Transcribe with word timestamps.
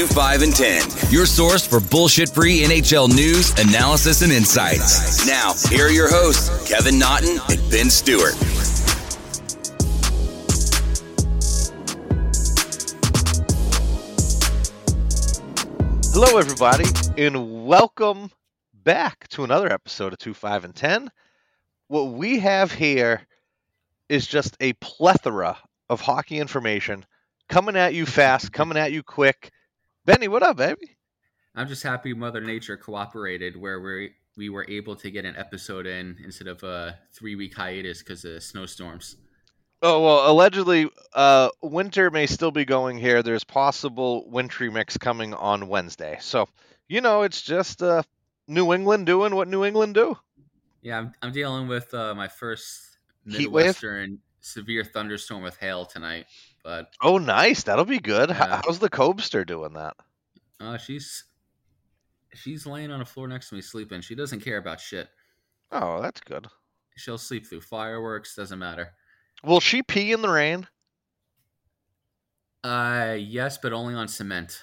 listening 0.00 0.08
to 0.08 0.14
2 0.14 0.14
5 0.14 0.42
and 0.42 0.54
10, 0.54 1.12
your 1.12 1.26
source 1.26 1.66
for 1.66 1.80
bullshit 1.80 2.28
free 2.28 2.60
NHL 2.60 3.08
news, 3.14 3.50
analysis, 3.58 4.22
and 4.22 4.32
insights. 4.32 5.26
Now, 5.26 5.54
here 5.68 5.86
are 5.86 5.90
your 5.90 6.08
hosts, 6.08 6.68
Kevin 6.68 6.98
Naughton 6.98 7.38
and 7.50 7.70
Ben 7.70 7.90
Stewart. 7.90 8.34
Hello, 16.12 16.38
everybody, 16.38 16.84
and 17.16 17.66
welcome 17.66 18.30
back 18.84 19.28
to 19.28 19.44
another 19.44 19.72
episode 19.72 20.12
of 20.12 20.18
2 20.18 20.34
5 20.34 20.64
and 20.64 20.74
10. 20.74 21.10
What 21.88 22.12
we 22.12 22.38
have 22.38 22.72
here 22.72 23.22
is 24.08 24.26
just 24.26 24.56
a 24.60 24.72
plethora 24.74 25.56
of 25.88 26.00
hockey 26.00 26.38
information 26.38 27.04
coming 27.48 27.76
at 27.76 27.94
you 27.94 28.06
fast, 28.06 28.52
coming 28.52 28.78
at 28.78 28.92
you 28.92 29.02
quick. 29.02 29.50
Benny, 30.10 30.26
what 30.26 30.42
up, 30.42 30.56
baby? 30.56 30.96
I'm 31.54 31.68
just 31.68 31.84
happy 31.84 32.14
Mother 32.14 32.40
Nature 32.40 32.76
cooperated 32.76 33.56
where 33.56 33.80
we 33.80 34.10
we 34.36 34.48
were 34.48 34.66
able 34.68 34.96
to 34.96 35.08
get 35.08 35.24
an 35.24 35.36
episode 35.36 35.86
in 35.86 36.16
instead 36.24 36.48
of 36.48 36.64
a 36.64 36.98
three 37.12 37.36
week 37.36 37.54
hiatus 37.54 38.00
because 38.00 38.24
of 38.24 38.42
snowstorms. 38.42 39.18
Oh 39.82 40.02
well, 40.04 40.28
allegedly, 40.28 40.90
uh, 41.14 41.50
winter 41.62 42.10
may 42.10 42.26
still 42.26 42.50
be 42.50 42.64
going 42.64 42.98
here. 42.98 43.22
There's 43.22 43.44
possible 43.44 44.28
wintry 44.28 44.68
mix 44.68 44.98
coming 44.98 45.32
on 45.32 45.68
Wednesday, 45.68 46.18
so 46.20 46.48
you 46.88 47.00
know 47.00 47.22
it's 47.22 47.40
just 47.40 47.80
uh, 47.80 48.02
New 48.48 48.72
England 48.72 49.06
doing 49.06 49.36
what 49.36 49.46
New 49.46 49.64
England 49.64 49.94
do. 49.94 50.18
Yeah, 50.82 50.98
I'm, 50.98 51.12
I'm 51.22 51.30
dealing 51.30 51.68
with 51.68 51.94
uh, 51.94 52.16
my 52.16 52.26
first 52.26 52.98
Midwestern 53.24 54.18
severe 54.40 54.82
thunderstorm 54.82 55.44
with 55.44 55.56
hail 55.58 55.84
tonight, 55.84 56.26
but 56.64 56.92
Oh, 57.02 57.18
nice. 57.18 57.62
That'll 57.64 57.84
be 57.84 57.98
good. 57.98 58.30
Yeah. 58.30 58.60
How's 58.64 58.78
the 58.78 58.90
Cobster 58.90 59.46
doing 59.46 59.72
that? 59.74 59.94
uh, 60.60 60.76
she's 60.76 61.24
she's 62.34 62.66
laying 62.66 62.90
on 62.90 62.98
the 62.98 63.04
floor 63.04 63.26
next 63.28 63.48
to 63.48 63.54
me 63.54 63.60
sleeping. 63.60 64.00
She 64.02 64.14
doesn't 64.14 64.40
care 64.40 64.58
about 64.58 64.80
shit. 64.80 65.08
Oh, 65.72 66.00
that's 66.02 66.20
good. 66.20 66.46
She'll 66.96 67.18
sleep 67.18 67.46
through 67.46 67.62
fireworks. 67.62 68.34
Doesn't 68.36 68.58
matter. 68.58 68.92
Will 69.44 69.60
she 69.60 69.82
pee 69.82 70.12
in 70.12 70.20
the 70.22 70.28
rain? 70.28 70.66
Uh, 72.62 73.16
yes, 73.18 73.58
but 73.58 73.72
only 73.72 73.94
on 73.94 74.08
cement. 74.08 74.60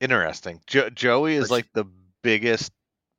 Interesting. 0.00 0.60
Jo- 0.66 0.90
Joey 0.90 1.36
is 1.36 1.50
like 1.50 1.68
the 1.74 1.84
biggest 2.22 2.72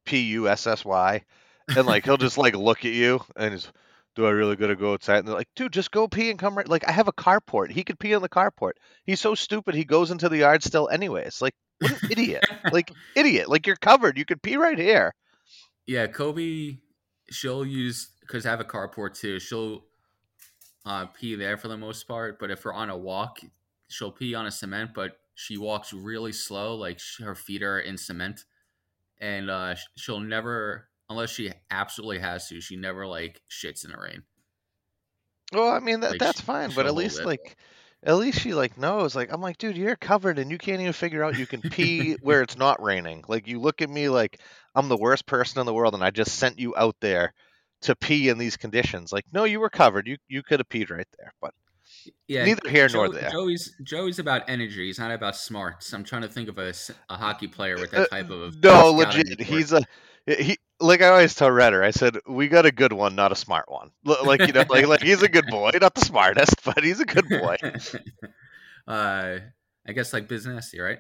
P 0.06 0.20
U 0.32 0.50
S 0.50 0.68
S 0.68 0.84
Y, 0.84 1.24
and 1.70 1.86
like 1.88 2.04
he'll 2.04 2.18
just 2.18 2.38
like 2.38 2.56
look 2.56 2.80
at 2.80 2.92
you 2.92 3.22
and 3.38 3.54
he's, 3.54 3.72
do 4.16 4.26
I 4.26 4.32
really 4.32 4.56
gotta 4.56 4.76
go 4.76 4.94
outside? 4.94 5.20
And 5.20 5.28
they're 5.28 5.36
like, 5.36 5.50
dude, 5.56 5.74
just 5.74 5.92
go 5.92 6.08
pee 6.08 6.30
and 6.30 6.40
come 6.40 6.58
right. 6.58 6.68
Like 6.68 6.88
I 6.88 6.92
have 6.92 7.08
a 7.08 7.14
carport. 7.14 7.72
He 7.72 7.84
could 7.84 8.00
pee 8.00 8.14
in 8.14 8.22
the 8.22 8.30
carport. 8.30 8.74
He's 9.06 9.20
so 9.20 9.36
stupid. 9.36 9.76
He 9.76 9.86
goes 9.86 10.12
into 10.12 10.30
the 10.30 10.38
yard 10.38 10.64
still 10.64 10.90
anyways. 10.90 11.42
Like 11.42 11.56
what 11.80 11.92
an 11.92 11.98
idiot. 12.12 12.46
Like 12.72 12.92
idiot. 13.16 13.50
Like 13.50 13.68
you're 13.68 13.76
covered. 13.76 14.18
You 14.18 14.26
could 14.26 14.42
pee 14.42 14.58
right 14.58 14.78
here. 14.78 15.14
Yeah, 15.88 16.08
Kobe, 16.08 16.78
she'll 17.30 17.66
use 17.66 18.10
because 18.22 18.46
I 18.46 18.50
have 18.50 18.60
a 18.60 18.66
carport 18.66 19.20
too. 19.20 19.40
She'll 19.40 19.84
uh, 20.86 21.06
pee 21.08 21.36
there 21.36 21.58
for 21.58 21.68
the 21.68 21.78
most 21.78 22.08
part, 22.08 22.40
but 22.40 22.52
if 22.52 22.66
we're 22.66 22.74
on 22.74 22.90
a 22.90 22.98
walk, 22.98 23.40
she'll 23.88 24.12
pee 24.12 24.36
on 24.36 24.46
a 24.46 24.52
cement. 24.52 24.92
But 24.94 25.18
she 25.36 25.58
walks 25.58 25.94
really 25.94 26.32
slow, 26.32 26.76
like 26.76 27.00
sh- 27.00 27.22
her 27.22 27.36
feet 27.36 27.64
are 27.64 27.80
in 27.80 27.98
cement, 27.98 28.46
and 29.20 29.50
uh, 29.50 29.76
she'll 29.96 30.20
never, 30.20 30.88
unless 31.12 31.30
she 31.32 31.52
absolutely 31.70 32.20
has 32.20 32.48
to, 32.50 32.62
she 32.62 32.76
never 32.78 33.06
like 33.06 33.42
shits 33.50 33.86
in 33.86 33.92
the 33.92 33.98
rain. 33.98 34.24
Well, 35.54 35.70
I 35.70 35.80
mean 35.80 36.00
that 36.02 36.12
Like, 36.12 36.20
that's 36.20 36.40
sh- 36.40 36.44
fine, 36.44 36.72
but 36.72 36.86
at 36.86 36.96
least 36.96 37.20
it. 37.20 37.26
like 37.26 37.58
at 38.04 38.16
least 38.16 38.40
she 38.40 38.54
like 38.54 38.78
knows. 38.78 39.16
Like 39.16 39.32
I'm 39.32 39.42
like, 39.42 39.58
dude, 39.58 39.78
you're 39.78 39.96
covered 39.96 40.40
and 40.40 40.50
you 40.50 40.58
can't 40.58 40.82
even 40.82 40.94
figure 40.94 41.24
out 41.24 41.38
you 41.38 41.46
can 41.48 41.62
pee 41.62 42.14
where 42.22 42.42
it's 42.42 42.58
not 42.58 42.82
raining. 42.82 43.24
Like 43.28 43.48
you 43.48 43.60
look 43.60 43.82
at 43.82 43.90
me 43.90 44.10
like 44.10 44.40
I'm 44.76 44.88
the 44.90 44.98
worst 44.98 45.26
person 45.26 45.60
in 45.60 45.66
the 45.66 45.74
world 45.74 45.94
and 45.94 46.04
I 46.04 46.12
just 46.12 46.36
sent 46.38 46.60
you 46.60 46.74
out 46.78 46.96
there 47.02 47.34
to 47.84 47.96
pee 47.96 48.30
in 48.30 48.38
these 48.38 48.58
conditions. 48.58 49.12
Like, 49.12 49.26
no, 49.34 49.44
you 49.44 49.60
were 49.60 49.70
covered. 49.70 50.08
You 50.08 50.18
you 50.28 50.44
could 50.44 50.60
have 50.60 50.70
peed 50.70 50.90
right 50.90 51.08
there. 51.18 51.34
But 51.42 51.54
Yeah, 52.28 52.46
Neither 52.46 52.70
here 52.70 52.88
nor 52.90 53.10
there. 53.10 53.30
Joey's 53.30 53.76
Joey's 53.84 54.20
about 54.20 54.44
energy. 54.50 54.86
He's 54.88 55.00
not 55.00 55.12
about 55.12 55.36
smarts. 55.36 55.94
I'm 55.94 56.04
trying 56.04 56.22
to 56.24 56.28
think 56.30 56.48
of 56.50 56.58
a, 56.58 56.74
a 57.10 57.18
hockey 57.18 57.48
player 57.48 57.76
with 57.76 57.94
Uh, 57.94 58.02
that 58.02 58.10
type 58.10 58.30
of 58.30 58.64
no, 58.64 58.92
legit. 58.94 59.42
He's 59.42 59.74
a 59.74 59.84
he 60.26 60.58
like 60.81 61.02
I 61.02 61.08
always 61.08 61.36
tell 61.36 61.52
Redder, 61.52 61.84
I 61.84 61.92
said, 61.92 62.18
we 62.28 62.47
got 62.47 62.66
a 62.66 62.72
good 62.72 62.94
one, 62.94 63.16
not 63.16 63.31
a 63.31 63.36
smart 63.36 63.72
one. 63.72 63.92
Like 64.03 64.46
you 64.46 64.53
know, 64.53 64.64
like 64.69 64.88
like 64.88 65.02
he's 65.02 65.22
a 65.22 65.30
good 65.30 65.47
boy, 65.47 65.72
not 65.80 65.96
the 65.96 66.02
smartest, 66.02 66.56
but 66.66 66.84
he's 66.84 67.00
a 67.00 67.06
good 67.06 67.28
boy. 67.30 67.58
uh, 68.88 69.38
I 69.88 69.91
guess 69.94 70.14
like 70.14 70.28
business, 70.28 70.74
right? 70.78 71.00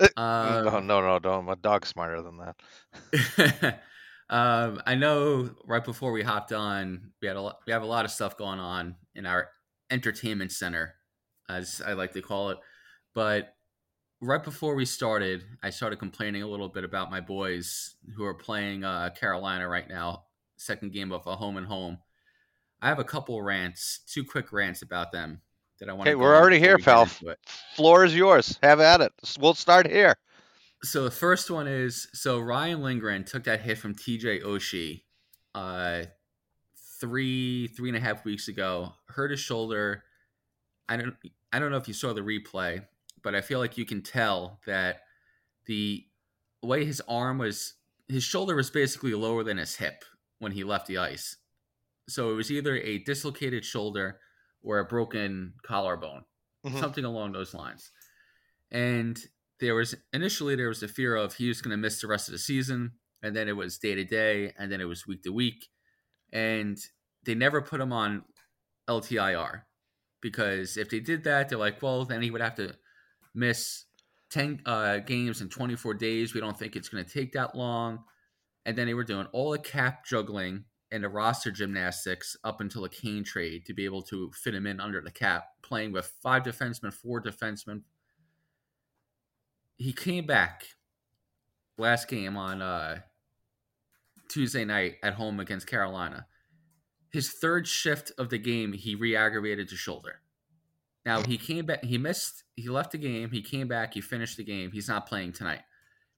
Uh, 0.00 0.08
Um, 0.16 0.64
no, 0.64 0.80
no, 0.80 1.00
no, 1.00 1.18
no. 1.18 1.42
My 1.42 1.54
dog's 1.54 1.88
smarter 1.88 2.22
than 2.22 2.38
that. 2.38 3.80
um, 4.30 4.82
I 4.86 4.94
know. 4.94 5.50
Right 5.64 5.84
before 5.84 6.12
we 6.12 6.22
hopped 6.22 6.52
on, 6.52 7.12
we 7.22 7.28
had 7.28 7.36
a 7.36 7.40
lot, 7.40 7.58
we 7.66 7.72
have 7.72 7.82
a 7.82 7.86
lot 7.86 8.04
of 8.04 8.10
stuff 8.10 8.36
going 8.36 8.60
on 8.60 8.96
in 9.14 9.26
our 9.26 9.48
entertainment 9.90 10.52
center, 10.52 10.94
as 11.48 11.80
I 11.84 11.94
like 11.94 12.12
to 12.12 12.22
call 12.22 12.50
it. 12.50 12.58
But 13.14 13.55
right 14.20 14.42
before 14.42 14.74
we 14.74 14.84
started, 14.84 15.44
I 15.62 15.70
started 15.70 15.98
complaining 15.98 16.42
a 16.42 16.46
little 16.46 16.68
bit 16.68 16.84
about 16.84 17.10
my 17.10 17.20
boys 17.20 17.96
who 18.16 18.24
are 18.24 18.34
playing 18.34 18.84
uh, 18.84 19.10
Carolina 19.10 19.68
right 19.68 19.88
now, 19.88 20.24
second 20.56 20.92
game 20.92 21.12
of 21.12 21.26
a 21.26 21.36
home 21.36 21.56
and 21.56 21.66
home. 21.66 21.98
I 22.80 22.88
have 22.88 22.98
a 22.98 23.04
couple 23.04 23.40
rants, 23.42 24.00
two 24.06 24.24
quick 24.24 24.52
rants 24.52 24.82
about 24.82 25.12
them 25.12 25.40
that 25.80 25.88
I 25.88 25.92
want. 25.92 26.06
To 26.06 26.10
Okay, 26.10 26.14
we're 26.16 26.36
already 26.36 26.58
here, 26.58 26.78
pal. 26.78 27.06
Floor 27.74 28.04
is 28.04 28.14
yours. 28.14 28.58
Have 28.62 28.80
at 28.80 29.00
it. 29.00 29.12
We'll 29.38 29.54
start 29.54 29.90
here. 29.90 30.16
So 30.82 31.04
the 31.04 31.10
first 31.10 31.50
one 31.50 31.66
is 31.66 32.08
so 32.12 32.38
Ryan 32.38 32.82
Lindgren 32.82 33.24
took 33.24 33.44
that 33.44 33.62
hit 33.62 33.78
from 33.78 33.94
TJ 33.94 34.42
Oshie 34.42 35.02
uh 35.54 36.04
three 37.00 37.66
three 37.68 37.88
and 37.88 37.96
a 37.96 38.00
half 38.00 38.24
weeks 38.24 38.48
ago, 38.48 38.92
hurt 39.08 39.30
his 39.30 39.40
shoulder. 39.40 40.04
I 40.88 40.96
don't 40.96 41.16
I 41.52 41.58
don't 41.58 41.70
know 41.70 41.78
if 41.78 41.88
you 41.88 41.94
saw 41.94 42.12
the 42.12 42.20
replay, 42.20 42.84
but 43.26 43.34
I 43.34 43.40
feel 43.40 43.58
like 43.58 43.76
you 43.76 43.84
can 43.84 44.02
tell 44.02 44.60
that 44.66 45.00
the 45.66 46.06
way 46.62 46.84
his 46.84 47.02
arm 47.08 47.38
was 47.38 47.74
his 48.06 48.22
shoulder 48.22 48.54
was 48.54 48.70
basically 48.70 49.14
lower 49.14 49.42
than 49.42 49.56
his 49.56 49.74
hip 49.74 50.04
when 50.38 50.52
he 50.52 50.62
left 50.62 50.86
the 50.86 50.98
ice. 50.98 51.36
So 52.08 52.30
it 52.30 52.34
was 52.34 52.52
either 52.52 52.76
a 52.76 52.98
dislocated 52.98 53.64
shoulder 53.64 54.20
or 54.62 54.78
a 54.78 54.84
broken 54.84 55.54
collarbone 55.64 56.24
Mhm. 56.64 56.78
something 56.78 57.04
along 57.04 57.32
those 57.32 57.52
lines. 57.52 57.90
And 58.70 59.18
there 59.58 59.74
was 59.74 59.96
initially 60.12 60.54
there 60.54 60.68
was 60.68 60.84
a 60.84 60.88
fear 60.88 61.16
of 61.16 61.34
he 61.34 61.48
was 61.48 61.60
going 61.60 61.72
to 61.72 61.76
miss 61.76 62.00
the 62.00 62.06
rest 62.06 62.28
of 62.28 62.32
the 62.32 62.38
season, 62.38 62.92
and 63.22 63.34
then 63.34 63.48
it 63.48 63.56
was 63.56 63.76
day 63.76 63.96
to 63.96 64.04
day, 64.04 64.52
and 64.56 64.70
then 64.70 64.80
it 64.80 64.84
was 64.84 65.04
week 65.04 65.24
to 65.24 65.32
week, 65.32 65.66
and 66.32 66.78
they 67.24 67.34
never 67.34 67.60
put 67.60 67.80
him 67.80 67.92
on 67.92 68.24
LTIR 68.86 69.62
because 70.20 70.76
if 70.76 70.90
they 70.90 71.00
did 71.00 71.24
that, 71.24 71.48
they're 71.48 71.58
like, 71.58 71.82
well, 71.82 72.04
then 72.04 72.22
he 72.22 72.30
would 72.30 72.40
have 72.40 72.54
to 72.54 72.78
miss 73.36 73.84
ten 74.30 74.60
uh, 74.66 74.98
games 74.98 75.40
in 75.40 75.48
24 75.48 75.94
days. 75.94 76.34
We 76.34 76.40
don't 76.40 76.58
think 76.58 76.74
it's 76.74 76.88
going 76.88 77.04
to 77.04 77.10
take 77.10 77.32
that 77.32 77.54
long, 77.54 78.04
and 78.64 78.76
then 78.76 78.86
they 78.86 78.94
were 78.94 79.04
doing 79.04 79.26
all 79.32 79.52
the 79.52 79.58
cap 79.58 80.04
juggling 80.04 80.64
and 80.90 81.02
the 81.02 81.08
roster 81.08 81.50
gymnastics 81.50 82.36
up 82.44 82.60
until 82.60 82.82
the 82.82 82.88
Kane 82.88 83.24
trade 83.24 83.66
to 83.66 83.74
be 83.74 83.84
able 83.84 84.02
to 84.02 84.30
fit 84.32 84.54
him 84.54 84.66
in 84.66 84.80
under 84.80 85.00
the 85.00 85.10
cap, 85.10 85.44
playing 85.62 85.92
with 85.92 86.12
five 86.22 86.42
defensemen, 86.42 86.92
four 86.92 87.20
defensemen. 87.20 87.82
He 89.76 89.92
came 89.92 90.26
back 90.26 90.64
last 91.76 92.08
game 92.08 92.36
on 92.36 92.62
uh, 92.62 93.00
Tuesday 94.28 94.64
night 94.64 94.96
at 95.02 95.14
home 95.14 95.40
against 95.40 95.66
Carolina. 95.66 96.26
His 97.10 97.30
third 97.30 97.66
shift 97.66 98.12
of 98.18 98.30
the 98.30 98.38
game, 98.38 98.72
he 98.72 98.94
re-aggravated 98.94 99.70
his 99.70 99.78
shoulder. 99.78 100.20
Now 101.06 101.22
he 101.22 101.38
came 101.38 101.66
back. 101.66 101.84
He 101.84 101.96
missed. 101.96 102.42
He 102.56 102.68
left 102.68 102.90
the 102.90 102.98
game. 102.98 103.30
He 103.30 103.40
came 103.40 103.68
back. 103.68 103.94
He 103.94 104.00
finished 104.00 104.36
the 104.36 104.44
game. 104.44 104.72
He's 104.72 104.88
not 104.88 105.06
playing 105.06 105.32
tonight. 105.32 105.60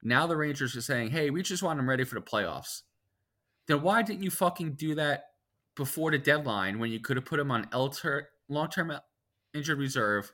Now 0.02 0.26
the 0.26 0.37
Rangers 0.37 0.75
are 0.75 0.81
saying, 0.81 1.11
"Hey, 1.11 1.29
we 1.29 1.43
just 1.43 1.62
want 1.62 1.79
him 1.79 1.88
ready 1.88 2.05
for 2.05 2.14
the 2.14 2.23
playoffs." 2.23 2.82
Then 3.67 3.82
why 3.82 4.02
didn't 4.02 4.23
you 4.23 4.31
fucking 4.31 4.76
do 4.76 4.94
that 4.94 5.25
before 5.76 6.11
the 6.11 6.19
deadline 6.19 6.79
when 6.79 6.90
you 6.90 7.00
could 7.00 7.17
have 7.17 7.26
put 7.26 7.38
him 7.38 7.50
on 7.50 7.69
alter, 7.73 8.31
long-term 8.49 8.99
injured 9.52 9.79
reserve, 9.79 10.32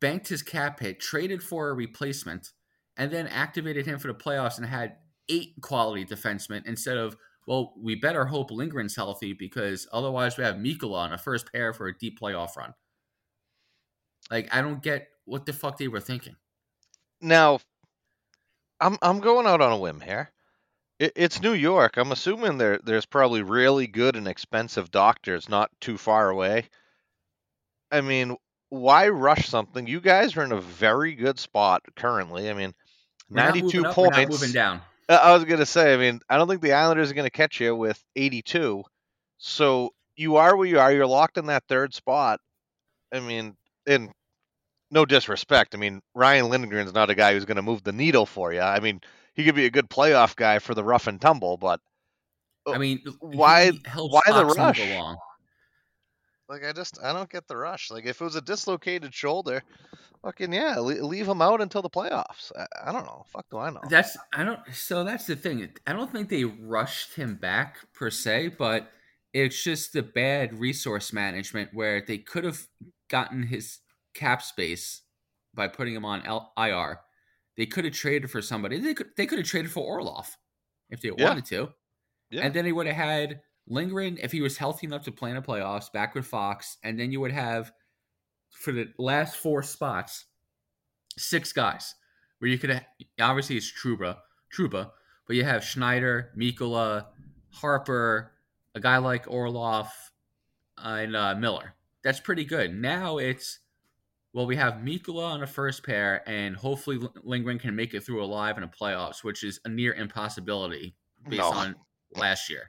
banked 0.00 0.28
his 0.28 0.42
cap 0.42 0.80
hit, 0.80 0.98
traded 0.98 1.42
for 1.42 1.70
a 1.70 1.74
replacement, 1.74 2.50
and 2.96 3.12
then 3.12 3.28
activated 3.28 3.86
him 3.86 3.98
for 4.00 4.08
the 4.08 4.14
playoffs 4.14 4.58
and 4.58 4.66
had 4.66 4.96
eight 5.28 5.54
quality 5.62 6.04
defensemen 6.04 6.66
instead 6.66 6.96
of 6.96 7.16
well, 7.46 7.74
we 7.76 7.94
better 7.94 8.24
hope 8.24 8.50
Lindgren's 8.50 8.96
healthy 8.96 9.34
because 9.34 9.86
otherwise 9.92 10.38
we 10.38 10.44
have 10.44 10.56
Mikkola 10.56 10.96
on 10.96 11.12
a 11.12 11.18
first 11.18 11.52
pair 11.52 11.74
for 11.74 11.86
a 11.86 11.98
deep 11.98 12.18
playoff 12.18 12.56
run. 12.56 12.72
Like 14.30 14.54
I 14.54 14.62
don't 14.62 14.82
get 14.82 15.08
what 15.24 15.46
the 15.46 15.52
fuck 15.52 15.78
they 15.78 15.88
were 15.88 16.00
thinking. 16.00 16.36
Now, 17.20 17.60
I'm 18.80 18.98
I'm 19.02 19.20
going 19.20 19.46
out 19.46 19.60
on 19.60 19.72
a 19.72 19.78
whim 19.78 20.00
here. 20.00 20.30
It, 20.98 21.12
it's 21.16 21.42
New 21.42 21.52
York. 21.52 21.96
I'm 21.96 22.12
assuming 22.12 22.58
there 22.58 22.78
there's 22.84 23.06
probably 23.06 23.42
really 23.42 23.86
good 23.86 24.16
and 24.16 24.28
expensive 24.28 24.90
doctors 24.90 25.48
not 25.48 25.70
too 25.80 25.96
far 25.98 26.30
away. 26.30 26.68
I 27.90 28.00
mean, 28.00 28.36
why 28.70 29.08
rush 29.08 29.48
something? 29.48 29.86
You 29.86 30.00
guys 30.00 30.36
are 30.36 30.44
in 30.44 30.52
a 30.52 30.60
very 30.60 31.14
good 31.14 31.38
spot 31.38 31.82
currently. 31.96 32.50
I 32.50 32.54
mean, 32.54 32.74
We're 33.30 33.36
not 33.36 33.54
92 33.54 33.66
moving 33.66 33.86
up, 33.86 33.94
points. 33.94 34.30
moving 34.30 34.52
down. 34.52 34.80
I 35.08 35.34
was 35.34 35.44
gonna 35.44 35.66
say, 35.66 35.92
I 35.92 35.96
mean, 35.96 36.20
I 36.28 36.38
don't 36.38 36.48
think 36.48 36.62
the 36.62 36.72
Islanders 36.72 37.10
are 37.10 37.14
gonna 37.14 37.30
catch 37.30 37.60
you 37.60 37.76
with 37.76 38.02
82. 38.16 38.82
So 39.38 39.92
you 40.16 40.36
are 40.36 40.56
where 40.56 40.66
you 40.66 40.78
are. 40.78 40.92
You're 40.92 41.06
locked 41.06 41.36
in 41.38 41.46
that 41.46 41.64
third 41.68 41.92
spot. 41.94 42.40
I 43.12 43.20
mean, 43.20 43.56
and 43.86 44.10
no 44.90 45.04
disrespect. 45.04 45.74
I 45.74 45.78
mean, 45.78 46.00
Ryan 46.14 46.46
Lindgren's 46.46 46.94
not 46.94 47.10
a 47.10 47.14
guy 47.14 47.32
who's 47.32 47.44
gonna 47.44 47.62
move 47.62 47.82
the 47.82 47.92
needle 47.92 48.26
for 48.26 48.52
you. 48.52 48.60
I 48.60 48.80
mean, 48.80 49.00
he 49.34 49.44
could 49.44 49.54
be 49.54 49.66
a 49.66 49.70
good 49.70 49.90
playoff 49.90 50.36
guy 50.36 50.58
for 50.58 50.74
the 50.74 50.84
rough 50.84 51.06
and 51.06 51.20
tumble, 51.20 51.56
but 51.56 51.80
uh, 52.66 52.72
I 52.72 52.78
mean, 52.78 53.02
why- 53.20 53.72
why 53.96 54.22
the 54.26 54.46
rush? 54.46 54.80
along. 54.80 55.18
like 56.48 56.64
I 56.64 56.72
just 56.72 56.98
I 57.02 57.12
don't 57.12 57.30
get 57.30 57.46
the 57.48 57.56
rush. 57.56 57.90
Like 57.90 58.06
if 58.06 58.20
it 58.20 58.24
was 58.24 58.36
a 58.36 58.40
dislocated 58.40 59.12
shoulder, 59.12 59.62
fucking 60.22 60.52
yeah, 60.52 60.78
leave 60.78 61.28
him 61.28 61.42
out 61.42 61.60
until 61.60 61.82
the 61.82 61.90
playoffs. 61.90 62.52
I, 62.58 62.66
I 62.88 62.92
don't 62.92 63.04
know. 63.04 63.24
Fuck 63.32 63.46
do 63.50 63.58
I 63.58 63.70
know? 63.70 63.80
That's 63.88 64.16
I 64.32 64.44
don't. 64.44 64.60
So 64.72 65.04
that's 65.04 65.26
the 65.26 65.36
thing. 65.36 65.68
I 65.86 65.92
don't 65.92 66.10
think 66.12 66.28
they 66.28 66.44
rushed 66.44 67.14
him 67.14 67.36
back 67.36 67.78
per 67.92 68.10
se, 68.10 68.54
but 68.58 68.90
it's 69.32 69.62
just 69.62 69.92
the 69.92 70.02
bad 70.02 70.58
resource 70.58 71.12
management 71.12 71.70
where 71.74 72.00
they 72.06 72.18
could 72.18 72.44
have 72.44 72.68
gotten 73.08 73.42
his 73.44 73.78
cap 74.14 74.42
space 74.42 75.02
by 75.54 75.68
putting 75.68 75.94
him 75.94 76.04
on 76.04 76.24
L- 76.26 76.52
IR. 76.56 77.00
They 77.56 77.66
could 77.66 77.84
have 77.84 77.94
traded 77.94 78.30
for 78.30 78.42
somebody. 78.42 78.78
They 78.80 78.94
could 78.94 79.10
they 79.16 79.26
could 79.26 79.38
have 79.38 79.46
traded 79.46 79.70
for 79.70 79.84
Orlov 79.84 80.36
if 80.90 81.00
they 81.00 81.10
Yeah. 81.16 81.28
wanted 81.28 81.44
to, 81.46 81.72
Yeah. 82.30 82.42
and 82.42 82.54
then 82.54 82.64
they 82.64 82.72
would 82.72 82.86
have 82.86 82.96
had 82.96 83.42
Lindgren 83.66 84.18
if 84.18 84.32
he 84.32 84.40
was 84.42 84.56
healthy 84.58 84.86
enough 84.86 85.04
to 85.04 85.12
play 85.12 85.30
in 85.30 85.36
the 85.36 85.42
playoffs 85.42 85.90
back 85.92 86.14
with 86.14 86.26
Fox, 86.26 86.76
and 86.82 86.98
then 86.98 87.12
you 87.12 87.20
would 87.20 87.32
have 87.32 87.72
for 88.50 88.72
the 88.72 88.92
last 88.98 89.36
four 89.36 89.62
spots 89.62 90.26
six 91.16 91.52
guys 91.52 91.94
where 92.38 92.50
you 92.50 92.58
could 92.58 92.70
have, 92.70 92.84
obviously 93.20 93.56
it's 93.56 93.70
Trouba, 93.72 94.18
Trouba, 94.52 94.90
but 95.26 95.36
you 95.36 95.44
have 95.44 95.64
Schneider, 95.64 96.32
Mikkola, 96.36 97.06
Harpur, 97.54 98.30
a 98.74 98.80
guy 98.80 98.98
like 98.98 99.26
Orlov, 99.30 99.90
and 100.76 101.14
uh, 101.16 101.34
Miller. 101.36 101.74
That's 102.04 102.20
pretty 102.20 102.44
good. 102.44 102.72
Now 102.74 103.18
it's 103.18 103.58
well, 104.32 104.46
we 104.46 104.56
have 104.56 104.74
Mikkola 104.74 105.24
on 105.30 105.40
the 105.40 105.46
first 105.46 105.84
pair, 105.84 106.28
and 106.28 106.56
hopefully 106.56 106.98
Lindgren 107.22 107.58
can 107.58 107.76
make 107.76 107.94
it 107.94 108.00
through 108.04 108.22
alive 108.22 108.56
in 108.58 108.62
the 108.62 108.68
playoffs, 108.68 109.22
which 109.22 109.44
is 109.44 109.60
a 109.64 109.68
near 109.68 109.94
impossibility 109.94 110.96
based 111.28 111.38
No. 111.38 111.50
on 111.52 111.76
last 112.16 112.50
year. 112.50 112.68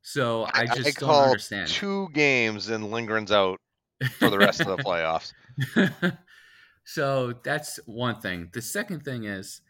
So 0.00 0.48
I 0.52 0.64
just 0.66 0.98
don't 0.98 1.08
call 1.08 1.24
understand. 1.24 1.68
two 1.68 2.08
games 2.14 2.68
and 2.70 2.90
Lindgren's 2.90 3.30
out 3.30 3.58
for 4.18 4.30
the 4.30 4.38
rest 4.38 4.60
of 4.62 4.66
the 4.66 4.76
playoffs. 4.82 5.32
so 6.84 7.34
that's 7.44 7.78
one 7.86 8.20
thing. 8.20 8.48
The 8.52 8.62
second 8.62 9.04
thing 9.04 9.24
is 9.24 9.60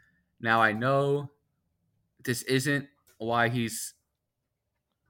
now 0.41 0.63
I 0.63 0.73
know 0.73 1.31
this 2.25 2.43
isn't 2.43 2.87
why 3.19 3.49
he's 3.49 3.95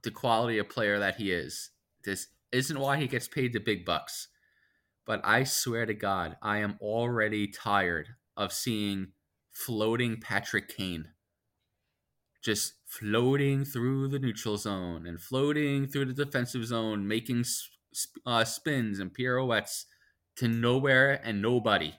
the 0.02 0.10
quality 0.10 0.58
of 0.58 0.68
player 0.70 0.98
that 0.98 1.16
he 1.16 1.30
is. 1.32 1.70
This 2.04 2.28
isn't 2.52 2.78
why 2.78 2.98
he 2.98 3.08
gets 3.08 3.26
paid 3.26 3.52
the 3.52 3.60
big 3.60 3.84
bucks. 3.84 4.28
But 5.04 5.20
I 5.24 5.44
swear 5.44 5.86
to 5.86 5.94
God, 5.94 6.36
I 6.42 6.58
am 6.58 6.78
already 6.80 7.48
tired 7.48 8.08
of 8.36 8.52
seeing 8.52 9.08
floating 9.50 10.20
Patrick 10.20 10.68
Kane. 10.68 11.08
Just 12.42 12.74
floating 12.86 13.64
through 13.64 14.08
the 14.08 14.18
neutral 14.18 14.56
zone 14.56 15.06
and 15.06 15.20
floating 15.20 15.86
through 15.86 16.06
the 16.06 16.24
defensive 16.24 16.66
zone, 16.66 17.06
making 17.06 17.44
uh, 18.26 18.44
spins 18.44 18.98
and 18.98 19.12
pirouettes 19.12 19.86
to 20.36 20.48
nowhere 20.48 21.20
and 21.24 21.42
nobody. 21.42 21.94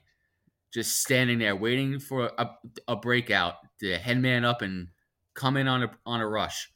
Just 0.74 1.00
standing 1.00 1.40
there 1.40 1.56
waiting 1.56 2.00
for 2.00 2.32
a, 2.38 2.50
a 2.88 2.96
breakout 2.96 3.56
the 3.80 3.98
head 3.98 4.20
man 4.20 4.44
up 4.44 4.62
and 4.62 4.88
come 5.34 5.56
in 5.56 5.68
on 5.68 5.84
a 5.84 5.92
on 6.06 6.20
a 6.20 6.28
rush. 6.28 6.72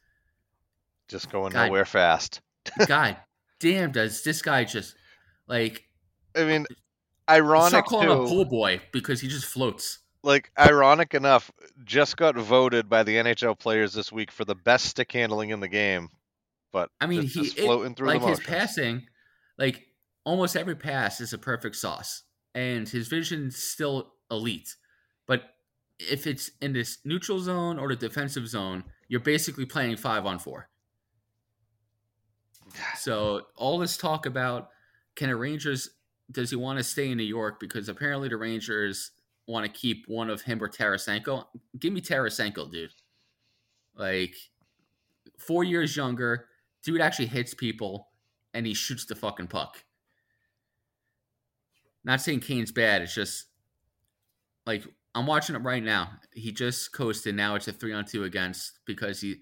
Just 1.08 1.32
going 1.32 1.52
God. 1.52 1.68
nowhere 1.68 1.86
fast. 1.86 2.42
God 2.88 3.18
damn, 3.60 3.92
does 3.92 4.24
this 4.24 4.42
guy 4.42 4.64
just 4.64 4.96
like 5.48 5.84
I 6.36 6.46
mean, 6.46 6.66
uh, 7.28 7.34
start 7.34 7.40
ironic 7.40 7.86
calling 7.86 8.10
him 8.10 8.20
a 8.20 8.24
too. 8.24 8.30
pool 8.30 8.46
boy 8.46 8.82
because 8.92 9.22
he 9.22 9.28
just 9.28 9.46
floats. 9.46 10.00
Like 10.24 10.52
ironic 10.60 11.14
enough, 11.14 11.52
just 11.86 12.18
got 12.18 12.36
voted 12.36 12.90
by 12.90 13.04
the 13.04 13.16
NHL 13.16 13.58
players 13.58 13.94
this 13.94 14.12
week 14.12 14.32
for 14.32 14.46
the 14.46 14.56
best 14.56 14.86
stick 14.86 15.12
handling 15.12 15.52
in 15.52 15.60
the 15.60 15.68
game. 15.68 16.10
But 16.74 16.90
I 17.00 17.08
mean, 17.08 17.24
he's 17.24 17.56
it- 17.56 17.64
floating 17.64 17.96
through 17.96 18.08
like 18.08 18.22
his 18.22 18.40
passing, 18.40 19.08
like 19.58 19.88
almost 20.26 20.56
every 20.56 20.76
pass 20.76 21.22
is 21.22 21.34
a 21.34 21.38
perfect 21.38 21.76
sauce, 21.76 22.24
and 22.54 22.88
his 22.88 23.08
vision's 23.08 23.58
still 23.58 24.14
elite. 24.30 24.76
But 25.28 25.44
if 26.00 26.28
it's 26.28 26.52
in 26.62 26.74
this 26.74 27.00
neutral 27.06 27.40
zone 27.40 27.80
or 27.80 27.88
the 27.90 27.96
defensive 27.96 28.48
zone, 28.48 28.84
you're 29.08 29.20
basically 29.20 29.66
playing 29.66 29.98
five 29.98 30.26
on 30.26 30.40
four. 30.40 30.70
So 32.98 33.44
all 33.56 33.78
this 33.78 33.98
talk 33.98 34.26
about 34.26 34.70
can 35.16 35.30
the 35.30 35.36
Rangers 35.36 35.90
does 36.32 36.50
he 36.50 36.56
want 36.56 36.78
to 36.78 36.84
stay 36.84 37.12
in 37.12 37.18
New 37.18 37.24
York 37.24 37.60
because 37.60 37.90
apparently 37.90 38.30
the 38.30 38.38
Rangers 38.38 39.12
want 39.48 39.66
to 39.66 39.72
keep 39.72 40.06
one 40.08 40.30
of 40.30 40.42
him 40.42 40.62
or 40.62 40.68
Tarasenko. 40.68 41.46
Give 41.80 41.94
me 41.94 42.02
Tarasenko, 42.02 42.72
dude. 42.72 42.92
Like 43.96 44.36
four 45.38 45.64
years 45.64 45.96
younger, 45.96 46.48
dude 46.84 47.02
actually 47.02 47.28
hits 47.28 47.54
people 47.54 48.10
and 48.54 48.66
he 48.66 48.74
shoots 48.74 49.06
the 49.06 49.16
fucking 49.16 49.48
puck. 49.48 49.84
Not 52.04 52.22
saying 52.22 52.42
Kane's 52.42 52.72
bad, 52.72 53.02
it's 53.02 53.16
just 53.16 53.46
like 54.66 54.84
I'm 55.16 55.26
watching 55.26 55.56
it 55.56 55.64
right 55.64 55.84
now. 55.84 56.12
He 56.34 56.52
just 56.52 56.94
coasted. 56.94 57.36
Now 57.36 57.56
it's 57.56 57.68
a 57.68 57.74
three 57.74 57.94
on 57.94 58.06
two 58.06 58.24
against 58.24 58.80
because 58.86 59.22
he 59.22 59.38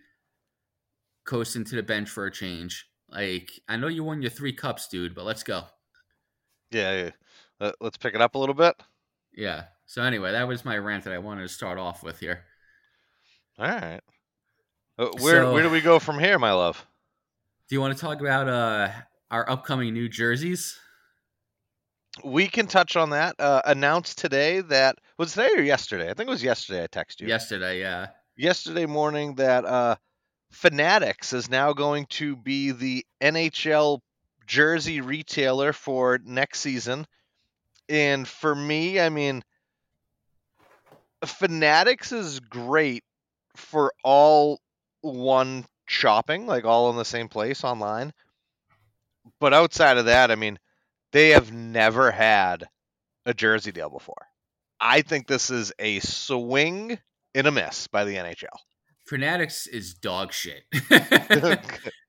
coasted 1.26 1.68
to 1.68 1.76
the 1.76 1.84
bench 1.84 2.10
for 2.10 2.26
a 2.26 2.32
change. 2.32 2.88
Like 3.16 3.52
I 3.70 3.78
know 3.78 3.88
you 3.88 4.04
won 4.04 4.22
your 4.22 4.32
three 4.32 4.54
cups, 4.54 4.88
dude, 4.88 5.16
but 5.16 5.24
let's 5.26 5.44
go. 5.44 5.64
Yeah, 6.72 7.12
yeah. 7.62 7.72
Let's 7.80 7.98
pick 7.98 8.14
it 8.14 8.22
up 8.22 8.36
a 8.36 8.38
little 8.38 8.56
bit. 8.56 8.76
Yeah. 9.34 9.66
So 9.86 10.02
anyway, 10.04 10.34
that 10.34 10.48
was 10.48 10.66
my 10.66 10.78
rant 10.78 11.06
that 11.06 11.14
I 11.14 11.20
wanted 11.20 11.44
to 11.44 11.50
start 11.50 11.78
off 11.78 12.04
with 12.04 12.20
here. 12.20 12.44
All 13.58 13.68
right. 13.68 14.02
Uh, 14.98 15.08
where 15.20 15.44
So- 15.44 15.54
where 15.54 15.64
do 15.64 15.70
we 15.70 15.82
go 15.82 16.00
from 16.00 16.20
here, 16.20 16.38
my 16.40 16.52
love? 16.52 16.86
Do 17.70 17.76
you 17.76 17.82
want 17.82 17.96
to 17.98 18.02
talk 18.02 18.20
about 18.20 18.48
uh 18.48 18.90
our 19.32 19.50
upcoming 19.50 19.94
new 19.94 20.10
jerseys? 20.10 20.78
We 22.24 22.48
can 22.48 22.68
touch 22.68 22.96
on 22.96 23.10
that. 23.10 23.36
Uh, 23.40 23.62
announced 23.66 24.18
today 24.18 24.62
that 24.62 25.00
was 25.18 25.34
today 25.34 25.50
or 25.56 25.62
yesterday. 25.62 26.10
I 26.10 26.14
think 26.14 26.28
it 26.28 26.32
was 26.32 26.44
yesterday. 26.44 26.84
I 26.84 26.88
texted 26.88 27.22
you. 27.22 27.28
Yesterday, 27.28 27.80
yeah. 27.82 28.08
yesterday 28.38 28.86
morning 28.86 29.36
that 29.36 29.66
uh, 29.66 29.96
Fanatics 30.52 31.34
is 31.34 31.50
now 31.50 31.74
going 31.74 32.06
to 32.08 32.36
be 32.36 32.72
the 32.72 33.06
NHL 33.22 34.00
jersey 34.48 35.02
retailer 35.02 35.74
for 35.74 36.20
next 36.24 36.60
season. 36.62 37.06
And 37.90 38.28
for 38.28 38.56
me, 38.56 39.00
I 39.00 39.10
mean, 39.10 39.44
Fanatics 41.24 42.12
is 42.12 42.40
great 42.40 43.04
for 43.56 43.94
all 44.04 44.60
one 45.02 45.66
shopping, 45.88 46.48
like 46.48 46.66
all 46.66 46.90
in 46.90 46.98
the 46.98 47.06
same 47.06 47.30
place 47.30 47.64
online. 47.64 48.14
But 49.40 49.54
outside 49.54 49.98
of 49.98 50.06
that, 50.06 50.32
I 50.32 50.36
mean, 50.36 50.60
they 51.12 51.30
have 51.30 51.52
never 51.52 52.12
had 52.12 52.66
a 53.26 53.34
jersey 53.34 53.72
deal 53.72 53.90
before. 53.90 54.28
I 54.80 55.02
think 55.02 55.28
this 55.28 55.50
is 55.50 55.74
a 55.80 56.00
swing 56.00 57.00
and 57.34 57.48
a 57.48 57.52
miss 57.52 57.88
by 57.88 58.06
the 58.06 58.16
NHL. 58.16 58.58
Fanatics 59.06 59.68
is 59.68 59.94
dog 59.94 60.34
shit. 60.34 60.64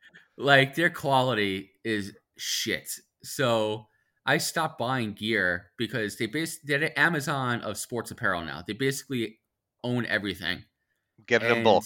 like 0.38 0.74
their 0.74 0.90
quality 0.90 1.70
is 1.84 2.12
shit. 2.36 2.88
So 3.22 3.88
I 4.24 4.38
stopped 4.38 4.78
buying 4.78 5.12
gear 5.12 5.70
because 5.76 6.16
they 6.16 6.26
bas- 6.26 6.58
they're 6.64 6.78
the 6.78 6.98
Amazon 6.98 7.60
of 7.60 7.76
sports 7.76 8.10
apparel 8.10 8.44
now. 8.44 8.62
They 8.66 8.72
basically 8.72 9.38
own 9.84 10.06
everything. 10.06 10.64
Get 11.26 11.42
it 11.42 11.56
in 11.56 11.62
bulk. 11.62 11.84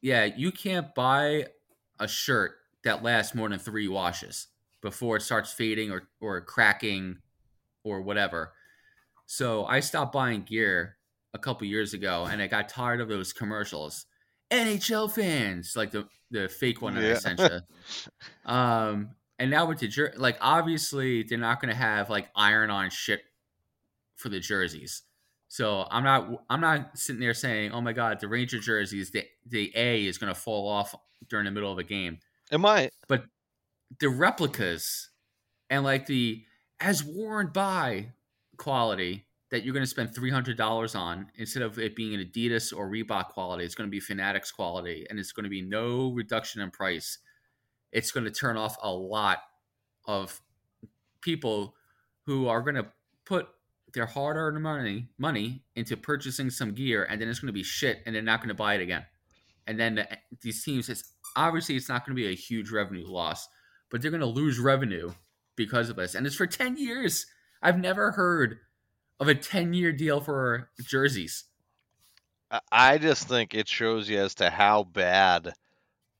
Yeah, 0.00 0.24
you 0.24 0.52
can't 0.52 0.94
buy 0.94 1.46
a 1.98 2.08
shirt 2.08 2.52
that 2.84 3.02
lasts 3.02 3.34
more 3.34 3.48
than 3.48 3.58
three 3.58 3.88
washes 3.88 4.48
before 4.80 5.16
it 5.16 5.22
starts 5.22 5.52
fading 5.52 5.90
or, 5.90 6.08
or 6.20 6.40
cracking 6.40 7.18
or 7.84 8.00
whatever. 8.00 8.52
So 9.26 9.64
I 9.66 9.80
stopped 9.80 10.12
buying 10.12 10.42
gear 10.42 10.96
a 11.34 11.38
couple 11.38 11.66
years 11.66 11.94
ago 11.94 12.26
and 12.30 12.40
I 12.40 12.46
got 12.46 12.68
tired 12.68 13.00
of 13.00 13.08
those 13.08 13.32
commercials. 13.32 14.06
NHL 14.50 15.10
fans, 15.10 15.74
like 15.76 15.90
the, 15.90 16.06
the 16.30 16.48
fake 16.48 16.82
one 16.82 16.94
that 16.94 17.04
I 17.04 17.14
sent 17.14 17.40
you. 17.40 17.60
Um, 18.44 19.10
and 19.38 19.50
now 19.50 19.66
with 19.66 19.78
the 19.78 19.88
jer- 19.88 20.14
like 20.16 20.36
obviously 20.40 21.22
they're 21.22 21.38
not 21.38 21.60
going 21.60 21.70
to 21.70 21.76
have 21.76 22.10
like 22.10 22.28
iron 22.36 22.70
on 22.70 22.90
shit 22.90 23.22
for 24.16 24.28
the 24.28 24.38
jerseys. 24.38 25.02
So 25.48 25.86
I'm 25.90 26.04
not 26.04 26.44
I'm 26.48 26.60
not 26.60 26.96
sitting 26.96 27.20
there 27.20 27.34
saying, 27.34 27.72
"Oh 27.72 27.80
my 27.80 27.92
god, 27.92 28.20
the 28.20 28.28
Ranger 28.28 28.60
jerseys, 28.60 29.10
the 29.10 29.24
the 29.46 29.72
A 29.74 30.06
is 30.06 30.18
going 30.18 30.32
to 30.32 30.38
fall 30.38 30.68
off 30.68 30.94
during 31.28 31.46
the 31.46 31.50
middle 31.50 31.72
of 31.72 31.78
a 31.78 31.84
game." 31.84 32.18
It 32.52 32.58
might. 32.58 32.92
But 33.08 33.24
the 33.98 34.08
replicas 34.08 35.08
and 35.68 35.82
like 35.82 36.06
the 36.06 36.44
as 36.78 37.02
worn 37.02 37.48
by 37.48 38.12
quality 38.58 39.26
that 39.50 39.64
you're 39.64 39.74
going 39.74 39.84
to 39.84 39.90
spend 39.90 40.14
$300 40.14 40.96
on 40.98 41.26
instead 41.34 41.62
of 41.62 41.78
it 41.78 41.96
being 41.96 42.14
an 42.14 42.20
Adidas 42.20 42.76
or 42.76 42.88
Reebok 42.88 43.28
quality. 43.30 43.64
It's 43.64 43.74
going 43.74 43.88
to 43.88 43.90
be 43.90 44.00
Fanatics 44.00 44.52
quality 44.52 45.06
and 45.10 45.18
it's 45.18 45.32
going 45.32 45.44
to 45.44 45.50
be 45.50 45.62
no 45.62 46.12
reduction 46.12 46.62
in 46.62 46.70
price. 46.70 47.18
It's 47.92 48.12
going 48.12 48.24
to 48.24 48.30
turn 48.30 48.56
off 48.56 48.76
a 48.80 48.90
lot 48.90 49.38
of 50.06 50.40
people 51.20 51.74
who 52.26 52.46
are 52.46 52.62
going 52.62 52.76
to 52.76 52.86
put 53.24 53.48
their 53.92 54.06
hard-earned 54.06 54.62
money 54.62 55.08
money 55.18 55.64
into 55.74 55.96
purchasing 55.96 56.48
some 56.48 56.72
gear 56.72 57.04
and 57.10 57.20
then 57.20 57.28
it's 57.28 57.40
going 57.40 57.48
to 57.48 57.52
be 57.52 57.64
shit 57.64 57.98
and 58.06 58.14
they're 58.14 58.22
not 58.22 58.40
going 58.40 58.48
to 58.48 58.54
buy 58.54 58.74
it 58.74 58.80
again. 58.80 59.04
And 59.66 59.78
then 59.78 59.96
the, 59.96 60.08
these 60.42 60.64
teams 60.64 60.88
it's 60.88 61.12
obviously 61.36 61.74
it's 61.74 61.88
not 61.88 62.06
going 62.06 62.16
to 62.16 62.22
be 62.22 62.28
a 62.28 62.36
huge 62.36 62.70
revenue 62.70 63.06
loss, 63.06 63.48
but 63.90 64.00
they're 64.00 64.12
going 64.12 64.20
to 64.20 64.26
lose 64.26 64.60
revenue 64.60 65.10
because 65.56 65.90
of 65.90 65.96
this. 65.96 66.14
And 66.14 66.24
it's 66.24 66.36
for 66.36 66.46
10 66.46 66.76
years. 66.76 67.26
I've 67.62 67.78
never 67.78 68.12
heard 68.12 68.58
of 69.20 69.28
a 69.28 69.34
10 69.34 69.74
year 69.74 69.92
deal 69.92 70.20
for 70.20 70.70
jerseys. 70.82 71.44
I 72.72 72.98
just 72.98 73.28
think 73.28 73.54
it 73.54 73.68
shows 73.68 74.08
you 74.08 74.18
as 74.18 74.34
to 74.36 74.50
how 74.50 74.82
bad 74.82 75.52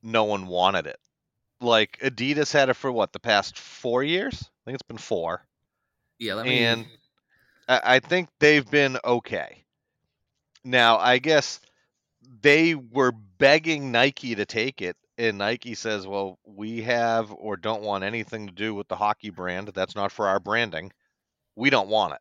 no 0.03 0.25
one 0.25 0.47
wanted 0.47 0.87
it. 0.87 1.01
Like 1.61 1.99
Adidas 2.03 2.53
had 2.53 2.69
it 2.69 2.75
for 2.75 2.93
what 2.93 3.13
the 3.13 3.19
past 3.19 3.59
four 3.59 4.05
years? 4.05 4.35
I 4.45 4.61
think 4.65 4.75
it's 4.75 4.87
been 4.87 4.99
four. 4.99 5.45
Yeah, 6.19 6.35
let 6.35 6.47
me. 6.47 6.63
And 6.63 6.87
I 7.69 7.99
think 7.99 8.29
they've 8.39 8.69
been 8.69 8.99
okay. 9.05 9.65
Now, 10.63 10.99
I 10.99 11.19
guess 11.19 11.61
they 12.43 12.75
were 12.75 13.13
begging 13.13 13.93
Nike 13.93 14.35
to 14.35 14.45
take 14.45 14.83
it, 14.83 14.97
and 15.19 15.39
Nike 15.39 15.75
says, 15.75 16.07
"Well, 16.07 16.39
we 16.45 16.83
have 16.83 17.33
or 17.33 17.57
don't 17.57 17.83
want 17.83 18.05
anything 18.05 18.47
to 18.47 18.53
do 18.53 18.75
with 18.75 18.89
the 18.89 18.97
hockey 18.97 19.31
brand. 19.31 19.69
That's 19.69 19.95
not 19.95 20.13
for 20.13 20.29
our 20.29 20.41
branding. 20.41 20.93
We 21.57 21.71
don't 21.71 21.89
want 21.89 22.15
it." 22.15 22.21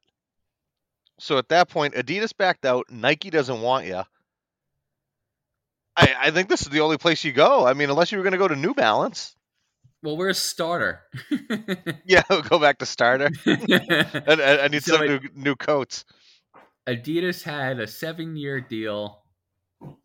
So 1.20 1.38
at 1.38 1.50
that 1.50 1.70
point, 1.70 1.96
Adidas 1.96 2.36
backed 2.36 2.66
out. 2.66 2.86
Nike 2.90 3.30
doesn't 3.30 3.62
want 3.62 3.86
you. 3.86 4.04
I, 5.96 6.16
I 6.20 6.32
think 6.32 6.48
this 6.50 6.62
is 6.62 6.70
the 6.70 6.80
only 6.80 6.98
place 6.98 7.24
you 7.24 7.34
go. 7.34 7.66
I 7.66 7.74
mean, 7.74 7.90
unless 7.90 8.12
you 8.12 8.18
were 8.18 8.24
going 8.24 8.32
to 8.34 8.38
go 8.38 8.48
to 8.48 8.56
New 8.56 8.74
Balance. 8.74 9.36
Well, 10.02 10.16
we're 10.16 10.30
a 10.30 10.34
Starter? 10.34 11.02
yeah, 12.06 12.24
go 12.50 12.58
back 12.58 12.78
to 12.80 12.86
Starter. 12.86 13.30
I, 13.46 14.22
I, 14.28 14.64
I 14.64 14.68
need 14.70 14.84
So 14.84 14.96
some 14.96 15.04
it- 15.04 15.10
new, 15.10 15.30
new 15.36 15.56
coats. 15.56 16.06
Adidas 16.88 17.44
had 17.44 17.80
a 17.80 17.86
seven 17.88 18.36
year 18.38 18.62
deal 18.62 19.22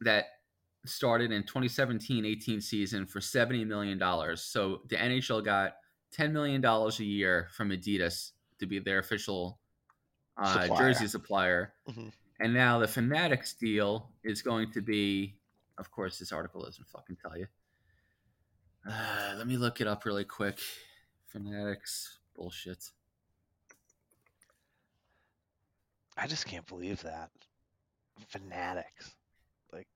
that 0.01 0.27
started 0.85 1.33
in 1.33 1.45
2017-18 1.45 2.63
season 2.63 3.07
for 3.07 3.21
70 3.21 3.65
million 3.65 3.97
dollars. 3.99 4.43
So 4.43 4.81
the 4.89 4.97
NHL 4.97 5.45
got 5.45 5.77
10 6.13 6.33
million 6.33 6.61
dollars 6.61 7.01
a 7.01 7.05
year 7.05 7.49
from 7.57 7.71
Adidas 7.71 8.33
to 8.59 8.67
be 8.67 8.81
their 8.81 8.99
official 8.99 9.59
uh, 10.37 10.63
Supplier. 10.63 10.93
jersey 10.93 11.07
supplier. 11.07 11.75
Mhm. 11.89 12.13
And 12.41 12.53
now 12.53 12.79
the 12.81 12.89
Fanatics 12.89 13.55
deal 13.55 14.11
is 14.25 14.43
going 14.43 14.73
to 14.73 14.81
be, 14.81 15.37
of 15.79 15.91
course, 15.91 16.19
this 16.19 16.33
article 16.33 16.63
doesn't 16.65 16.89
fucking 16.89 17.17
tell 17.23 17.37
you. 17.39 17.47
Uh, 18.87 19.35
let 19.37 19.47
me 19.47 19.57
look 19.57 19.81
it 19.81 19.87
up 19.87 20.05
really 20.05 20.25
quick. 20.25 20.59
Fanatics 21.29 22.19
bullshit. 22.35 22.91
I 26.17 26.27
just 26.27 26.47
can't 26.47 26.67
believe 26.67 27.01
that. 27.03 27.31
Fanatics. 28.29 29.15
Like 29.73 29.89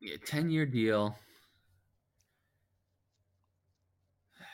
yeah, 0.00 0.16
10 0.24 0.50
year 0.50 0.66
deal. 0.66 1.16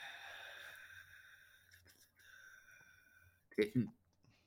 It, 3.57 3.71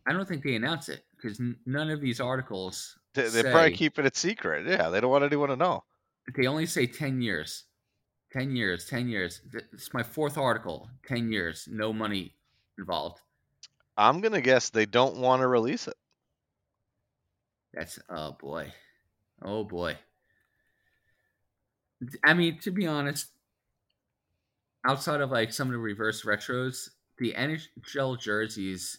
I 0.08 0.12
don't 0.12 0.26
think 0.26 0.42
they 0.42 0.54
announce 0.54 0.88
it 0.88 1.04
because 1.16 1.38
n- 1.38 1.56
none 1.66 1.90
of 1.90 2.00
these 2.00 2.18
articles 2.20 2.96
They, 3.14 3.28
they're 3.28 3.52
probably 3.52 3.72
keeping 3.76 4.06
it 4.06 4.16
secret. 4.16 4.66
Yeah, 4.66 4.88
they 4.88 5.00
don't 5.00 5.10
want 5.10 5.24
anyone 5.24 5.50
to 5.50 5.56
know. 5.56 5.84
they 6.36 6.46
only 6.46 6.66
say 6.66 6.86
10 6.86 7.20
years. 7.20 7.64
10 8.32 8.56
years 8.56 8.86
10 8.86 9.08
years. 9.08 9.40
It's 9.72 9.92
my 9.92 10.02
fourth 10.02 10.38
article. 10.38 10.88
10 11.06 11.30
years. 11.30 11.68
No 11.70 11.92
money 11.92 12.34
involved. 12.78 13.20
I'm 13.96 14.20
gonna 14.20 14.40
guess 14.40 14.70
they 14.70 14.86
don't 14.86 15.16
want 15.16 15.40
to 15.42 15.46
release 15.48 15.88
it. 15.88 15.96
that's 17.74 17.98
oh 18.08 18.32
boy. 18.40 18.72
Oh 19.42 19.64
boy. 19.64 19.96
I 22.24 22.34
mean 22.34 22.58
to 22.60 22.70
be 22.70 22.86
honest 22.86 23.28
outside 24.86 25.20
of 25.20 25.30
like 25.30 25.52
some 25.52 25.68
of 25.68 25.72
the 25.72 25.78
reverse 25.78 26.24
retros 26.24 26.90
the 27.18 27.34
nhl 27.36 28.18
jerseys 28.18 28.98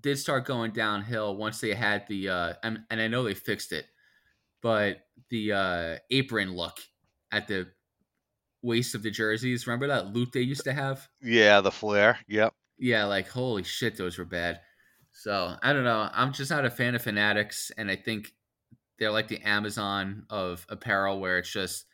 did 0.00 0.18
start 0.18 0.44
going 0.44 0.72
downhill 0.72 1.36
once 1.36 1.60
they 1.60 1.74
had 1.74 2.06
the 2.08 2.28
uh 2.28 2.54
and, 2.62 2.80
and 2.90 3.00
i 3.00 3.08
know 3.08 3.22
they 3.22 3.34
fixed 3.34 3.72
it 3.72 3.86
but 4.62 5.06
the 5.30 5.52
uh 5.52 5.96
apron 6.10 6.52
look 6.54 6.78
at 7.32 7.46
the 7.48 7.68
waist 8.62 8.94
of 8.94 9.02
the 9.02 9.10
jerseys 9.10 9.66
remember 9.66 9.86
that 9.88 10.12
loop 10.12 10.32
they 10.32 10.40
used 10.40 10.64
to 10.64 10.72
have 10.72 11.08
Yeah, 11.20 11.60
the 11.60 11.70
flare. 11.70 12.18
Yep. 12.28 12.54
yeah, 12.78 13.04
like 13.04 13.28
holy 13.28 13.62
shit, 13.62 13.96
those 13.96 14.18
were 14.18 14.24
bad. 14.24 14.60
So 15.12 15.56
I 15.62 15.72
don't 15.72 15.84
know. 15.84 16.08
I'm 16.12 16.32
just 16.32 16.50
not 16.50 16.64
a 16.64 16.70
fan 16.70 16.94
of 16.94 17.02
Fanatics, 17.02 17.70
and 17.78 17.90
I 17.90 17.96
think 17.96 18.32
they're 18.98 19.12
like 19.12 19.28
the 19.28 19.40
Amazon 19.42 20.26
of 20.30 20.66
apparel, 20.68 21.20
where 21.20 21.38
it's 21.38 21.50
just 21.52 21.86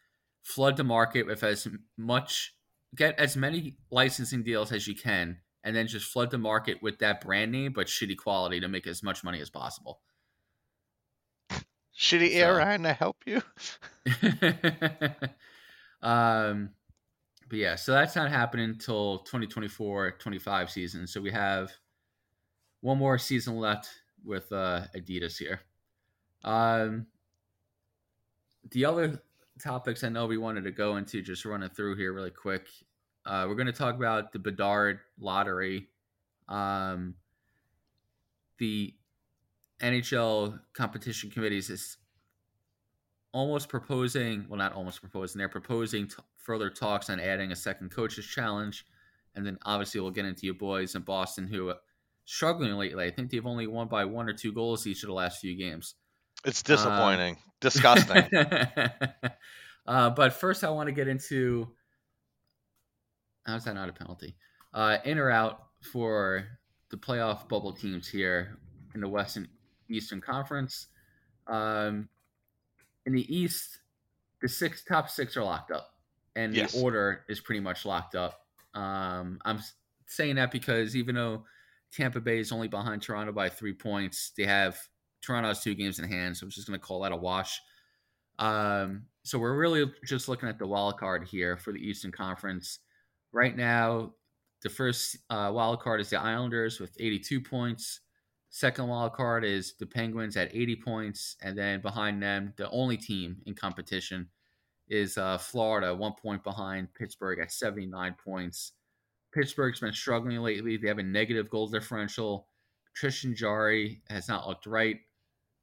flood 0.42 0.76
the 0.76 0.84
market 0.84 1.26
with 1.26 1.42
as 1.44 1.68
much, 1.98 2.54
get 2.96 3.18
as 3.18 3.36
many 3.36 3.76
licensing 3.90 4.42
deals 4.42 4.72
as 4.72 4.86
you 4.88 4.94
can, 4.94 5.38
and 5.64 5.74
then 5.76 5.86
just 5.86 6.10
flood 6.10 6.30
the 6.30 6.38
market 6.38 6.82
with 6.82 6.98
that 6.98 7.20
brand 7.20 7.52
name 7.52 7.72
but 7.72 7.86
shitty 7.86 8.16
quality 8.16 8.60
to 8.60 8.68
make 8.68 8.86
as 8.86 9.02
much 9.02 9.22
money 9.24 9.40
as 9.40 9.50
possible. 9.50 10.00
Shitty 11.98 12.32
So- 12.32 12.38
air 12.38 12.56
Ryan 12.56 12.82
to 12.84 12.92
help 12.92 13.16
you. 13.26 13.42
um, 16.02 16.70
but 17.48 17.58
yeah, 17.58 17.74
so 17.74 17.92
that's 17.92 18.16
not 18.16 18.30
happening 18.30 18.70
until 18.70 19.18
2024 19.18 20.12
25 20.12 20.70
season. 20.70 21.06
So 21.06 21.20
we 21.20 21.32
have 21.32 21.72
one 22.80 22.96
more 22.98 23.18
season 23.18 23.56
left 23.56 23.88
with 24.24 24.50
uh, 24.52 24.82
Adidas 24.96 25.36
here. 25.36 25.60
Um, 26.44 27.06
the 28.70 28.84
other 28.84 29.20
topics 29.60 30.04
I 30.04 30.08
know 30.08 30.26
we 30.26 30.38
wanted 30.38 30.64
to 30.64 30.70
go 30.70 30.96
into, 30.96 31.22
just 31.22 31.44
running 31.44 31.68
through 31.70 31.96
here 31.96 32.12
really 32.12 32.30
quick. 32.30 32.68
Uh, 33.26 33.46
we're 33.48 33.54
going 33.54 33.66
to 33.66 33.72
talk 33.72 33.94
about 33.94 34.32
the 34.32 34.38
Bedard 34.38 35.00
lottery. 35.18 35.88
Um, 36.48 37.14
the 38.58 38.94
NHL 39.80 40.60
competition 40.72 41.30
committees 41.30 41.70
is 41.70 41.96
almost 43.32 43.68
proposing, 43.68 44.46
well, 44.48 44.58
not 44.58 44.72
almost 44.72 45.00
proposing, 45.00 45.38
they're 45.38 45.48
proposing 45.48 46.08
t- 46.08 46.16
further 46.36 46.70
talks 46.70 47.10
on 47.10 47.20
adding 47.20 47.52
a 47.52 47.56
second 47.56 47.90
coaches 47.90 48.26
challenge. 48.26 48.84
And 49.34 49.46
then 49.46 49.58
obviously 49.64 50.00
we'll 50.00 50.10
get 50.10 50.24
into 50.24 50.46
your 50.46 50.54
boys 50.54 50.94
in 50.94 51.02
Boston 51.02 51.46
who 51.46 51.68
are 51.68 51.76
struggling 52.24 52.74
lately. 52.74 53.04
I 53.04 53.10
think 53.10 53.30
they've 53.30 53.46
only 53.46 53.66
won 53.66 53.88
by 53.88 54.04
one 54.04 54.28
or 54.28 54.32
two 54.32 54.52
goals 54.52 54.86
each 54.86 55.02
of 55.02 55.08
the 55.08 55.14
last 55.14 55.40
few 55.40 55.56
games. 55.56 55.94
It's 56.44 56.62
disappointing. 56.62 57.36
Disgusting. 57.60 58.24
uh, 59.86 60.10
but 60.10 60.32
first, 60.32 60.64
I 60.64 60.70
want 60.70 60.88
to 60.88 60.92
get 60.92 61.06
into 61.06 61.68
how's 63.46 63.64
that 63.64 63.74
not 63.74 63.88
a 63.88 63.92
penalty? 63.92 64.36
Uh, 64.72 64.98
in 65.04 65.18
or 65.18 65.30
out 65.30 65.66
for 65.92 66.46
the 66.90 66.96
playoff 66.96 67.48
bubble 67.48 67.72
teams 67.72 68.08
here 68.08 68.58
in 68.94 69.00
the 69.00 69.08
Western 69.08 69.48
Eastern 69.88 70.20
Conference. 70.20 70.88
Um, 71.46 72.08
in 73.06 73.12
the 73.12 73.34
East, 73.34 73.78
the 74.42 74.48
six 74.48 74.84
top 74.84 75.08
six 75.08 75.36
are 75.36 75.44
locked 75.44 75.70
up, 75.70 75.94
and 76.36 76.54
Yes. 76.54 76.72
the 76.72 76.82
order 76.82 77.24
is 77.28 77.40
pretty 77.40 77.60
much 77.60 77.84
locked 77.84 78.14
up. 78.14 78.46
Um, 78.74 79.40
I'm 79.44 79.60
saying 80.06 80.36
that 80.36 80.50
because 80.50 80.94
even 80.94 81.14
though 81.14 81.44
Tampa 81.92 82.20
Bay 82.20 82.38
is 82.38 82.52
only 82.52 82.68
behind 82.68 83.02
Toronto 83.02 83.32
by 83.32 83.48
three 83.48 83.72
points, 83.72 84.32
they 84.36 84.44
have 84.44 84.78
Toronto 85.22 85.48
has 85.48 85.62
two 85.62 85.74
games 85.74 85.98
in 85.98 86.08
hand, 86.08 86.36
so 86.36 86.44
I'm 86.44 86.50
just 86.50 86.66
going 86.68 86.78
to 86.78 86.84
call 86.84 87.00
that 87.02 87.12
a 87.12 87.16
wash. 87.16 87.60
Um, 88.38 89.06
so 89.22 89.38
we're 89.38 89.56
really 89.58 89.92
just 90.06 90.28
looking 90.28 90.48
at 90.48 90.58
the 90.58 90.66
wild 90.66 90.98
card 90.98 91.26
here 91.28 91.56
for 91.56 91.72
the 91.72 91.78
Eastern 91.78 92.10
Conference. 92.12 92.78
Right 93.32 93.56
now, 93.56 94.12
the 94.62 94.68
first 94.68 95.16
uh, 95.30 95.50
wild 95.54 95.80
card 95.80 96.00
is 96.00 96.10
the 96.10 96.20
Islanders 96.20 96.80
with 96.80 96.96
82 96.98 97.40
points. 97.40 98.00
Second 98.50 98.88
wild 98.88 99.12
card 99.12 99.44
is 99.44 99.74
the 99.78 99.86
Penguins 99.86 100.36
at 100.36 100.54
80 100.54 100.76
points, 100.76 101.36
and 101.40 101.56
then 101.56 101.80
behind 101.80 102.22
them, 102.22 102.52
the 102.56 102.68
only 102.70 102.96
team 102.96 103.36
in 103.46 103.54
competition 103.54 104.28
is 104.88 105.16
uh, 105.16 105.38
Florida, 105.38 105.94
one 105.94 106.14
point 106.20 106.42
behind 106.42 106.92
Pittsburgh 106.94 107.38
at 107.38 107.52
79 107.52 108.16
points. 108.22 108.72
Pittsburgh's 109.32 109.78
been 109.78 109.92
struggling 109.92 110.38
lately. 110.38 110.76
They 110.76 110.88
have 110.88 110.98
a 110.98 111.04
negative 111.04 111.48
goal 111.48 111.68
differential. 111.68 112.48
Tristan 112.94 113.36
Jarry 113.36 114.02
has 114.10 114.28
not 114.28 114.48
looked 114.48 114.66
right. 114.66 114.98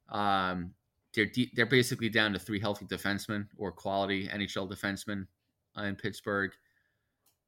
Um, 0.08 0.72
they're 1.14 1.26
de- 1.26 1.52
they're 1.54 1.66
basically 1.66 2.08
down 2.08 2.32
to 2.32 2.38
three 2.38 2.58
healthy 2.58 2.86
defensemen 2.86 3.48
or 3.58 3.70
quality 3.70 4.28
NHL 4.28 4.70
defensemen 4.70 5.26
in 5.76 5.94
Pittsburgh. 5.96 6.52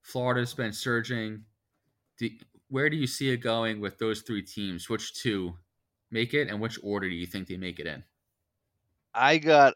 Florida's 0.02 0.54
been 0.54 0.72
surging. 0.72 1.44
The, 2.18 2.38
where 2.68 2.90
do 2.90 2.96
you 2.96 3.06
see 3.06 3.30
it 3.30 3.38
going 3.38 3.80
with 3.80 3.98
those 3.98 4.22
three 4.22 4.42
teams? 4.42 4.88
Which 4.88 5.14
two 5.14 5.54
make 6.10 6.34
it, 6.34 6.48
and 6.48 6.60
which 6.60 6.78
order 6.82 7.08
do 7.08 7.14
you 7.14 7.26
think 7.26 7.48
they 7.48 7.56
make 7.56 7.80
it 7.80 7.86
in? 7.86 8.02
I 9.14 9.38
got 9.38 9.74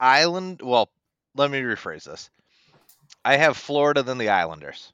Island. 0.00 0.60
Well, 0.62 0.90
let 1.34 1.50
me 1.50 1.60
rephrase 1.60 2.04
this. 2.04 2.30
I 3.24 3.36
have 3.36 3.56
Florida, 3.56 4.02
than 4.02 4.18
the 4.18 4.30
Islanders. 4.30 4.92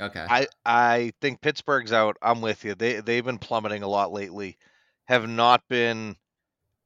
Okay. 0.00 0.26
I 0.28 0.46
I 0.64 1.12
think 1.20 1.40
Pittsburgh's 1.40 1.92
out. 1.92 2.16
I'm 2.20 2.40
with 2.40 2.64
you. 2.64 2.74
They 2.74 3.00
they've 3.00 3.24
been 3.24 3.38
plummeting 3.38 3.82
a 3.82 3.88
lot 3.88 4.12
lately. 4.12 4.58
Have 5.04 5.28
not 5.28 5.62
been 5.68 6.16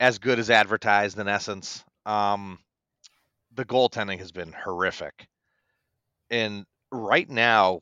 as 0.00 0.18
good 0.18 0.38
as 0.38 0.50
advertised 0.50 1.18
in 1.18 1.28
essence. 1.28 1.84
Um, 2.04 2.58
the 3.54 3.64
goaltending 3.64 4.18
has 4.18 4.32
been 4.32 4.52
horrific. 4.52 5.28
And 6.30 6.66
right 6.90 7.28
now, 7.28 7.80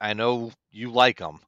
I 0.00 0.14
know 0.14 0.52
you 0.70 0.92
like 0.92 1.18
him. 1.18 1.40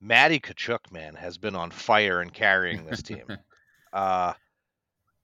Matty 0.00 0.40
Tkachuk, 0.40 0.90
man, 0.90 1.14
has 1.14 1.38
been 1.38 1.54
on 1.54 1.70
fire 1.70 2.20
and 2.20 2.32
carrying 2.32 2.84
this 2.84 3.02
team. 3.02 3.24
uh, 3.92 4.32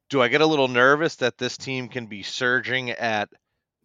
do 0.09 0.23
I 0.23 0.28
get 0.28 0.40
a 0.40 0.47
little 0.47 0.68
nervous 0.68 1.16
that 1.16 1.37
this 1.37 1.57
team 1.57 1.88
can 1.88 2.07
be 2.07 2.23
surging 2.23 2.90
at 2.90 3.28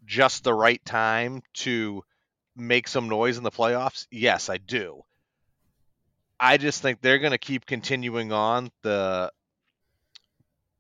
just 0.06 0.44
the 0.44 0.54
right 0.54 0.84
time 0.86 1.42
to 1.54 2.04
make 2.56 2.88
some 2.88 3.10
noise 3.10 3.38
in 3.38 3.44
the 3.44 3.52
playoffs? 3.52 4.06
Yes, 4.12 4.50
I 4.50 4.58
do. 4.58 5.04
I 6.40 6.58
just 6.58 6.82
think 6.82 7.02
they're 7.02 7.20
going 7.20 7.32
to 7.32 7.38
keep 7.38 7.66
continuing 7.66 8.32
on 8.32 8.70
the 8.82 9.32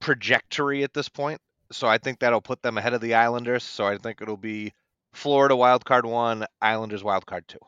trajectory 0.01 0.83
at 0.83 0.93
this 0.93 1.09
point. 1.09 1.39
So 1.71 1.87
I 1.87 1.97
think 1.97 2.19
that'll 2.19 2.41
put 2.41 2.61
them 2.61 2.77
ahead 2.77 2.93
of 2.93 3.01
the 3.01 3.15
Islanders. 3.15 3.63
So 3.63 3.85
I 3.85 3.97
think 3.97 4.21
it'll 4.21 4.37
be 4.37 4.73
Florida 5.13 5.55
wild 5.55 5.85
card 5.85 6.05
one, 6.05 6.45
Islanders 6.61 7.03
wild 7.03 7.25
card 7.25 7.47
two. 7.47 7.59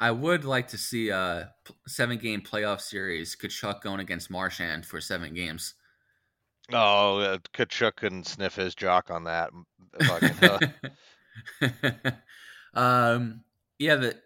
I 0.00 0.10
would 0.10 0.44
like 0.44 0.68
to 0.68 0.78
see 0.78 1.10
a 1.10 1.52
seven 1.86 2.18
game 2.18 2.42
playoff 2.42 2.80
series. 2.80 3.36
Tkachuk 3.36 3.80
going 3.80 4.00
against 4.00 4.30
Marchand 4.30 4.84
for 4.84 5.00
seven 5.00 5.34
games. 5.34 5.74
Oh, 6.72 7.18
uh, 7.18 7.38
Tkachuk 7.52 7.96
can 7.96 8.24
sniff 8.24 8.56
his 8.56 8.74
jock 8.74 9.10
on 9.10 9.24
that. 9.24 9.50
um, 12.74 13.42
yeah. 13.78 13.96
The 13.96 14.16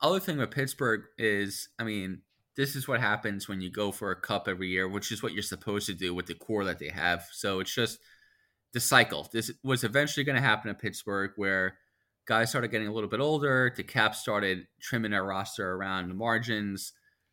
other 0.00 0.20
thing 0.20 0.38
with 0.38 0.50
Pittsburgh 0.50 1.02
is, 1.18 1.68
I 1.78 1.84
mean, 1.84 2.22
this 2.56 2.76
is 2.76 2.86
what 2.86 3.00
happens 3.00 3.48
when 3.48 3.60
you 3.60 3.70
go 3.70 3.92
for 3.92 4.10
a 4.10 4.20
cup 4.20 4.46
every 4.48 4.68
year, 4.68 4.88
which 4.88 5.10
is 5.10 5.22
what 5.22 5.32
you're 5.32 5.42
supposed 5.42 5.86
to 5.86 5.94
do 5.94 6.14
with 6.14 6.26
the 6.26 6.34
core 6.34 6.64
that 6.64 6.78
they 6.78 6.88
have. 6.88 7.26
So 7.32 7.60
it's 7.60 7.74
just 7.74 7.98
the 8.76 8.80
cycle. 8.80 9.26
This 9.32 9.50
was 9.62 9.84
eventually 9.84 10.22
going 10.22 10.36
to 10.36 10.42
happen 10.42 10.68
in 10.68 10.76
Pittsburgh, 10.76 11.30
where 11.36 11.78
guys 12.26 12.50
started 12.50 12.68
getting 12.68 12.88
a 12.88 12.92
little 12.92 13.08
bit 13.08 13.20
older. 13.20 13.72
The 13.74 13.82
cap 13.82 14.14
started 14.14 14.66
trimming 14.80 15.12
their 15.12 15.24
roster 15.24 15.72
around 15.72 16.10
the 16.10 16.14
margins. 16.14 16.92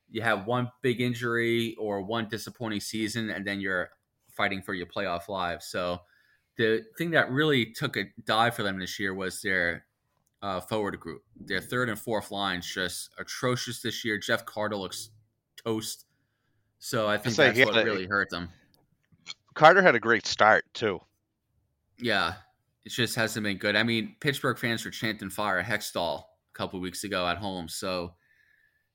You 0.10 0.22
have 0.22 0.48
one 0.48 0.72
big 0.82 1.02
injury 1.02 1.76
or 1.78 2.02
one 2.02 2.30
disappointing 2.30 2.80
season, 2.80 3.30
and 3.30 3.46
then 3.46 3.60
you're 3.60 3.90
fighting 4.32 4.62
for 4.62 4.74
your 4.74 4.86
playoff 4.86 5.28
lives. 5.28 5.66
So 5.66 6.00
the 6.56 6.86
thing 6.98 7.12
that 7.12 7.30
really 7.30 7.74
took 7.74 7.98
a 7.98 8.06
dive 8.24 8.56
for 8.56 8.64
them 8.64 8.80
this 8.80 8.98
year 8.98 9.14
was 9.14 9.42
their 9.42 9.86
uh, 10.42 10.62
forward 10.62 10.98
group. 10.98 11.24
Their 11.36 11.60
third 11.60 11.90
and 11.90 12.00
fourth 12.00 12.32
lines 12.32 12.74
just 12.74 13.10
atrocious 13.20 13.82
this 13.82 14.06
year. 14.06 14.18
Jeff 14.18 14.46
Carter 14.46 14.78
looks 14.78 15.10
toast. 15.62 16.06
So 16.80 17.06
I 17.06 17.18
think 17.18 17.36
that's 17.36 17.60
what 17.66 17.84
really 17.84 18.08
hurt 18.08 18.30
them. 18.30 18.48
Carter 19.56 19.82
had 19.82 19.96
a 19.96 20.00
great 20.00 20.26
start 20.26 20.64
too. 20.74 21.02
Yeah, 22.04 22.34
it 22.84 22.90
just 22.90 23.16
hasn't 23.16 23.46
been 23.46 23.58
good. 23.58 23.78
I 23.78 23.84
mean, 23.84 24.16
Pittsburgh 24.20 24.58
fans 24.58 24.84
were 24.84 24.92
chanting 24.92 25.30
fire 25.30 25.64
Hextall 25.64 26.20
a 26.20 26.54
couple 26.54 26.82
weeks 26.82 27.06
ago 27.06 27.26
at 27.26 27.38
home, 27.38 27.70
so 27.70 28.14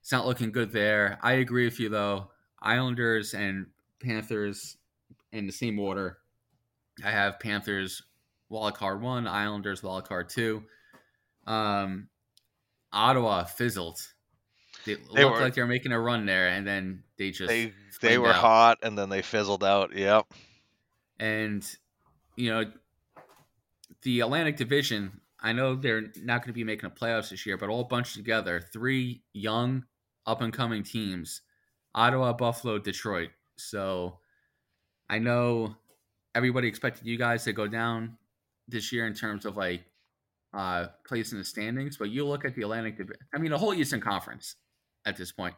it's 0.02 0.12
not 0.12 0.26
looking 0.26 0.52
good 0.52 0.72
there. 0.72 1.18
I 1.22 1.32
agree 1.32 1.64
with 1.64 1.80
you 1.80 1.88
though. 1.88 2.30
Islanders 2.60 3.32
and 3.32 3.68
Panthers 3.98 4.76
in 5.32 5.46
the 5.46 5.52
same 5.52 5.78
order. 5.78 6.18
I 7.02 7.10
have 7.10 7.40
Panthers 7.40 8.02
wild 8.50 8.74
card 8.74 9.00
one, 9.00 9.26
Islanders 9.26 9.82
wild 9.82 10.06
card 10.06 10.28
two. 10.28 10.64
Um, 11.46 12.08
Ottawa 12.92 13.44
fizzled. 13.44 14.00
They, 14.84 14.96
they 15.14 15.24
looked 15.24 15.36
were, 15.36 15.42
like 15.42 15.54
they 15.54 15.62
were 15.62 15.66
making 15.66 15.92
a 15.92 16.00
run 16.00 16.26
there, 16.26 16.48
and 16.48 16.66
then 16.66 17.04
they 17.16 17.30
just 17.30 17.48
they 17.48 17.72
they 18.02 18.18
were 18.18 18.28
out. 18.28 18.34
hot, 18.34 18.78
and 18.82 18.98
then 18.98 19.08
they 19.08 19.22
fizzled 19.22 19.64
out. 19.64 19.96
Yep. 19.96 20.26
And 21.18 21.66
you 22.36 22.50
know, 22.50 22.70
the 24.02 24.20
Atlantic 24.20 24.56
Division. 24.56 25.20
I 25.40 25.52
know 25.52 25.74
they're 25.74 26.12
not 26.22 26.42
going 26.42 26.48
to 26.48 26.52
be 26.52 26.64
making 26.64 26.88
the 26.88 26.94
playoffs 26.94 27.30
this 27.30 27.46
year, 27.46 27.56
but 27.56 27.68
all 27.68 27.84
bunched 27.84 28.16
together, 28.16 28.60
three 28.72 29.22
young, 29.32 29.84
up 30.26 30.40
and 30.42 30.52
coming 30.52 30.82
teams: 30.82 31.42
Ottawa, 31.94 32.32
Buffalo, 32.32 32.78
Detroit. 32.78 33.30
So 33.56 34.18
I 35.08 35.18
know 35.18 35.76
everybody 36.34 36.68
expected 36.68 37.06
you 37.06 37.16
guys 37.16 37.44
to 37.44 37.52
go 37.52 37.66
down 37.66 38.16
this 38.68 38.92
year 38.92 39.06
in 39.06 39.14
terms 39.14 39.44
of 39.46 39.56
like 39.56 39.84
uh 40.54 40.86
place 41.06 41.32
in 41.32 41.38
the 41.38 41.44
standings, 41.44 41.96
but 41.96 42.10
you 42.10 42.26
look 42.26 42.44
at 42.44 42.54
the 42.54 42.62
Atlantic 42.62 42.96
Division, 42.96 43.26
I 43.34 43.38
mean 43.38 43.50
the 43.50 43.58
whole 43.58 43.74
Eastern 43.74 44.00
Conference 44.00 44.56
at 45.06 45.16
this 45.16 45.32
point. 45.32 45.54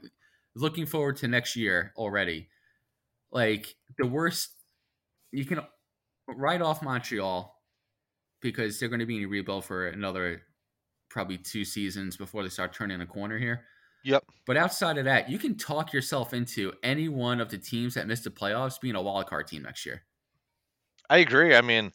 Looking 0.56 0.86
forward 0.86 1.16
to 1.18 1.28
next 1.28 1.56
year 1.56 1.92
already. 1.96 2.48
Like 3.30 3.76
the 3.98 4.06
worst 4.06 4.50
you 5.32 5.44
can 5.44 5.60
write 6.28 6.62
off 6.62 6.82
Montreal 6.82 7.59
because 8.40 8.78
they're 8.78 8.88
going 8.88 9.00
to 9.00 9.06
be 9.06 9.18
in 9.18 9.24
a 9.24 9.28
rebuild 9.28 9.64
for 9.64 9.88
another 9.88 10.42
probably 11.08 11.38
two 11.38 11.64
seasons 11.64 12.16
before 12.16 12.42
they 12.42 12.48
start 12.48 12.72
turning 12.72 13.00
a 13.00 13.06
corner 13.06 13.38
here. 13.38 13.64
Yep. 14.04 14.24
But 14.46 14.56
outside 14.56 14.96
of 14.96 15.04
that, 15.04 15.28
you 15.28 15.38
can 15.38 15.56
talk 15.56 15.92
yourself 15.92 16.32
into 16.32 16.72
any 16.82 17.08
one 17.08 17.40
of 17.40 17.50
the 17.50 17.58
teams 17.58 17.94
that 17.94 18.06
missed 18.06 18.24
the 18.24 18.30
playoffs 18.30 18.80
being 18.80 18.94
a 18.94 19.02
wild 19.02 19.26
card 19.26 19.46
team 19.46 19.62
next 19.62 19.84
year. 19.84 20.02
I 21.10 21.18
agree. 21.18 21.54
I 21.54 21.60
mean, 21.60 21.92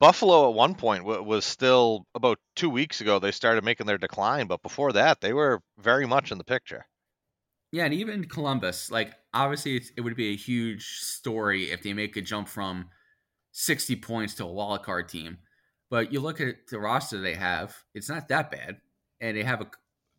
Buffalo 0.00 0.48
at 0.48 0.54
one 0.54 0.74
point 0.74 1.04
was 1.04 1.44
still 1.44 2.06
about 2.14 2.38
two 2.54 2.68
weeks 2.68 3.00
ago 3.00 3.18
they 3.18 3.30
started 3.30 3.64
making 3.64 3.86
their 3.86 3.98
decline, 3.98 4.46
but 4.46 4.62
before 4.62 4.92
that 4.92 5.20
they 5.20 5.32
were 5.32 5.62
very 5.78 6.06
much 6.06 6.32
in 6.32 6.38
the 6.38 6.44
picture. 6.44 6.86
Yeah, 7.72 7.84
and 7.84 7.94
even 7.94 8.24
Columbus, 8.24 8.90
like 8.90 9.12
obviously 9.34 9.82
it 9.96 10.00
would 10.00 10.16
be 10.16 10.32
a 10.32 10.36
huge 10.36 10.86
story 10.98 11.70
if 11.70 11.82
they 11.82 11.92
make 11.92 12.16
a 12.16 12.22
jump 12.22 12.48
from 12.48 12.88
60 13.52 13.96
points 13.96 14.34
to 14.34 14.44
a 14.44 14.52
wild 14.52 14.82
card 14.82 15.08
team. 15.08 15.38
But 15.88 16.12
you 16.12 16.20
look 16.20 16.40
at 16.40 16.66
the 16.68 16.78
roster 16.78 17.20
they 17.20 17.34
have, 17.34 17.76
it's 17.94 18.08
not 18.08 18.28
that 18.28 18.50
bad. 18.50 18.78
And 19.20 19.36
they 19.36 19.44
have 19.44 19.60
a 19.60 19.70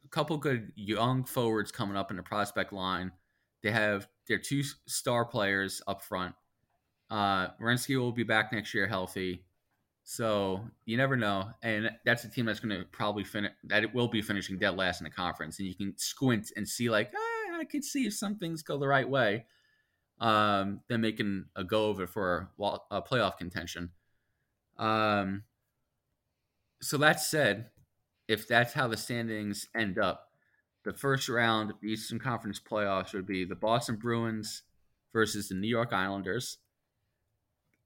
a 0.08 0.10
couple 0.10 0.38
good 0.38 0.72
young 0.76 1.26
forwards 1.26 1.72
coming 1.72 1.98
up 1.98 2.12
in 2.12 2.18
the 2.18 2.24
prospect 2.24 2.72
line. 2.72 3.12
They 3.62 3.72
have 3.72 4.08
their 4.28 4.38
two 4.38 4.64
star 4.86 5.26
players 5.26 5.82
up 5.88 6.02
front. 6.02 6.34
Uh, 7.10 7.48
Werenski 7.62 7.98
will 7.98 8.12
be 8.12 8.24
back 8.24 8.52
next 8.54 8.74
year 8.74 8.88
healthy. 8.88 9.44
So 10.04 10.62
you 10.86 10.96
never 10.96 11.18
know, 11.18 11.50
and 11.62 11.92
that's 12.06 12.24
a 12.24 12.30
team 12.30 12.46
that's 12.46 12.62
going 12.62 12.78
to 12.78 12.86
probably 12.86 13.26
finish. 13.26 13.52
That 13.66 13.84
it 13.84 13.94
will 13.94 14.08
be 14.08 14.22
finishing 14.22 14.58
dead 14.58 14.78
last 14.78 15.02
in 15.02 15.04
the 15.04 15.10
conference, 15.10 15.60
and 15.60 15.68
you 15.68 15.76
can 15.76 15.94
squint 15.98 16.52
and 16.56 16.68
see 16.68 16.90
like 16.90 17.12
ah, 17.14 17.60
I 17.60 17.66
could 17.66 17.84
see 17.84 18.06
if 18.06 18.14
some 18.14 18.38
things 18.38 18.64
go 18.64 18.78
the 18.78 18.88
right 18.88 19.08
way. 19.08 19.46
Um, 20.20 20.80
then 20.88 21.02
making 21.02 21.46
a 21.58 21.66
go 21.66 21.90
of 21.90 22.00
it 22.00 22.10
for 22.10 22.50
a 22.58 23.02
playoff 23.02 23.38
contention. 23.38 23.92
Um, 24.78 25.44
so 26.82 26.98
that 26.98 27.20
said, 27.20 27.70
if 28.28 28.48
that's 28.48 28.74
how 28.74 28.88
the 28.88 28.98
standings 28.98 29.68
end 29.76 29.98
up, 29.98 30.30
the 30.84 30.94
first 30.94 31.30
round 31.30 31.72
of 31.72 31.78
the 31.82 31.90
Eastern 31.90 32.20
Conference 32.20 32.60
playoffs 32.60 33.14
would 33.14 33.26
be 33.26 33.46
the 33.46 33.56
Boston 33.56 33.96
Bruins 33.96 34.64
versus 35.14 35.50
the 35.50 35.56
New 35.56 35.68
York 35.68 35.92
Islanders, 35.92 36.58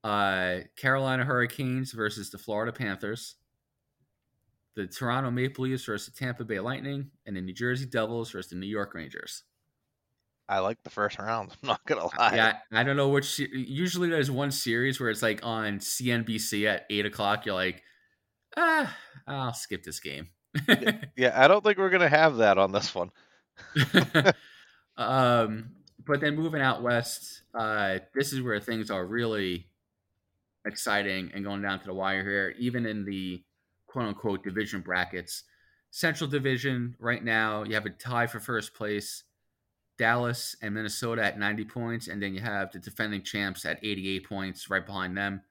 uh, 0.03 0.57
Carolina 0.75 1.25
Hurricanes 1.25 1.91
versus 1.91 2.29
the 2.29 2.37
Florida 2.37 2.71
Panthers, 2.71 3.35
the 4.75 4.87
Toronto 4.87 5.31
Maple 5.31 5.65
Leafs 5.65 5.85
versus 5.85 6.13
the 6.13 6.19
Tampa 6.19 6.43
Bay 6.43 6.59
Lightning, 6.59 7.11
and 7.25 7.35
the 7.35 7.41
New 7.41 7.53
Jersey 7.53 7.85
Devils 7.85 8.31
versus 8.31 8.51
the 8.51 8.57
New 8.57 8.67
York 8.67 8.93
Rangers. 8.93 9.43
I 10.49 10.59
like 10.59 10.83
the 10.83 10.89
first 10.89 11.17
round. 11.17 11.51
I'm 11.63 11.67
not 11.69 11.85
gonna 11.85 12.05
lie. 12.17 12.35
Yeah, 12.35 12.57
I 12.71 12.83
don't 12.83 12.97
know 12.97 13.09
which. 13.09 13.39
Usually, 13.39 14.09
there's 14.09 14.29
one 14.29 14.51
series 14.51 14.99
where 14.99 15.09
it's 15.09 15.21
like 15.21 15.39
on 15.43 15.79
CNBC 15.79 16.67
at 16.67 16.85
eight 16.89 17.05
o'clock. 17.05 17.45
You're 17.45 17.55
like, 17.55 17.83
ah, 18.57 18.97
I'll 19.27 19.53
skip 19.53 19.83
this 19.83 19.99
game. 19.99 20.29
yeah, 21.15 21.33
I 21.35 21.47
don't 21.47 21.63
think 21.63 21.77
we're 21.77 21.89
gonna 21.89 22.09
have 22.09 22.37
that 22.37 22.57
on 22.57 22.71
this 22.71 22.93
one. 22.93 23.11
um, 24.97 25.71
but 26.05 26.21
then 26.21 26.35
moving 26.35 26.61
out 26.61 26.81
west, 26.81 27.43
uh, 27.53 27.99
this 28.13 28.33
is 28.33 28.41
where 28.41 28.59
things 28.59 28.91
are 28.91 29.05
really 29.05 29.67
exciting 30.65 31.31
and 31.33 31.43
going 31.43 31.61
down 31.61 31.79
to 31.79 31.85
the 31.85 31.93
wire 31.93 32.23
here, 32.23 32.55
even 32.59 32.85
in 32.85 33.05
the 33.05 33.43
quote 33.87 34.07
unquote 34.07 34.43
division 34.43 34.81
brackets. 34.81 35.43
Central 35.93 36.29
Division 36.29 36.95
right 36.99 37.21
now, 37.21 37.63
you 37.63 37.73
have 37.73 37.85
a 37.85 37.89
tie 37.89 38.27
for 38.27 38.39
first 38.39 38.73
place. 38.73 39.23
Dallas 39.97 40.55
and 40.63 40.73
Minnesota 40.73 41.23
at 41.23 41.37
90 41.37 41.65
points, 41.65 42.07
and 42.07 42.19
then 42.19 42.33
you 42.33 42.41
have 42.41 42.71
the 42.71 42.79
defending 42.79 43.21
champs 43.21 43.65
at 43.65 43.77
88 43.83 44.27
points 44.27 44.69
right 44.69 44.83
behind 44.83 45.15
them. 45.15 45.41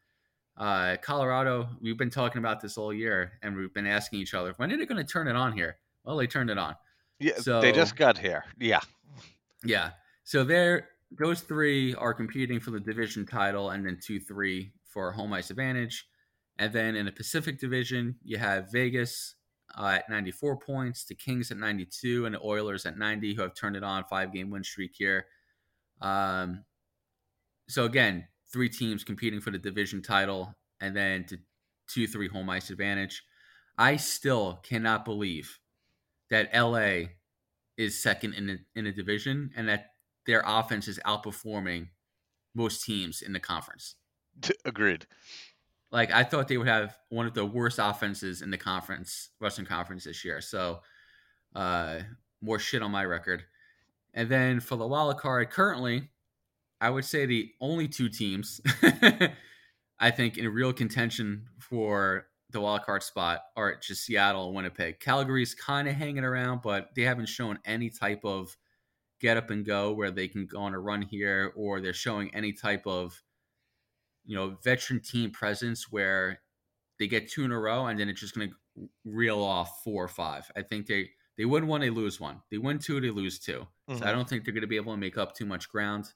Uh, 0.61 0.95
Colorado, 1.01 1.71
we've 1.81 1.97
been 1.97 2.11
talking 2.11 2.39
about 2.39 2.61
this 2.61 2.77
all 2.77 2.93
year, 2.93 3.33
and 3.43 3.57
we've 3.57 3.73
been 3.73 3.87
asking 3.87 4.21
each 4.21 4.35
other, 4.35 4.53
when 4.59 4.71
are 4.71 4.77
they 4.77 4.85
going 4.85 5.05
to 5.05 5.11
turn 5.11 5.27
it 5.27 5.35
on 5.35 5.55
here? 5.55 5.79
Well, 6.05 6.19
they 6.19 6.27
turned 6.27 6.51
it 6.51 6.59
on. 6.59 6.77
Yeah, 7.19 7.37
So- 7.39 7.63
they 7.63 7.73
just 7.73 7.97
got 7.97 8.19
here. 8.19 8.45
Yeah. 8.59 8.81
Yeah. 9.65 9.93
So 10.25 10.45
there, 10.45 10.91
those 11.19 11.41
three 11.41 11.95
are 11.95 12.13
competing 12.13 12.61
for 12.61 12.73
the 12.73 12.81
division 12.81 13.25
title, 13.25 13.71
and 13.71 13.87
then 13.87 13.99
two, 14.05 14.21
three 14.21 14.73
for 14.85 15.13
home 15.13 15.33
ice 15.33 15.49
advantage. 15.49 16.07
And 16.59 16.71
then 16.75 16.95
in 16.95 17.07
the 17.07 17.13
Pacific 17.13 17.59
Division, 17.59 18.17
you 18.23 18.37
have 18.37 18.71
Vegas 18.71 19.37
uh, 19.79 19.97
at 19.97 20.11
94 20.11 20.59
points, 20.59 21.07
the 21.07 21.15
Kings 21.15 21.51
at 21.51 21.57
92, 21.57 22.27
and 22.27 22.35
the 22.35 22.41
Oilers 22.45 22.85
at 22.85 22.99
90, 22.99 23.35
who 23.35 23.41
have 23.41 23.55
turned 23.55 23.77
it 23.77 23.83
on 23.83 24.05
five 24.05 24.31
game 24.31 24.51
win 24.51 24.63
streak 24.63 24.93
here. 24.95 25.25
Um, 26.03 26.65
so 27.67 27.87
again, 27.87 28.27
three 28.53 28.69
teams 28.69 29.05
competing 29.05 29.41
for 29.41 29.51
the 29.51 29.59
division 29.59 30.03
title, 30.03 30.55
and 30.81 30.97
then 30.97 31.25
to 31.25 31.39
two, 31.89 32.07
three 32.07 32.29
home 32.29 32.51
ice 32.51 32.71
advantage. 32.71 33.23
I 33.79 33.97
still 33.97 34.61
cannot 34.63 35.05
believe 35.05 35.59
that 36.31 36.51
LA 36.55 37.09
is 37.77 38.01
second 38.01 38.35
in 38.35 38.47
the 38.47 38.59
in 38.75 38.85
the 38.85 38.93
division 38.93 39.51
and 39.57 39.69
that 39.69 39.93
their 40.27 40.43
offense 40.47 40.87
is 40.87 41.01
outperforming 41.07 41.89
most 42.55 42.85
teams 42.85 43.23
in 43.23 43.33
the 43.33 43.41
conference. 43.41 43.97
Agreed. 44.65 45.07
Like 45.91 46.13
I 46.13 46.25
thought 46.25 46.49
they 46.49 46.59
would 46.59 46.69
have 46.69 46.97
one 47.09 47.27
of 47.27 47.35
the 47.35 47.47
worst 47.47 47.79
offenses 47.81 48.43
in 48.43 48.51
the 48.51 48.59
conference, 48.59 49.31
Western 49.41 49.67
Conference 49.67 50.05
this 50.05 50.25
year. 50.25 50.41
So 50.41 50.81
uh 51.55 52.01
more 52.43 52.59
shit 52.59 52.83
on 52.83 52.91
my 52.91 53.05
record. 53.05 53.45
And 54.15 54.29
then 54.29 54.61
for 54.61 54.77
the 54.77 54.87
wild 54.87 55.19
card, 55.19 55.51
currently, 55.51 56.11
I 56.81 56.91
would 56.91 57.05
say 57.05 57.27
the 57.27 57.53
only 57.61 57.89
two 57.89 58.09
teams 58.09 58.61
I 60.01 60.11
think 60.11 60.39
in 60.39 60.49
real 60.53 60.73
contention 60.73 61.49
for 61.59 62.29
the 62.51 62.61
wild 62.61 62.83
card 62.83 63.03
spot 63.03 63.43
are 63.57 63.77
just 63.77 64.05
Seattle 64.05 64.47
and 64.47 64.57
Winnipeg. 64.57 64.99
Calgary's 65.01 65.55
kind 65.55 65.87
of 65.89 65.95
hanging 65.95 66.25
around, 66.25 66.63
but 66.63 66.95
they 66.95 67.03
haven't 67.03 67.27
shown 67.29 67.59
any 67.65 67.91
type 67.91 68.25
of 68.25 68.57
get 69.21 69.37
up 69.37 69.51
and 69.51 69.65
go 69.67 69.93
where 69.93 70.11
they 70.11 70.29
can 70.29 70.47
go 70.47 70.61
on 70.63 70.75
a 70.75 70.81
run 70.81 71.03
here, 71.03 71.53
or 71.57 71.81
they're 71.81 71.93
showing 71.93 72.35
any 72.35 72.53
type 72.53 72.87
of 72.87 73.23
you 74.25 74.37
know 74.37 74.57
veteran 74.63 75.01
team 75.01 75.31
presence 75.31 75.91
where 75.91 76.41
they 76.99 77.07
get 77.09 77.29
two 77.31 77.45
in 77.45 77.53
a 77.53 77.59
row 77.59 77.87
and 77.87 77.99
then 77.99 78.09
it's 78.09 78.21
just 78.21 78.35
going 78.35 78.51
to 78.51 78.89
reel 79.05 79.41
off 79.43 79.83
four 79.83 80.05
or 80.05 80.09
five. 80.09 80.51
I 80.57 80.63
think 80.63 80.87
they 80.87 81.11
they 81.37 81.45
win 81.47 81.67
one, 81.67 81.81
they 81.81 81.91
lose 81.91 82.21
one. 82.21 82.43
They 82.51 82.59
win 82.59 82.79
two, 82.79 83.01
they 83.01 83.11
lose 83.11 83.39
2 83.39 83.67
So 83.89 83.95
Mhm. 83.95 84.03
I 84.07 84.13
don't 84.13 84.29
think 84.29 84.45
they're 84.45 84.53
going 84.55 84.63
to 84.63 84.67
be 84.69 84.77
able 84.77 84.93
to 84.93 84.99
make 84.99 85.17
up 85.19 85.35
too 85.35 85.47
much 85.47 85.69
ground. 85.71 86.13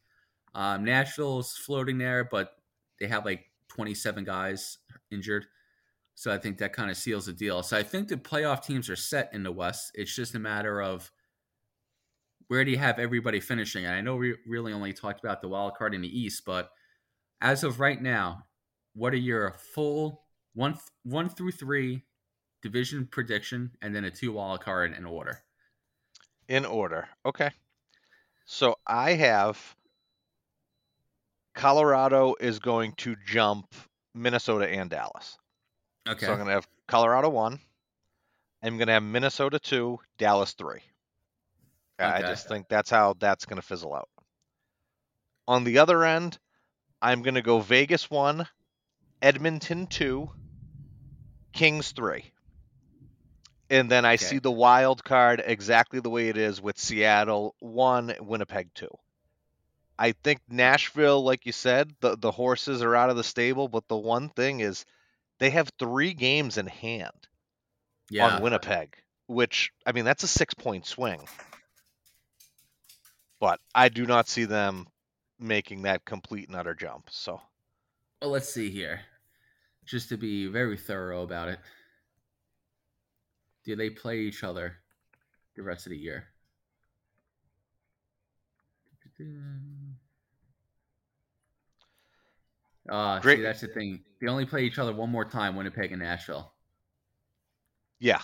Um, 0.54 0.84
Nashville's 0.84 1.56
floating 1.56 1.98
there, 1.98 2.24
but 2.24 2.52
they 3.00 3.06
have 3.06 3.24
like 3.24 3.44
27 3.68 4.24
guys 4.24 4.78
injured. 5.10 5.46
So 6.14 6.32
I 6.32 6.38
think 6.38 6.58
that 6.58 6.72
kind 6.72 6.90
of 6.90 6.96
seals 6.96 7.26
the 7.26 7.32
deal. 7.32 7.62
So 7.62 7.76
I 7.76 7.82
think 7.82 8.08
the 8.08 8.16
playoff 8.16 8.64
teams 8.64 8.88
are 8.88 8.96
set 8.96 9.30
in 9.32 9.42
the 9.42 9.50
West. 9.50 9.90
It's 9.94 10.14
just 10.14 10.34
a 10.34 10.38
matter 10.38 10.80
of 10.80 11.10
where 12.48 12.64
do 12.64 12.70
you 12.70 12.78
have 12.78 12.98
everybody 12.98 13.40
finishing? 13.40 13.84
And 13.84 13.94
I 13.94 14.00
know 14.00 14.16
we 14.16 14.36
really 14.46 14.72
only 14.72 14.92
talked 14.92 15.24
about 15.24 15.40
the 15.42 15.48
wild 15.48 15.74
card 15.74 15.94
in 15.94 16.02
the 16.02 16.20
East, 16.20 16.44
but 16.44 16.70
as 17.40 17.64
of 17.64 17.80
right 17.80 18.00
now, 18.00 18.44
what 18.94 19.12
are 19.12 19.18
your 19.18 19.56
full 19.72 20.24
one 20.54 20.78
one 21.02 21.28
through 21.28 21.50
three 21.52 22.04
division 22.62 23.06
prediction, 23.06 23.72
and 23.82 23.94
then 23.94 24.04
a 24.04 24.10
two 24.10 24.32
wild 24.32 24.60
card 24.60 24.94
in 24.96 25.04
order? 25.04 25.42
In 26.48 26.64
order. 26.64 27.08
Okay. 27.26 27.50
So 28.46 28.76
I 28.86 29.14
have 29.14 29.74
Colorado 31.54 32.34
is 32.40 32.58
going 32.58 32.92
to 32.98 33.16
jump 33.26 33.74
Minnesota 34.14 34.68
and 34.68 34.90
Dallas. 34.90 35.38
Okay. 36.08 36.26
So 36.26 36.32
I'm 36.32 36.38
going 36.38 36.48
to 36.48 36.54
have 36.54 36.68
Colorado 36.88 37.28
1. 37.30 37.60
I'm 38.62 38.76
going 38.78 38.88
to 38.88 38.94
have 38.94 39.02
Minnesota 39.02 39.58
2, 39.58 39.98
Dallas 40.18 40.52
3. 40.54 40.80
I 41.98 42.22
just 42.22 42.48
think 42.48 42.68
that's 42.68 42.90
how 42.90 43.14
that's 43.18 43.46
going 43.46 43.60
to 43.60 43.66
fizzle 43.66 43.94
out. 43.94 44.08
On 45.46 45.64
the 45.64 45.78
other 45.78 46.04
end, 46.04 46.38
I'm 47.02 47.22
going 47.22 47.34
to 47.34 47.42
go 47.42 47.60
Vegas 47.60 48.10
1, 48.10 48.46
Edmonton 49.22 49.86
2, 49.86 50.30
Kings 51.52 51.92
3. 51.92 52.24
And 53.70 53.90
then 53.90 54.04
I 54.04 54.14
Okay. 54.14 54.24
see 54.24 54.38
the 54.38 54.50
wild 54.50 55.04
card 55.04 55.42
exactly 55.44 56.00
the 56.00 56.10
way 56.10 56.28
it 56.28 56.36
is 56.36 56.60
with 56.60 56.78
Seattle 56.78 57.54
1, 57.60 58.16
Winnipeg 58.20 58.72
2. 58.74 58.88
I 59.98 60.12
think 60.12 60.40
Nashville, 60.48 61.22
like 61.22 61.46
you 61.46 61.52
said, 61.52 61.94
the, 62.00 62.16
the 62.16 62.33
horses 62.33 62.83
are 62.83 62.96
out 62.96 63.11
of 63.11 63.16
the 63.16 63.24
stable, 63.24 63.68
but 63.68 63.87
the 63.88 63.96
one 63.96 64.28
thing 64.28 64.61
is 64.61 64.85
they 65.38 65.50
have 65.50 65.70
three 65.78 66.14
games 66.14 66.59
in 66.59 66.66
hand 66.66 67.28
yeah. 68.11 68.26
on 68.26 68.42
Winnipeg, 68.42 68.96
which 69.26 69.72
I 69.87 69.92
mean 69.92 70.04
that's 70.04 70.24
a 70.24 70.28
six 70.28 70.54
point 70.54 70.87
swing. 70.87 71.20
But 73.40 73.61
I 73.74 73.88
do 73.88 74.07
not 74.07 74.28
see 74.28 74.46
them 74.46 74.87
making 75.38 75.83
that 75.83 76.04
complete 76.04 76.48
and 76.48 76.57
utter 76.57 76.74
jump. 76.74 77.09
So 77.11 77.40
Well, 78.20 78.30
let's 78.30 78.52
see 78.52 78.70
here. 78.70 79.00
Just 79.85 80.09
to 80.09 80.16
be 80.16 80.46
very 80.46 80.78
thorough 80.78 81.22
about 81.22 81.48
it. 81.48 81.59
Do 83.64 83.76
they 83.76 83.90
play 83.90 84.20
each 84.20 84.42
other 84.42 84.76
the 85.57 85.62
rest 85.62 85.87
of 85.87 85.90
the 85.90 85.98
year? 85.98 86.26
Uh, 92.88 93.18
Great. 93.20 93.38
see, 93.38 93.42
that's 93.42 93.61
the 93.61 93.68
thing. 93.68 94.03
They 94.20 94.27
only 94.29 94.44
play 94.47 94.64
each 94.64 94.79
other 94.79 94.92
one 94.92 95.11
more 95.11 95.25
time, 95.25 95.57
Winnipeg 95.57 95.92
and 95.92 96.03
Nashville. 96.03 96.53
yeah. 97.99 98.20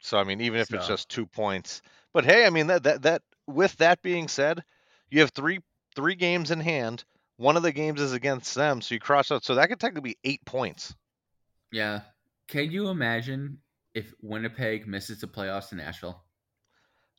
So 0.00 0.18
I 0.18 0.24
mean 0.24 0.40
even 0.40 0.58
if 0.60 0.72
it's 0.74 0.88
just 0.88 1.08
two 1.08 1.26
points. 1.26 1.80
But 2.12 2.24
hey, 2.24 2.44
I 2.44 2.50
mean 2.50 2.66
that 2.66 2.82
that 2.82 3.02
that 3.02 3.22
with 3.46 3.76
that 3.76 4.02
being 4.02 4.26
said, 4.26 4.64
you 5.10 5.20
have 5.20 5.30
three 5.30 5.60
three 5.94 6.16
games 6.16 6.50
in 6.50 6.58
hand. 6.60 7.04
One 7.36 7.56
of 7.56 7.62
the 7.62 7.72
games 7.72 8.00
is 8.00 8.12
against 8.12 8.54
them, 8.54 8.80
so 8.80 8.94
you 8.94 9.00
cross 9.00 9.30
out. 9.30 9.44
So 9.44 9.54
that 9.54 9.68
could 9.68 9.78
technically 9.78 10.10
be 10.14 10.18
eight 10.24 10.44
points. 10.44 10.94
Yeah. 11.70 12.00
Can 12.48 12.70
you 12.72 12.88
imagine 12.88 13.58
if 13.94 14.12
Winnipeg 14.20 14.86
misses 14.88 15.20
the 15.20 15.28
playoffs 15.28 15.68
to 15.70 15.76
Nashville? 15.76 16.20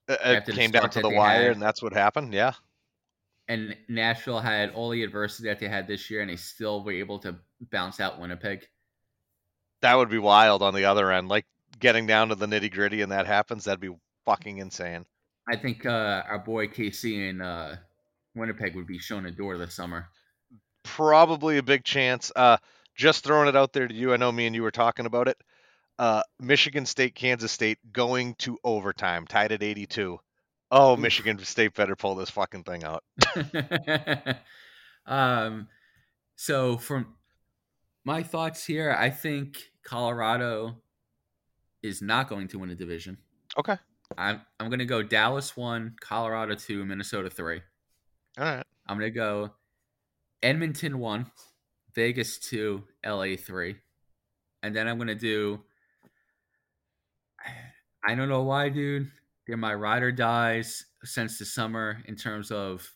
Uh, 0.08 0.18
It 0.26 0.46
the 0.46 0.52
came 0.52 0.72
down 0.72 0.90
to 0.92 1.02
the 1.02 1.10
wire, 1.10 1.44
had. 1.44 1.52
and 1.54 1.62
that's 1.62 1.82
what 1.82 1.94
happened. 1.94 2.34
Yeah. 2.34 2.54
And 3.48 3.76
Nashville 3.90 4.40
had 4.40 4.72
all 4.72 4.90
the 4.90 5.04
adversity 5.04 5.50
that 5.50 5.60
they 5.60 5.68
had 5.68 5.88
this 5.88 6.10
year, 6.10 6.22
and 6.22 6.30
they 6.30 6.36
still 6.36 6.84
were 6.84 6.94
able 6.94 7.20
to 7.20 7.36
bounce 7.72 8.00
out 8.00 8.20
Winnipeg. 8.20 8.66
That 9.82 9.96
would 9.96 10.10
be 10.10 10.20
wild 10.20 10.62
on 10.62 10.74
the 10.74 10.86
other 10.86 11.12
end. 11.12 11.28
Like 11.28 11.46
getting 11.80 12.08
down 12.08 12.30
to 12.30 12.36
the 12.36 12.46
nitty 12.46 12.72
gritty 12.72 13.02
and 13.02 13.12
that 13.12 13.28
happens, 13.28 13.66
that'd 13.66 13.80
be 13.80 13.94
fucking 14.26 14.60
insane. 14.60 15.06
I 15.50 15.58
think 15.58 15.86
uh, 15.86 16.24
our 16.28 16.40
boy 16.40 16.68
KC 16.68 17.30
in 17.30 17.42
uh, 17.42 17.76
Winnipeg 18.36 18.76
would 18.76 18.88
be 18.88 18.98
shown 18.98 19.26
a 19.26 19.32
door 19.32 19.58
this 19.58 19.74
summer. 19.74 20.08
Probably 20.84 21.58
a 21.58 21.64
big 21.64 21.84
chance. 21.84 22.32
Uh, 22.34 22.58
just 22.96 23.24
throwing 23.24 23.50
it 23.50 23.56
out 23.56 23.74
there 23.74 23.88
to 23.88 23.94
you. 23.94 24.14
I 24.14 24.18
know 24.18 24.32
me 24.32 24.46
and 24.46 24.56
you 24.56 24.64
were 24.64 24.72
talking 24.72 25.06
about 25.06 25.28
it. 25.28 25.38
Uh, 26.00 26.22
Michigan 26.40 26.86
State, 26.86 27.14
Kansas 27.14 27.52
State 27.52 27.78
going 27.92 28.36
to 28.36 28.58
overtime, 28.64 29.28
tied 29.28 29.52
at 29.52 29.62
82. 29.62 30.20
Oh, 30.76 30.98
Michigan 30.98 31.38
State 31.38 31.76
better 31.76 31.96
pull 31.96 32.16
this 32.16 32.32
fucking 32.32 32.64
thing 32.64 32.84
out. 32.84 33.04
um, 35.06 35.68
so 36.36 36.78
from 36.78 37.14
my 38.04 38.24
thoughts 38.24 38.66
here, 38.66 38.92
I 38.98 39.12
think 39.12 39.60
Colorado 39.84 40.78
is 41.84 42.02
not 42.02 42.28
going 42.28 42.48
to 42.48 42.58
win 42.58 42.72
a 42.72 42.76
division. 42.76 43.20
Okay. 43.56 43.78
I'm 44.18 44.42
I'm 44.60 44.72
gonna 44.72 44.86
go 44.86 45.04
Dallas 45.04 45.56
one, 45.56 45.96
Colorado 46.02 46.56
two, 46.56 46.84
Minnesota 46.86 47.30
three. 47.30 47.62
All 48.40 48.44
right. 48.44 48.66
I'm 48.88 48.98
gonna 48.98 49.12
go 49.12 49.52
Edmonton 50.42 50.98
one, 50.98 51.32
Vegas 51.94 52.40
two, 52.40 52.84
LA 53.06 53.36
three, 53.38 53.76
and 54.64 54.76
then 54.76 54.88
I'm 54.88 54.98
gonna 54.98 55.14
do. 55.14 55.62
I 58.04 58.16
don't 58.16 58.28
know 58.28 58.42
why, 58.42 58.70
dude. 58.70 59.12
They're 59.46 59.58
my 59.58 59.74
ride 59.74 60.04
or 60.04 60.12
dies 60.12 60.86
since 61.04 61.38
the 61.38 61.46
summer 61.46 62.02
in 62.06 62.16
terms 62.16 62.52
of. 62.52 62.90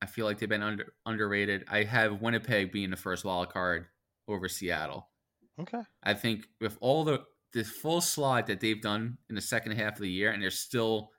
I 0.00 0.06
feel 0.06 0.26
like 0.26 0.38
they've 0.38 0.48
been 0.48 0.62
under 0.62 0.92
underrated. 1.06 1.64
I 1.68 1.82
have 1.82 2.20
Winnipeg 2.20 2.70
being 2.70 2.90
the 2.90 2.96
first 2.96 3.24
wild 3.24 3.52
card 3.52 3.86
over 4.28 4.48
Seattle. 4.48 5.08
Okay. 5.60 5.80
I 6.04 6.14
think 6.14 6.46
with 6.60 6.78
all 6.80 7.04
the 7.04 7.24
the 7.52 7.64
full 7.64 8.00
slide 8.00 8.46
that 8.46 8.60
they've 8.60 8.80
done 8.80 9.18
in 9.28 9.34
the 9.34 9.40
second 9.40 9.72
half 9.72 9.94
of 9.94 10.00
the 10.00 10.10
year, 10.10 10.30
and 10.30 10.42
they're 10.42 10.50
still 10.50 11.10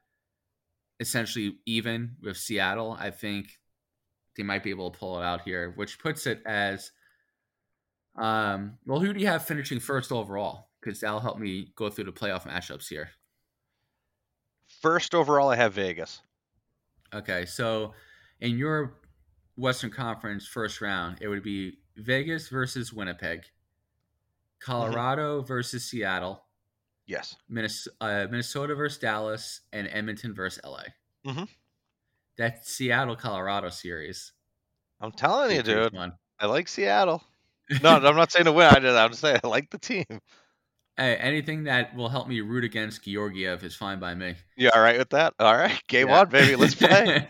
essentially 0.99 1.57
even 1.65 2.15
with 2.21 2.37
Seattle, 2.37 2.95
I 2.99 3.11
think 3.11 3.59
they 4.37 4.43
might 4.43 4.63
be 4.63 4.69
able 4.69 4.91
to 4.91 4.99
pull 4.99 5.19
it 5.19 5.23
out 5.23 5.41
here, 5.41 5.73
which 5.75 5.99
puts 5.99 6.27
it 6.27 6.41
as 6.45 6.91
um 8.15 8.77
well, 8.85 8.99
who 8.99 9.13
do 9.13 9.19
you 9.19 9.27
have 9.27 9.45
finishing 9.45 9.79
first 9.79 10.11
overall? 10.11 10.69
Because 10.81 11.01
that'll 11.01 11.19
help 11.19 11.39
me 11.39 11.73
go 11.75 11.89
through 11.89 12.05
the 12.05 12.11
playoff 12.13 12.47
matchups 12.47 12.87
here. 12.87 13.09
First 14.81 15.13
overall, 15.15 15.49
I 15.49 15.55
have 15.55 15.73
Vegas. 15.73 16.21
Okay, 17.13 17.45
so 17.45 17.93
in 18.39 18.57
your 18.57 18.95
Western 19.57 19.89
Conference 19.91 20.47
first 20.47 20.79
round, 20.81 21.17
it 21.21 21.27
would 21.27 21.43
be 21.43 21.79
Vegas 21.97 22.47
versus 22.49 22.93
Winnipeg, 22.93 23.43
Colorado 24.59 25.41
versus 25.41 25.85
Seattle, 25.89 26.43
Yes. 27.05 27.35
Minnesota, 27.47 27.95
uh, 28.01 28.27
Minnesota 28.29 28.75
versus 28.75 28.99
Dallas, 28.99 29.61
and 29.73 29.87
Edmonton 29.91 30.33
versus 30.35 30.59
LA. 30.63 30.83
Mhm. 31.25 31.49
That 32.37 32.65
Seattle 32.65 33.15
Colorado 33.15 33.69
series. 33.69 34.33
I'm 35.01 35.11
telling 35.11 35.55
you, 35.55 35.63
dude. 35.63 35.93
fun. 35.93 36.13
I 36.39 36.45
like 36.45 36.67
Seattle. 36.67 37.23
No, 37.81 37.89
I'm 37.97 38.15
not 38.15 38.31
saying 38.31 38.45
to 38.45 38.51
win. 38.51 38.65
I 38.85 39.03
I'm 39.03 39.09
just 39.09 39.21
saying 39.21 39.39
I 39.43 39.47
like 39.47 39.69
the 39.71 39.77
team. 39.77 40.05
Hey, 40.99 41.15
anything 41.15 41.63
that 41.63 41.95
will 41.95 42.09
help 42.09 42.27
me 42.27 42.41
root 42.41 42.65
against 42.65 43.05
Georgiev 43.05 43.63
is 43.63 43.73
fine 43.73 43.99
by 44.01 44.13
me. 44.15 44.35
You 44.57 44.69
all 44.75 44.81
right 44.81 44.97
with 44.97 45.11
that? 45.11 45.33
All 45.39 45.55
right, 45.55 45.81
game 45.87 46.09
Yeah. 46.09 46.19
on, 46.19 46.29
baby. 46.29 46.57
Let's 46.57 46.75
play. 46.75 47.25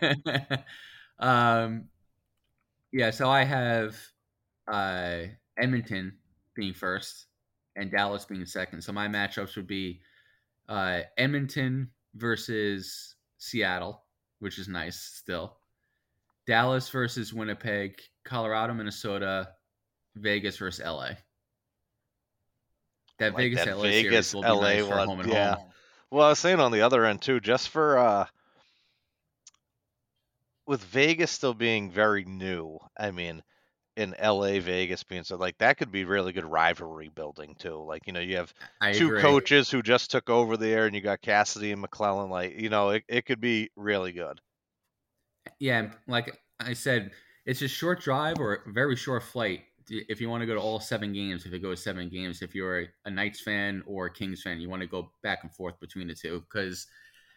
um, 1.20 1.84
yeah, 2.92 3.12
so 3.12 3.30
I 3.30 3.44
have 3.44 3.96
uh, 4.68 5.20
Edmonton 5.56 6.18
being 6.56 6.74
first 6.74 7.28
and 7.76 7.92
Dallas 7.92 8.26
being 8.26 8.44
second. 8.48 8.82
So 8.82 8.92
my 8.92 9.08
matchups 9.08 9.56
would 9.56 9.68
be 9.68 10.02
uh, 10.68 11.02
Edmonton 11.16 11.92
versus 12.16 13.14
Seattle, 13.38 14.02
which 14.40 14.58
is 14.58 14.68
nice 14.68 15.00
still. 15.00 15.58
Dallas 16.48 16.90
versus 16.90 17.36
Winnipeg, 17.36 18.00
Colorado, 18.26 18.74
Minnesota, 18.74 19.50
Vegas 20.16 20.58
versus 20.58 20.84
LA. 20.84 21.12
That 23.20 23.34
like 23.34 23.44
Vegas 23.44 23.66
that 23.66 23.78
LA 23.78 23.84
Vegas, 23.84 24.28
series 24.28 24.34
will 24.34 24.42
be 24.42 24.48
LA 24.48 24.62
nice 24.62 24.84
for 24.84 24.98
one, 24.98 25.08
home 25.08 25.20
and 25.20 25.32
yeah. 25.32 25.56
home. 25.56 25.66
Well, 26.12 26.26
I 26.26 26.30
was 26.30 26.40
saying 26.40 26.60
on 26.60 26.72
the 26.72 26.82
other 26.82 27.06
end 27.06 27.22
too, 27.22 27.40
just 27.40 27.70
for 27.70 27.98
uh 27.98 28.26
with 30.66 30.84
Vegas 30.86 31.32
still 31.32 31.54
being 31.54 31.92
very 31.92 32.26
new. 32.26 32.80
I 32.98 33.12
mean, 33.12 33.44
in 33.98 34.16
LA, 34.24 34.60
Vegas 34.60 35.04
being 35.04 35.24
so 35.24 35.36
like 35.36 35.58
that 35.58 35.78
could 35.78 35.92
be 35.92 36.06
really 36.06 36.32
good 36.32 36.46
rivalry 36.46 37.10
building 37.14 37.56
too. 37.60 37.84
Like 37.84 38.08
you 38.08 38.14
know, 38.14 38.22
you 38.22 38.38
have 38.38 38.54
I 38.80 38.94
two 38.94 39.08
agree. 39.08 39.22
coaches 39.22 39.70
who 39.70 39.82
just 39.82 40.10
took 40.10 40.30
over 40.30 40.56
there, 40.56 40.86
and 40.86 40.96
you 40.96 41.02
got 41.02 41.22
Cassidy 41.22 41.72
and 41.72 41.84
McLellan. 41.84 42.30
Like 42.30 42.58
you 42.58 42.70
know, 42.70 42.90
it, 42.90 43.04
it 43.10 43.26
could 43.26 43.42
be 43.42 43.70
really 43.76 44.14
good. 44.14 44.40
Yeah, 45.60 45.90
like 46.08 46.40
I 46.60 46.74
said, 46.74 47.12
it's 47.46 47.62
a 47.62 47.68
short 47.68 48.02
drive 48.02 48.40
or 48.40 48.64
a 48.66 48.72
very 48.72 48.96
short 48.96 49.24
flight. 49.24 49.64
If 49.90 50.22
you 50.22 50.30
want 50.30 50.42
to 50.42 50.48
go 50.48 50.54
to 50.54 50.60
all 50.62 50.80
seven 50.80 51.14
games, 51.14 51.46
if 51.46 51.54
it 51.54 51.60
goes 51.60 51.84
seven 51.84 52.10
games, 52.10 52.42
if 52.42 52.54
you're 52.54 52.82
a, 52.82 52.88
a 53.06 53.10
Knights 53.10 53.42
fan 53.42 53.84
or 53.86 54.06
a 54.06 54.14
Kings 54.14 54.42
fan, 54.42 54.60
you 54.60 54.70
want 54.70 54.82
to 54.82 54.88
go 54.88 55.12
back 55.24 55.40
and 55.44 55.54
forth 55.54 55.80
between 55.80 56.08
the 56.08 56.16
two. 56.16 56.44
Because 56.50 56.88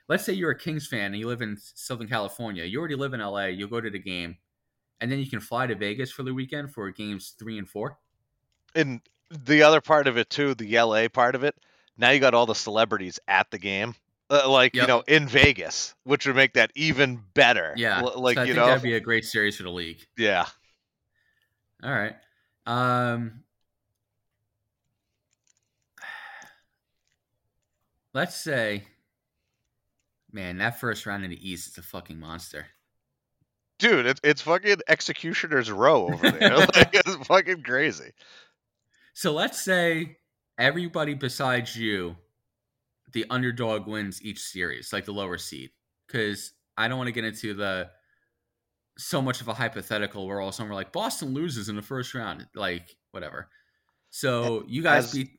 let's 0.08 0.24
say 0.24 0.32
you're 0.32 0.50
a 0.50 0.58
Kings 0.58 0.86
fan 0.86 1.06
and 1.06 1.18
you 1.18 1.26
live 1.26 1.42
in 1.42 1.56
Southern 1.58 2.08
California, 2.08 2.64
you 2.64 2.78
already 2.78 2.94
live 2.94 3.14
in 3.14 3.20
LA, 3.20 3.46
you'll 3.46 3.68
go 3.68 3.80
to 3.80 3.90
the 3.90 3.98
game, 3.98 4.36
and 5.00 5.10
then 5.10 5.18
you 5.18 5.28
can 5.28 5.40
fly 5.40 5.66
to 5.66 5.74
Vegas 5.74 6.12
for 6.12 6.22
the 6.22 6.34
weekend 6.34 6.72
for 6.72 6.90
games 6.90 7.34
three 7.38 7.58
and 7.58 7.68
four. 7.68 7.98
And 8.74 9.00
the 9.30 9.62
other 9.62 9.80
part 9.80 10.06
of 10.06 10.16
it 10.16 10.30
too, 10.30 10.54
the 10.54 10.78
LA 10.78 11.08
part 11.08 11.34
of 11.34 11.44
it. 11.44 11.54
Now 11.96 12.10
you 12.10 12.20
got 12.20 12.34
all 12.34 12.46
the 12.46 12.54
celebrities 12.54 13.18
at 13.28 13.50
the 13.50 13.58
game, 13.58 13.94
uh, 14.30 14.48
like 14.48 14.74
you 14.74 14.86
know, 14.86 15.02
in 15.06 15.28
Vegas, 15.28 15.94
which 16.04 16.26
would 16.26 16.36
make 16.36 16.54
that 16.54 16.70
even 16.74 17.22
better. 17.34 17.74
Yeah, 17.76 18.00
L- 18.00 18.20
like 18.20 18.36
so 18.36 18.42
you 18.44 18.54
know, 18.54 18.66
that'd 18.66 18.82
be 18.82 18.94
a 18.94 19.00
great 19.00 19.24
series 19.24 19.56
for 19.56 19.62
the 19.62 19.70
league. 19.70 20.06
yeah. 20.16 20.46
All 21.82 21.92
right. 21.92 22.14
Um, 22.66 23.42
let's 28.14 28.36
say, 28.36 28.84
man, 30.32 30.58
that 30.58 30.80
first 30.80 31.06
round 31.06 31.24
in 31.24 31.30
the 31.30 31.50
East 31.50 31.68
is 31.68 31.78
a 31.78 31.82
fucking 31.82 32.18
monster. 32.18 32.66
dude, 33.78 34.06
it's 34.06 34.20
it's 34.22 34.42
fucking 34.42 34.76
executioner's 34.88 35.70
row 35.70 36.06
over 36.06 36.30
there. 36.30 36.56
like, 36.74 36.90
it's 36.92 37.14
fucking 37.26 37.62
crazy. 37.62 38.12
So 39.14 39.32
let's 39.32 39.60
say 39.60 40.16
everybody 40.58 41.14
besides 41.14 41.76
you, 41.76 42.16
the 43.12 43.26
underdog 43.28 43.86
wins 43.86 44.22
each 44.22 44.40
series, 44.40 44.92
like 44.92 45.04
the 45.04 45.12
lower 45.12 45.38
seed. 45.38 45.70
Because 46.06 46.52
I 46.76 46.88
don't 46.88 46.98
want 46.98 47.08
to 47.08 47.12
get 47.12 47.24
into 47.24 47.54
the 47.54 47.90
so 48.98 49.22
much 49.22 49.40
of 49.40 49.48
a 49.48 49.54
hypothetical 49.54 50.26
where 50.26 50.40
all 50.40 50.48
of 50.48 50.54
a 50.54 50.56
sudden 50.56 50.70
we're 50.70 50.74
like 50.76 50.92
Boston 50.92 51.32
loses 51.34 51.68
in 51.68 51.76
the 51.76 51.82
first 51.82 52.14
round, 52.14 52.46
like 52.54 52.96
whatever. 53.10 53.48
So 54.10 54.64
you 54.68 54.82
guys 54.82 55.06
As- 55.06 55.12
beat. 55.12 55.30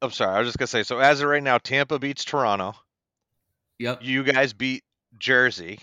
I'm 0.00 0.10
sorry, 0.10 0.34
I 0.34 0.38
was 0.40 0.48
just 0.48 0.58
gonna 0.58 0.66
say. 0.66 0.82
So 0.82 0.98
as 0.98 1.20
of 1.20 1.28
right 1.28 1.42
now, 1.42 1.58
Tampa 1.58 1.98
beats 1.98 2.24
Toronto. 2.24 2.74
Yep. 3.78 4.00
You 4.02 4.22
guys 4.24 4.52
beat 4.52 4.82
Jersey, 5.18 5.78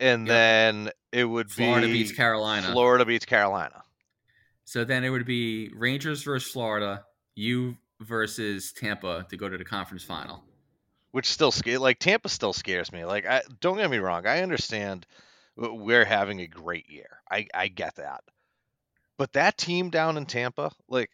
and 0.00 0.26
Yep. 0.26 0.28
then 0.34 0.90
it 1.12 1.24
would 1.24 1.50
Florida 1.50 1.86
be 1.86 1.92
beats 1.92 2.12
Carolina. 2.12 2.70
Florida 2.72 3.04
beats 3.04 3.24
Carolina. 3.24 3.82
So 4.64 4.84
then 4.84 5.04
it 5.04 5.10
would 5.10 5.24
be 5.26 5.70
Rangers 5.74 6.22
versus 6.22 6.50
Florida, 6.50 7.04
you 7.34 7.76
versus 8.00 8.72
Tampa 8.72 9.26
to 9.30 9.36
go 9.36 9.48
to 9.48 9.56
the 9.56 9.64
conference 9.64 10.02
final. 10.04 10.42
which 11.12 11.26
still 11.30 11.52
scare 11.52 11.78
like 11.78 12.00
Tampa 12.00 12.28
still 12.28 12.52
scares 12.52 12.90
me. 12.90 13.04
Like 13.04 13.24
I 13.24 13.42
don't 13.60 13.76
get 13.76 13.88
me 13.88 13.98
wrong, 13.98 14.26
I 14.26 14.42
understand 14.42 15.06
we're 15.56 16.04
having 16.04 16.40
a 16.40 16.46
great 16.46 16.88
year. 16.90 17.20
I 17.30 17.46
I 17.54 17.68
get 17.68 17.96
that. 17.96 18.22
But 19.16 19.32
that 19.34 19.56
team 19.56 19.90
down 19.90 20.16
in 20.16 20.26
Tampa, 20.26 20.72
like 20.88 21.10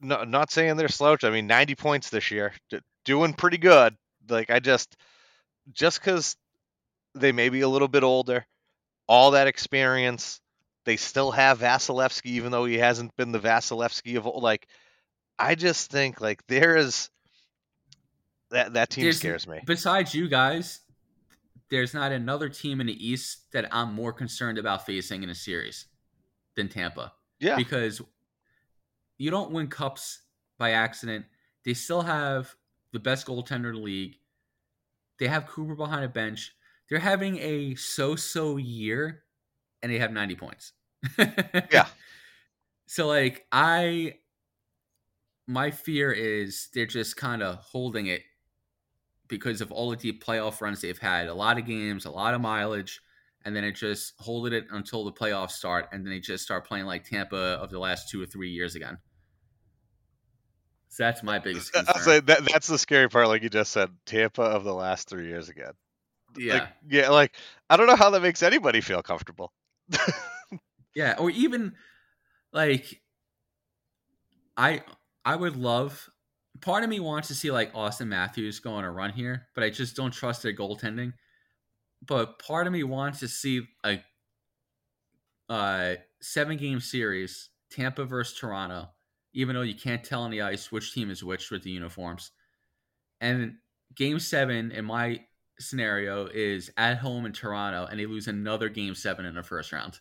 no, 0.00 0.24
not 0.24 0.50
saying 0.50 0.76
they're 0.76 0.88
slouch. 0.88 1.24
I 1.24 1.30
mean, 1.30 1.46
90 1.46 1.76
points 1.76 2.10
this 2.10 2.30
year, 2.30 2.52
doing 3.04 3.32
pretty 3.32 3.58
good. 3.58 3.96
Like 4.28 4.50
I 4.50 4.58
just 4.60 4.96
just 5.72 6.02
cuz 6.02 6.36
they 7.14 7.32
may 7.32 7.48
be 7.48 7.60
a 7.60 7.68
little 7.68 7.88
bit 7.88 8.02
older, 8.02 8.44
all 9.06 9.30
that 9.32 9.46
experience, 9.46 10.40
they 10.84 10.96
still 10.96 11.30
have 11.30 11.60
Vasilevskiy 11.60 12.26
even 12.26 12.50
though 12.50 12.64
he 12.64 12.76
hasn't 12.78 13.16
been 13.16 13.32
the 13.32 13.38
Vasilevskiy 13.40 14.16
of 14.16 14.26
old. 14.26 14.42
Like 14.42 14.66
I 15.38 15.54
just 15.54 15.90
think 15.90 16.20
like 16.20 16.44
there 16.48 16.76
is 16.76 17.08
that 18.50 18.74
that 18.74 18.90
team 18.90 19.04
There's- 19.04 19.18
scares 19.18 19.46
me. 19.46 19.60
Besides 19.64 20.14
you 20.14 20.28
guys, 20.28 20.80
there's 21.70 21.94
not 21.94 22.12
another 22.12 22.48
team 22.48 22.80
in 22.80 22.86
the 22.86 23.06
East 23.06 23.52
that 23.52 23.68
I'm 23.72 23.94
more 23.94 24.12
concerned 24.12 24.58
about 24.58 24.86
facing 24.86 25.22
in 25.22 25.30
a 25.30 25.34
series 25.34 25.86
than 26.56 26.68
Tampa. 26.68 27.12
Yeah. 27.40 27.56
Because 27.56 28.00
you 29.18 29.30
don't 29.30 29.50
win 29.50 29.68
cups 29.68 30.22
by 30.58 30.70
accident. 30.72 31.24
They 31.64 31.74
still 31.74 32.02
have 32.02 32.54
the 32.92 33.00
best 33.00 33.26
goaltender 33.26 33.70
in 33.70 33.76
the 33.76 33.80
league. 33.80 34.16
They 35.18 35.28
have 35.28 35.46
Cooper 35.46 35.74
behind 35.74 36.04
a 36.04 36.08
bench. 36.08 36.52
They're 36.88 36.98
having 36.98 37.38
a 37.38 37.74
so-so 37.76 38.56
year 38.56 39.22
and 39.82 39.90
they 39.90 39.98
have 39.98 40.12
90 40.12 40.34
points. 40.36 40.72
Yeah. 41.70 41.86
So 42.86 43.06
like 43.06 43.46
I 43.50 44.18
my 45.46 45.70
fear 45.70 46.12
is 46.12 46.68
they're 46.74 46.86
just 46.86 47.16
kind 47.16 47.42
of 47.42 47.56
holding 47.56 48.06
it 48.06 48.22
because 49.34 49.60
of 49.60 49.72
all 49.72 49.90
the 49.90 49.96
deep 49.96 50.24
playoff 50.24 50.60
runs 50.60 50.80
they've 50.80 50.98
had. 50.98 51.26
A 51.26 51.34
lot 51.34 51.58
of 51.58 51.66
games, 51.66 52.04
a 52.04 52.10
lot 52.10 52.34
of 52.34 52.40
mileage, 52.40 53.00
and 53.44 53.54
then 53.54 53.64
it 53.64 53.72
just 53.72 54.14
holding 54.18 54.52
it 54.52 54.66
until 54.70 55.04
the 55.04 55.12
playoffs 55.12 55.52
start, 55.52 55.88
and 55.92 56.04
then 56.04 56.12
they 56.12 56.20
just 56.20 56.44
start 56.44 56.66
playing 56.66 56.86
like 56.86 57.04
Tampa 57.04 57.36
of 57.36 57.70
the 57.70 57.78
last 57.78 58.08
two 58.08 58.22
or 58.22 58.26
three 58.26 58.50
years 58.50 58.76
again. 58.76 58.98
So 60.88 61.02
that's 61.02 61.24
my 61.24 61.40
biggest 61.40 61.72
concern. 61.72 61.92
was 61.96 62.06
like, 62.06 62.26
that, 62.26 62.44
that's 62.44 62.68
the 62.68 62.78
scary 62.78 63.08
part, 63.08 63.26
like 63.26 63.42
you 63.42 63.48
just 63.50 63.72
said. 63.72 63.90
Tampa 64.06 64.42
of 64.42 64.62
the 64.62 64.72
last 64.74 65.08
three 65.08 65.26
years 65.26 65.48
again. 65.48 65.72
yeah, 66.36 66.54
Like, 66.54 66.68
yeah, 66.88 67.08
like 67.10 67.34
I 67.68 67.76
don't 67.76 67.88
know 67.88 67.96
how 67.96 68.10
that 68.10 68.22
makes 68.22 68.44
anybody 68.44 68.80
feel 68.80 69.02
comfortable. 69.02 69.52
yeah, 70.94 71.16
or 71.18 71.30
even 71.30 71.74
like 72.52 73.02
I 74.56 74.82
I 75.24 75.34
would 75.34 75.56
love. 75.56 76.10
Part 76.60 76.84
of 76.84 76.90
me 76.90 77.00
wants 77.00 77.28
to 77.28 77.34
see 77.34 77.50
like 77.50 77.72
Auston 77.72 78.08
Matthews 78.08 78.60
go 78.60 78.72
on 78.72 78.84
a 78.84 78.90
run 78.90 79.12
here, 79.12 79.48
but 79.54 79.64
I 79.64 79.70
just 79.70 79.96
don't 79.96 80.12
trust 80.12 80.42
their 80.42 80.54
goaltending. 80.54 81.12
But 82.06 82.38
part 82.38 82.66
of 82.66 82.72
me 82.72 82.84
wants 82.84 83.20
to 83.20 83.28
see 83.28 83.62
a 83.84 84.00
uh, 85.48 85.94
seven 86.20 86.56
game 86.56 86.80
series, 86.80 87.50
Tampa 87.70 88.04
versus 88.04 88.38
Toronto, 88.38 88.88
even 89.32 89.54
though 89.54 89.62
you 89.62 89.74
can't 89.74 90.04
tell 90.04 90.22
on 90.22 90.30
the 90.30 90.42
ice 90.42 90.70
which 90.70 90.92
team 90.92 91.10
is 91.10 91.24
which 91.24 91.50
with 91.50 91.62
the 91.62 91.70
uniforms. 91.70 92.30
And 93.20 93.54
game 93.94 94.18
seven 94.18 94.70
in 94.70 94.84
my 94.84 95.20
scenario 95.58 96.26
is 96.26 96.70
at 96.76 96.98
home 96.98 97.26
in 97.26 97.32
Toronto, 97.32 97.86
and 97.86 97.98
they 97.98 98.06
lose 98.06 98.28
another 98.28 98.68
game 98.68 98.94
seven 98.94 99.24
in 99.24 99.34
the 99.34 99.42
first 99.42 99.72
round. 99.72 100.00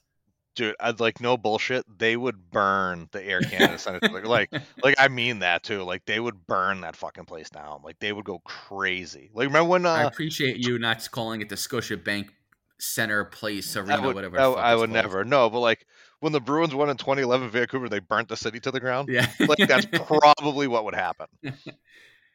Dude, 0.55 0.75
I'd 0.79 0.99
like 0.99 1.19
no 1.19 1.37
bullshit. 1.37 1.85
They 1.97 2.15
would 2.15 2.51
burn 2.51 3.09
the 3.11 3.23
Air 3.23 3.41
Canada 3.41 3.79
Center. 3.79 3.99
like, 4.01 4.25
like, 4.25 4.51
like 4.83 4.95
I 4.99 5.07
mean 5.07 5.39
that 5.39 5.63
too. 5.63 5.83
Like 5.83 6.05
they 6.05 6.19
would 6.19 6.45
burn 6.45 6.81
that 6.81 6.95
fucking 6.95 7.25
place 7.25 7.49
down. 7.49 7.81
Like 7.83 7.99
they 7.99 8.13
would 8.13 8.25
go 8.25 8.39
crazy. 8.39 9.31
Like 9.33 9.47
remember 9.47 9.69
when 9.69 9.85
I 9.85 10.03
uh, 10.03 10.07
appreciate 10.07 10.57
you 10.57 10.77
not 10.77 11.09
calling 11.11 11.41
it 11.41 11.49
the 11.49 11.57
Scotia 11.57 11.97
Bank 11.97 12.31
Center 12.79 13.25
Place 13.25 13.75
Arena, 13.75 14.01
would, 14.01 14.15
whatever. 14.15 14.39
I, 14.39 14.43
I 14.43 14.75
would 14.75 14.89
called. 14.89 15.03
never. 15.03 15.23
No, 15.23 15.49
but 15.49 15.59
like 15.59 15.85
when 16.19 16.33
the 16.33 16.41
Bruins 16.41 16.75
won 16.75 16.89
in 16.89 16.97
2011 16.97 17.49
Vancouver, 17.49 17.89
they 17.89 17.99
burnt 17.99 18.29
the 18.29 18.37
city 18.37 18.59
to 18.61 18.71
the 18.71 18.79
ground. 18.79 19.09
Yeah, 19.09 19.27
Like 19.39 19.67
that's 19.67 19.85
probably 19.91 20.67
what 20.67 20.85
would 20.85 20.95
happen. 20.95 21.27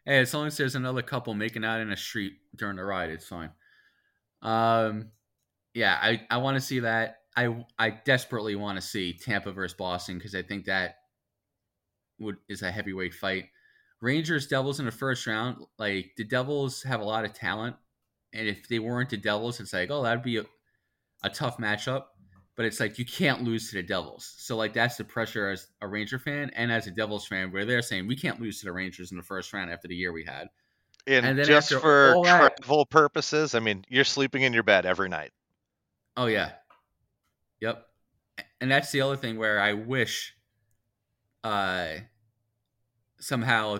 Hey, 0.09 0.20
as 0.20 0.33
long 0.33 0.46
as 0.46 0.57
there's 0.57 0.74
another 0.74 1.02
couple 1.02 1.35
making 1.35 1.66
out 1.66 1.83
in 1.83 1.92
a 1.92 1.96
street 1.96 2.33
during 2.57 2.76
the 2.76 2.85
ride, 2.85 3.11
it's 3.11 3.26
fine. 3.26 3.50
Um, 4.40 5.11
yeah, 5.74 5.98
I, 6.00 6.22
I 6.31 6.38
want 6.38 6.54
to 6.54 6.62
see 6.62 6.81
that. 6.81 7.17
I 7.38 7.64
I 7.79 7.90
desperately 7.90 8.57
want 8.57 8.77
to 8.81 8.83
see 8.83 9.12
Tampa 9.12 9.53
versus 9.53 9.77
Boston 9.77 10.18
because 10.18 10.35
I 10.35 10.42
think 10.42 10.64
that 10.64 10.96
would 12.18 12.37
is 12.48 12.62
a 12.62 12.70
heavyweight 12.70 13.14
fight. 13.14 13.46
Rangers 14.01 14.46
Devils 14.46 14.81
in 14.81 14.87
the 14.87 14.92
first 14.92 15.27
round, 15.27 15.64
like 15.79 16.12
the 16.16 16.24
Devils 16.24 16.83
have 16.83 17.01
a 17.01 17.05
lot 17.05 17.24
of 17.24 17.33
talent, 17.33 17.77
and 18.33 18.48
if 18.48 18.68
they 18.68 18.79
weren't 18.81 19.11
the 19.11 19.16
Devils, 19.16 19.61
it's 19.61 19.72
like 19.72 19.90
oh 19.90 20.03
that'd 20.03 20.22
be 20.22 20.38
a, 20.38 20.44
a 21.22 21.31
tough 21.31 21.59
matchup. 21.59 22.05
But 22.57 22.64
it's 22.66 22.81
like 22.81 22.98
you 22.98 23.05
can't 23.05 23.44
lose 23.44 23.70
to 23.70 23.77
the 23.77 23.85
Devils, 23.85 24.35
so 24.38 24.57
like 24.57 24.72
that's 24.72 24.96
the 24.96 25.05
pressure 25.05 25.48
as 25.51 25.68
a 25.81 25.87
Ranger 25.87 26.18
fan 26.18 26.51
and 26.57 26.72
as 26.72 26.88
a 26.88 26.90
Devils 26.90 27.24
fan, 27.27 27.53
where 27.53 27.64
they're 27.64 27.83
saying 27.83 28.09
we 28.09 28.16
can't 28.16 28.40
lose 28.40 28.59
to 28.61 28.66
the 28.66 28.72
Rangers 28.72 29.12
in 29.12 29.16
the 29.16 29.22
first 29.22 29.53
round 29.53 29.70
after 29.70 29.87
the 29.87 29.94
year 29.94 30.12
we 30.12 30.24
had. 30.24 30.48
And, 31.07 31.24
And 31.24 31.44
just 31.44 31.72
for 31.72 32.14
all 32.16 32.24
that- 32.24 32.57
travel 32.59 32.85
purposes, 32.85 33.55
I 33.55 33.61
mean, 33.61 33.85
you're 33.88 34.03
sleeping 34.05 34.42
in 34.42 34.53
your 34.53 34.64
bed 34.64 34.87
every 34.87 35.09
night. 35.09 35.31
Oh 36.16 36.27
yeah, 36.27 36.51
yep. 37.61 37.87
And 38.61 38.71
that's 38.71 38.90
the 38.92 39.01
other 39.01 39.16
thing 39.16 39.37
where 39.38 39.61
I 39.61 39.73
wish, 39.73 40.35
uh, 41.44 41.88
somehow 43.21 43.79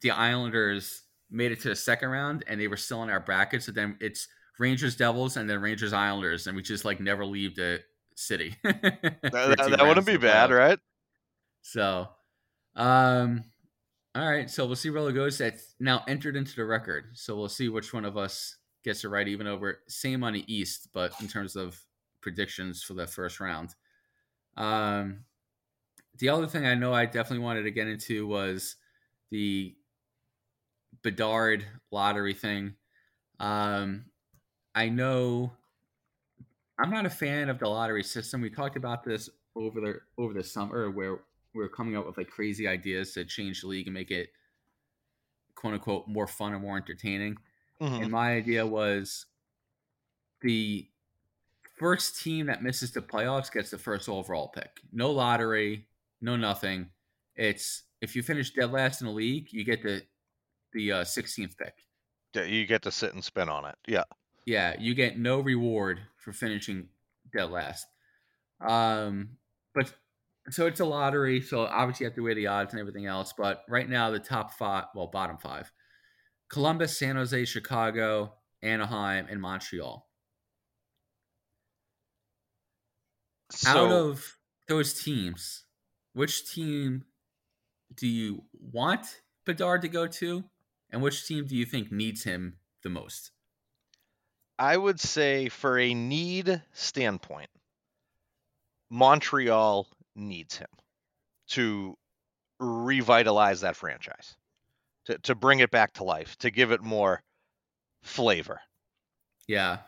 the 0.00 0.10
Islanders 0.10 1.02
made 1.30 1.52
it 1.52 1.60
to 1.60 1.68
the 1.68 1.76
second 1.76 2.08
round 2.10 2.44
and 2.46 2.60
they 2.60 2.68
were 2.68 2.76
still 2.76 3.02
in 3.02 3.10
our 3.10 3.20
bracket. 3.20 3.62
So 3.62 3.72
then 3.72 3.96
it's 4.00 4.28
Rangers 4.58 4.96
Devils 4.96 5.36
and 5.36 5.48
then 5.48 5.60
Rangers 5.60 5.92
Islanders, 5.92 6.46
and 6.46 6.56
we 6.56 6.62
just 6.62 6.84
like 6.84 7.00
never 7.00 7.24
leave 7.24 7.54
the 7.56 7.80
city. 8.16 8.54
That, 8.64 9.20
that- 9.22 9.56
that 9.78 9.86
wouldn't 9.86 10.06
be 10.06 10.16
bad, 10.16 10.50
right? 10.50 10.78
So, 11.62 12.08
um, 12.76 13.44
all 14.14 14.28
right. 14.28 14.48
So 14.50 14.66
we'll 14.66 14.76
see 14.76 14.90
where 14.90 15.08
it 15.08 15.12
goes. 15.12 15.38
That's 15.38 15.74
now 15.78 16.02
entered 16.08 16.34
into 16.36 16.56
the 16.56 16.64
record. 16.64 17.10
So 17.14 17.36
we'll 17.36 17.48
see 17.48 17.68
which 17.68 17.92
one 17.92 18.04
of 18.04 18.16
us 18.16 18.56
gets 18.84 19.04
it 19.04 19.08
right, 19.08 19.28
even 19.28 19.46
over 19.46 19.80
same 19.88 20.24
on 20.24 20.32
the 20.32 20.44
East, 20.52 20.88
but 20.94 21.12
in 21.20 21.28
terms 21.28 21.56
of 21.56 21.78
predictions 22.20 22.82
for 22.82 22.94
the 22.94 23.06
first 23.06 23.40
round. 23.40 23.74
Um, 24.56 25.26
the 26.18 26.30
other 26.30 26.48
thing 26.48 26.66
I 26.66 26.74
know 26.74 26.94
I 26.94 27.06
definitely 27.06 27.44
wanted 27.44 27.64
to 27.64 27.70
get 27.72 27.88
into 27.88 28.26
was 28.26 28.76
the 29.30 29.76
Bedard 31.02 31.66
lottery 31.90 32.34
thing. 32.34 32.76
Um, 33.40 34.10
I 34.74 34.88
know 34.90 35.56
I'm 36.78 36.90
not 36.90 37.06
a 37.06 37.10
fan 37.10 37.48
of 37.48 37.58
the 37.58 37.68
lottery 37.68 38.04
system. 38.04 38.40
We 38.40 38.50
talked 38.50 38.76
about 38.76 39.02
this 39.04 39.28
over 39.56 39.80
the 39.80 40.00
over 40.16 40.32
the 40.32 40.44
summer 40.44 40.90
where 40.90 41.24
we 41.54 41.64
are 41.64 41.68
coming 41.68 41.96
up 41.96 42.06
with 42.06 42.16
like 42.16 42.28
crazy 42.30 42.68
ideas 42.68 43.12
to 43.14 43.24
change 43.24 43.62
the 43.62 43.66
league 43.68 43.86
and 43.88 43.94
make 43.94 44.10
it 44.10 44.30
quote 45.54 45.74
unquote 45.74 46.08
more 46.08 46.26
fun 46.26 46.52
and 46.52 46.62
more 46.62 46.76
entertaining. 46.76 47.36
Mhm. 47.80 48.02
And 48.02 48.10
my 48.10 48.32
idea 48.34 48.66
was 48.66 49.26
the 50.40 50.90
first 51.78 52.20
team 52.20 52.46
that 52.46 52.62
misses 52.62 52.92
the 52.92 53.00
playoffs 53.00 53.52
gets 53.52 53.70
the 53.70 53.78
first 53.78 54.08
overall 54.08 54.48
pick. 54.48 54.80
No 54.92 55.10
lottery, 55.10 55.86
no 56.20 56.36
nothing. 56.36 56.90
It's 57.36 57.82
if 58.00 58.14
you 58.14 58.22
finish 58.22 58.52
dead 58.52 58.72
last 58.72 59.00
in 59.00 59.06
the 59.06 59.12
league, 59.12 59.48
you 59.50 59.64
get 59.64 59.82
the 59.82 60.02
the 60.72 60.92
uh, 60.92 61.04
16th 61.04 61.56
pick. 61.56 61.74
Yeah, 62.34 62.44
you 62.44 62.66
get 62.66 62.82
to 62.82 62.90
sit 62.90 63.14
and 63.14 63.24
spin 63.24 63.48
on 63.48 63.64
it. 63.64 63.76
Yeah. 63.86 64.04
Yeah, 64.44 64.76
you 64.78 64.94
get 64.94 65.18
no 65.18 65.40
reward 65.40 66.00
for 66.16 66.32
finishing 66.32 66.88
dead 67.34 67.50
last. 67.50 67.86
Um, 68.66 69.30
but 69.74 69.92
so 70.50 70.66
it's 70.66 70.80
a 70.80 70.84
lottery, 70.84 71.40
so 71.40 71.60
obviously 71.60 72.04
you 72.04 72.08
have 72.08 72.16
to 72.16 72.22
weigh 72.22 72.34
the 72.34 72.46
odds 72.46 72.72
and 72.72 72.80
everything 72.80 73.06
else. 73.06 73.34
But 73.36 73.64
right 73.68 73.88
now, 73.88 74.10
the 74.10 74.18
top 74.18 74.52
five, 74.52 74.84
well, 74.94 75.06
bottom 75.06 75.36
five: 75.38 75.70
Columbus, 76.48 76.98
San 76.98 77.16
Jose, 77.16 77.44
Chicago, 77.44 78.34
Anaheim, 78.62 79.26
and 79.30 79.40
Montreal. 79.40 80.07
So, 83.50 83.68
Out 83.70 83.92
of 83.92 84.36
those 84.68 84.94
teams, 85.02 85.64
which 86.12 86.50
team 86.52 87.04
do 87.94 88.06
you 88.06 88.44
want 88.52 89.22
Bedard 89.44 89.82
to 89.82 89.88
go 89.88 90.06
to, 90.06 90.44
and 90.90 91.02
which 91.02 91.26
team 91.26 91.46
do 91.46 91.56
you 91.56 91.64
think 91.64 91.90
needs 91.90 92.24
him 92.24 92.58
the 92.82 92.90
most? 92.90 93.32
I 94.58 94.76
would 94.76 95.00
say, 95.00 95.48
for 95.48 95.78
a 95.78 95.94
need 95.94 96.62
standpoint, 96.72 97.50
Montreal 98.90 99.88
needs 100.14 100.56
him 100.56 100.68
to 101.48 101.96
revitalize 102.60 103.60
that 103.62 103.76
franchise, 103.76 104.36
to, 105.06 105.18
to 105.20 105.34
bring 105.34 105.60
it 105.60 105.70
back 105.70 105.94
to 105.94 106.04
life, 106.04 106.36
to 106.38 106.50
give 106.50 106.72
it 106.72 106.82
more 106.82 107.22
flavor. 108.02 108.60
Yeah, 109.46 109.78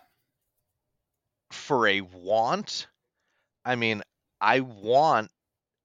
For 1.51 1.87
a 1.87 2.01
want, 2.01 2.88
I 3.64 3.77
mean, 3.77 4.03
I 4.40 4.61
want 4.61 5.31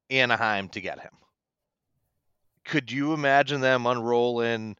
Anaheim 0.10 0.70
to 0.70 0.82
get 0.82 1.00
him. 1.00 1.14
Could 2.66 2.92
you 2.92 3.14
imagine 3.14 3.62
them 3.62 3.86
unrolling 3.86 4.76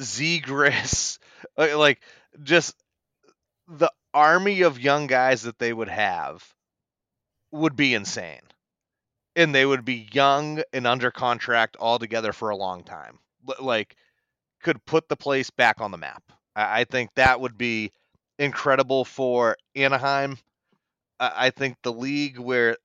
Zegras, 0.00 1.18
like 1.56 1.70
uh, 1.72 1.78
like, 1.78 2.02
just 2.42 2.74
the 3.68 3.92
army 4.14 4.62
of 4.62 4.80
young 4.80 5.06
guys 5.06 5.42
that 5.42 5.58
they 5.58 5.72
would 5.72 5.88
have 5.88 6.44
would 7.50 7.76
be 7.76 7.94
insane. 7.94 8.40
And 9.36 9.54
they 9.54 9.66
would 9.66 9.84
be 9.84 10.08
young 10.12 10.62
and 10.72 10.86
under 10.86 11.10
contract 11.10 11.76
all 11.76 11.98
together 11.98 12.32
for 12.32 12.50
a 12.50 12.56
long 12.56 12.84
time. 12.84 13.18
Like, 13.60 13.96
could 14.62 14.84
put 14.86 15.08
the 15.08 15.16
place 15.16 15.50
back 15.50 15.80
on 15.80 15.90
the 15.92 15.98
map. 15.98 16.22
I 16.56 16.84
think 16.84 17.14
that 17.14 17.40
would 17.40 17.58
be 17.58 17.92
incredible 18.38 19.04
for 19.04 19.56
Anaheim. 19.76 20.38
I, 21.18 21.50
think 21.50 21.76
the 21.82 21.92
league 21.92 22.38
where, 22.38 22.76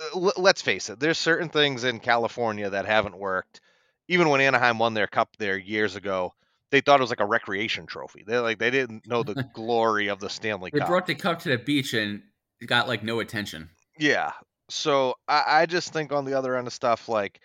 uh, 0.00 0.30
let's 0.36 0.62
face 0.62 0.90
it, 0.90 0.98
there's 0.98 1.18
certain 1.18 1.48
things 1.48 1.84
in 1.84 2.00
California 2.00 2.70
that 2.70 2.86
haven't 2.86 3.16
worked. 3.16 3.60
Even 4.08 4.28
when 4.28 4.40
Anaheim 4.40 4.78
won 4.78 4.94
their 4.94 5.06
cup 5.06 5.36
there 5.38 5.56
years 5.56 5.96
ago, 5.96 6.34
they 6.70 6.80
thought 6.80 7.00
it 7.00 7.02
was 7.02 7.10
like 7.10 7.20
a 7.20 7.26
recreation 7.26 7.86
trophy. 7.86 8.24
They 8.26 8.38
like 8.38 8.58
they 8.58 8.70
didn't 8.70 9.06
know 9.06 9.22
the 9.22 9.48
glory 9.54 10.08
of 10.08 10.18
the 10.18 10.28
Stanley 10.28 10.70
they 10.72 10.80
Cup. 10.80 10.88
They 10.88 10.90
brought 10.90 11.06
the 11.06 11.14
cup 11.14 11.38
to 11.40 11.50
the 11.50 11.58
beach 11.58 11.94
and 11.94 12.22
got 12.66 12.88
like 12.88 13.04
no 13.04 13.20
attention. 13.20 13.70
Yeah. 13.98 14.32
So 14.68 15.14
I, 15.28 15.44
I 15.46 15.66
just 15.66 15.92
think 15.92 16.12
on 16.12 16.24
the 16.24 16.34
other 16.34 16.56
end 16.56 16.66
of 16.66 16.72
stuff, 16.72 17.08
like 17.08 17.40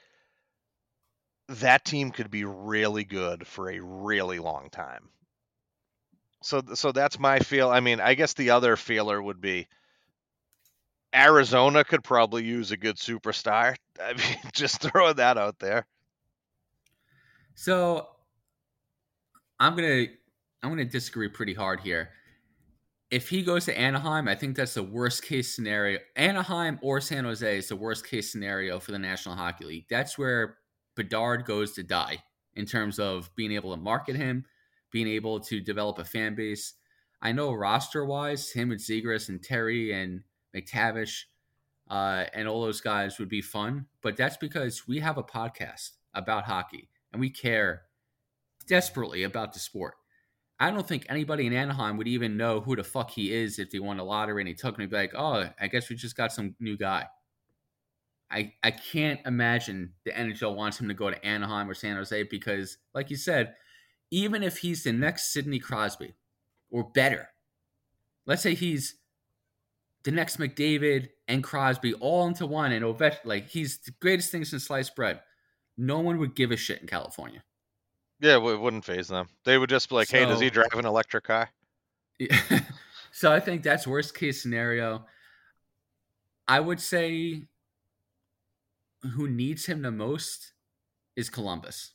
that 1.50 1.86
team 1.86 2.12
could 2.12 2.32
be 2.32 2.46
really 2.46 3.04
good 3.04 3.46
for 3.46 3.70
a 3.70 3.80
really 3.80 4.40
long 4.40 4.70
time. 4.72 5.10
So 6.44 6.62
so 6.76 6.92
that's 6.92 7.20
my 7.20 7.40
feel. 7.40 7.70
I 7.70 7.80
mean, 7.80 8.00
I 8.00 8.14
guess 8.14 8.34
the 8.34 8.52
other 8.52 8.76
feeler 8.76 9.22
would 9.22 9.42
be 9.42 9.68
Arizona 11.14 11.84
could 11.84 12.04
probably 12.04 12.44
use 12.44 12.72
a 12.72 12.78
good 12.78 12.98
superstar. 12.98 13.76
I 14.02 14.14
mean, 14.14 14.38
just 14.54 14.82
throwing 14.82 15.16
that 15.16 15.38
out 15.38 15.60
there. 15.60 15.86
So 17.56 18.08
I'm 19.60 19.76
gonna 19.76 20.06
I'm 20.62 20.70
gonna 20.70 20.86
disagree 20.86 21.28
pretty 21.28 21.54
hard 21.54 21.80
here. 21.80 22.12
If 23.10 23.30
he 23.30 23.42
goes 23.42 23.66
to 23.66 23.78
Anaheim, 23.78 24.28
I 24.28 24.36
think 24.36 24.58
that's 24.58 24.74
the 24.74 24.84
worst 24.84 25.24
case 25.24 25.56
scenario. 25.56 26.00
Anaheim 26.16 26.78
or 26.82 27.00
San 27.00 27.24
Jose 27.24 27.58
is 27.58 27.70
the 27.70 27.76
worst 27.76 28.06
case 28.06 28.32
scenario 28.32 28.80
for 28.80 28.92
the 28.92 29.00
National 29.00 29.36
Hockey 29.36 29.66
League. 29.66 29.86
That's 29.90 30.18
where 30.18 30.58
Bedard 30.96 31.46
goes 31.46 31.72
to 31.74 31.84
die 31.84 32.22
in 32.56 32.66
terms 32.66 33.00
of 33.00 33.34
being 33.36 33.54
able 33.54 33.74
to 33.74 33.82
market 33.82 34.18
him, 34.18 34.44
being 34.98 35.08
able 35.08 35.40
to 35.40 35.62
develop 35.62 36.00
a 36.00 36.04
fan 36.04 36.34
base. 36.34 36.74
I 37.22 37.32
know 37.32 37.54
roster 37.54 38.04
wise, 38.04 38.50
him 38.50 38.72
and 38.72 38.80
Zegras 38.80 39.30
and 39.30 39.44
Terry 39.44 39.94
and 39.94 40.24
McTavish 40.56 41.26
uh, 41.88 42.26
and 42.34 42.48
all 42.48 42.64
those 42.64 42.82
guys 42.82 43.20
would 43.20 43.30
be 43.30 43.44
fun, 43.44 43.86
but 44.02 44.18
that's 44.18 44.38
because 44.38 44.88
we 44.88 45.00
have 45.00 45.20
a 45.20 45.24
podcast 45.24 45.92
about 46.16 46.46
hockey 46.46 46.90
and 47.12 47.20
we 47.20 47.30
care 47.30 47.84
desperately 48.68 49.22
about 49.22 49.54
the 49.54 49.60
sport. 49.60 49.94
I 50.60 50.72
don't 50.72 50.88
think 50.88 51.06
anybody 51.10 51.46
in 51.46 51.54
Anaheim 51.54 51.98
would 51.98 52.08
even 52.08 52.36
know 52.36 52.60
who 52.60 52.76
the 52.76 52.84
fuck 52.84 53.12
he 53.12 53.32
is 53.32 53.60
if 53.60 53.70
they 53.70 53.78
won 53.78 54.00
a 54.00 54.04
lottery 54.04 54.42
and 54.42 54.48
he 54.48 54.56
took 54.56 54.80
and 54.80 54.90
be 54.90 54.96
like, 54.96 55.14
oh, 55.16 55.48
I 55.62 55.68
guess 55.68 55.92
we 55.92 55.96
just 55.96 56.18
got 56.18 56.32
some 56.32 56.56
new 56.60 56.76
guy. 56.76 57.06
I 58.32 58.54
I 58.64 58.72
can't 58.72 59.20
imagine 59.28 59.94
the 60.06 60.12
NHL 60.12 60.56
wants 60.56 60.82
him 60.82 60.88
to 60.88 60.96
go 60.96 61.12
to 61.12 61.24
Anaheim 61.24 61.70
or 61.70 61.76
San 61.76 61.98
Jose 61.98 62.24
because, 62.24 62.80
like 62.96 63.12
you 63.12 63.16
said, 63.16 63.54
even 64.12 64.44
if 64.44 64.58
he's 64.60 64.84
the 64.84 64.94
next 64.94 65.34
Sidney 65.34 65.60
Crosby 65.60 66.14
or 66.70 66.84
better, 66.84 67.30
let's 68.26 68.42
say 68.42 68.54
he's 68.54 68.96
the 70.04 70.12
next 70.12 70.40
McDavid 70.40 71.10
and 71.28 71.44
Crosby 71.44 71.94
all 71.96 72.28
into 72.28 72.46
one 72.46 72.72
and 72.72 72.86
Ovechkin, 72.86 73.26
like 73.26 73.50
he's 73.50 73.80
the 73.80 73.92
greatest 74.00 74.32
thing 74.32 74.46
since 74.46 74.66
sliced 74.66 74.96
bread. 74.96 75.22
No 75.78 76.00
one 76.00 76.18
would 76.20 76.36
give 76.36 76.52
a 76.52 76.58
shit 76.58 76.82
in 76.82 76.88
California. 76.88 77.44
Yeah, 78.20 78.38
it 78.38 78.60
wouldn't 78.60 78.86
phase 78.86 79.10
them. 79.10 79.30
They 79.44 79.58
would 79.58 79.70
just 79.70 79.90
be 79.90 79.96
like, 79.96 80.10
"Hey, 80.10 80.26
does 80.26 80.40
he 80.40 80.50
drive 80.50 80.74
an 80.74 80.86
electric 80.86 81.26
car?" 81.26 81.50
Yeah. 82.18 82.40
so 83.12 83.32
I 83.32 83.40
think 83.40 83.62
that's 83.62 83.86
worst 83.86 84.16
case 84.16 84.42
scenario. 84.42 85.06
I 86.48 86.60
would 86.60 86.80
say 86.80 87.44
who 89.04 89.30
needs 89.30 89.66
him 89.66 89.82
the 89.82 89.92
most 89.92 90.54
is 91.16 91.30
Columbus. 91.30 91.94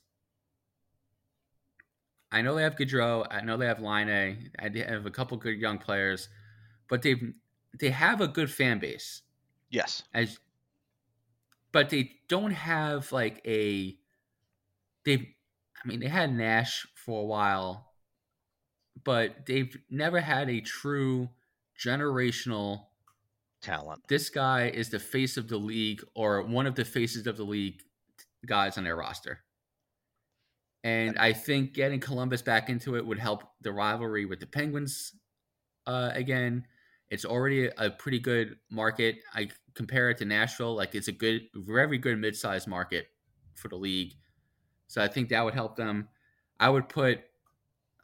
I 2.33 2.41
know 2.41 2.55
they 2.55 2.63
have 2.63 2.75
Gaudreau. 2.75 3.27
I 3.29 3.41
know 3.41 3.57
they 3.57 3.67
have 3.67 3.79
Laine. 3.79 4.51
They 4.71 4.79
have 4.79 5.05
a 5.05 5.11
couple 5.11 5.37
good 5.37 5.59
young 5.59 5.77
players, 5.77 6.29
but 6.89 7.03
they 7.03 7.15
they 7.79 7.91
have 7.91 8.21
a 8.21 8.27
good 8.27 8.51
fan 8.51 8.79
base. 8.79 9.21
Yes. 9.69 10.03
As, 10.13 10.39
but 11.71 11.89
they 11.89 12.11
don't 12.27 12.51
have 12.51 13.11
like 13.11 13.39
a 13.45 13.95
they, 15.05 15.35
I 15.83 15.87
mean, 15.87 15.99
they 15.99 16.07
had 16.07 16.33
Nash 16.33 16.87
for 16.95 17.21
a 17.21 17.25
while, 17.25 17.91
but 19.03 19.45
they've 19.45 19.75
never 19.89 20.19
had 20.19 20.49
a 20.49 20.61
true 20.61 21.29
generational 21.79 22.85
Talent. 23.61 24.01
this 24.07 24.29
guy 24.29 24.69
is 24.69 24.89
the 24.89 24.99
face 24.99 25.37
of 25.37 25.47
the 25.47 25.57
league 25.57 26.03
or 26.15 26.41
one 26.41 26.65
of 26.65 26.75
the 26.75 26.83
faces 26.83 27.27
of 27.27 27.37
the 27.37 27.43
league 27.43 27.81
guys 28.45 28.77
on 28.77 28.83
their 28.83 28.95
roster. 28.95 29.42
And 30.83 31.17
I 31.17 31.31
think 31.33 31.73
getting 31.73 31.99
Columbus 31.99 32.41
back 32.41 32.69
into 32.69 32.95
it 32.97 33.05
would 33.05 33.19
help 33.19 33.43
the 33.61 33.71
rivalry 33.71 34.25
with 34.25 34.39
the 34.39 34.45
Penguins 34.47 35.13
uh, 35.87 36.11
again. 36.13 36.65
It's 37.09 37.23
already 37.25 37.67
a 37.77 37.89
pretty 37.91 38.19
good 38.19 38.57
market. 38.69 39.17
I 39.33 39.49
compare 39.75 40.09
it 40.09 40.17
to 40.17 40.25
Nashville, 40.25 40.75
like 40.75 40.93
it's 40.95 41.07
a 41.07 41.11
good, 41.13 41.43
very 41.55 41.97
good 41.97 42.17
mid-sized 42.17 42.67
market 42.67 43.07
for 43.55 43.69
the 43.69 43.75
league. 43.75 44.13
So 44.87 45.01
I 45.01 45.07
think 45.07 45.29
that 45.29 45.43
would 45.43 45.53
help 45.53 45.75
them. 45.75 46.09
I 46.59 46.69
would 46.69 46.89
put, 46.89 47.21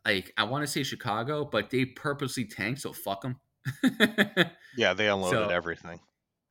like, 0.05 0.33
I 0.37 0.43
want 0.43 0.63
to 0.63 0.67
say 0.67 0.83
Chicago, 0.83 1.43
but 1.45 1.69
they 1.69 1.85
purposely 1.85 2.45
tanked, 2.45 2.81
so 2.81 2.93
fuck 2.93 3.21
them. 3.21 3.39
Yeah, 4.77 4.93
they 4.93 5.07
unloaded 5.09 5.47
So- 5.47 5.49
everything. 5.49 5.99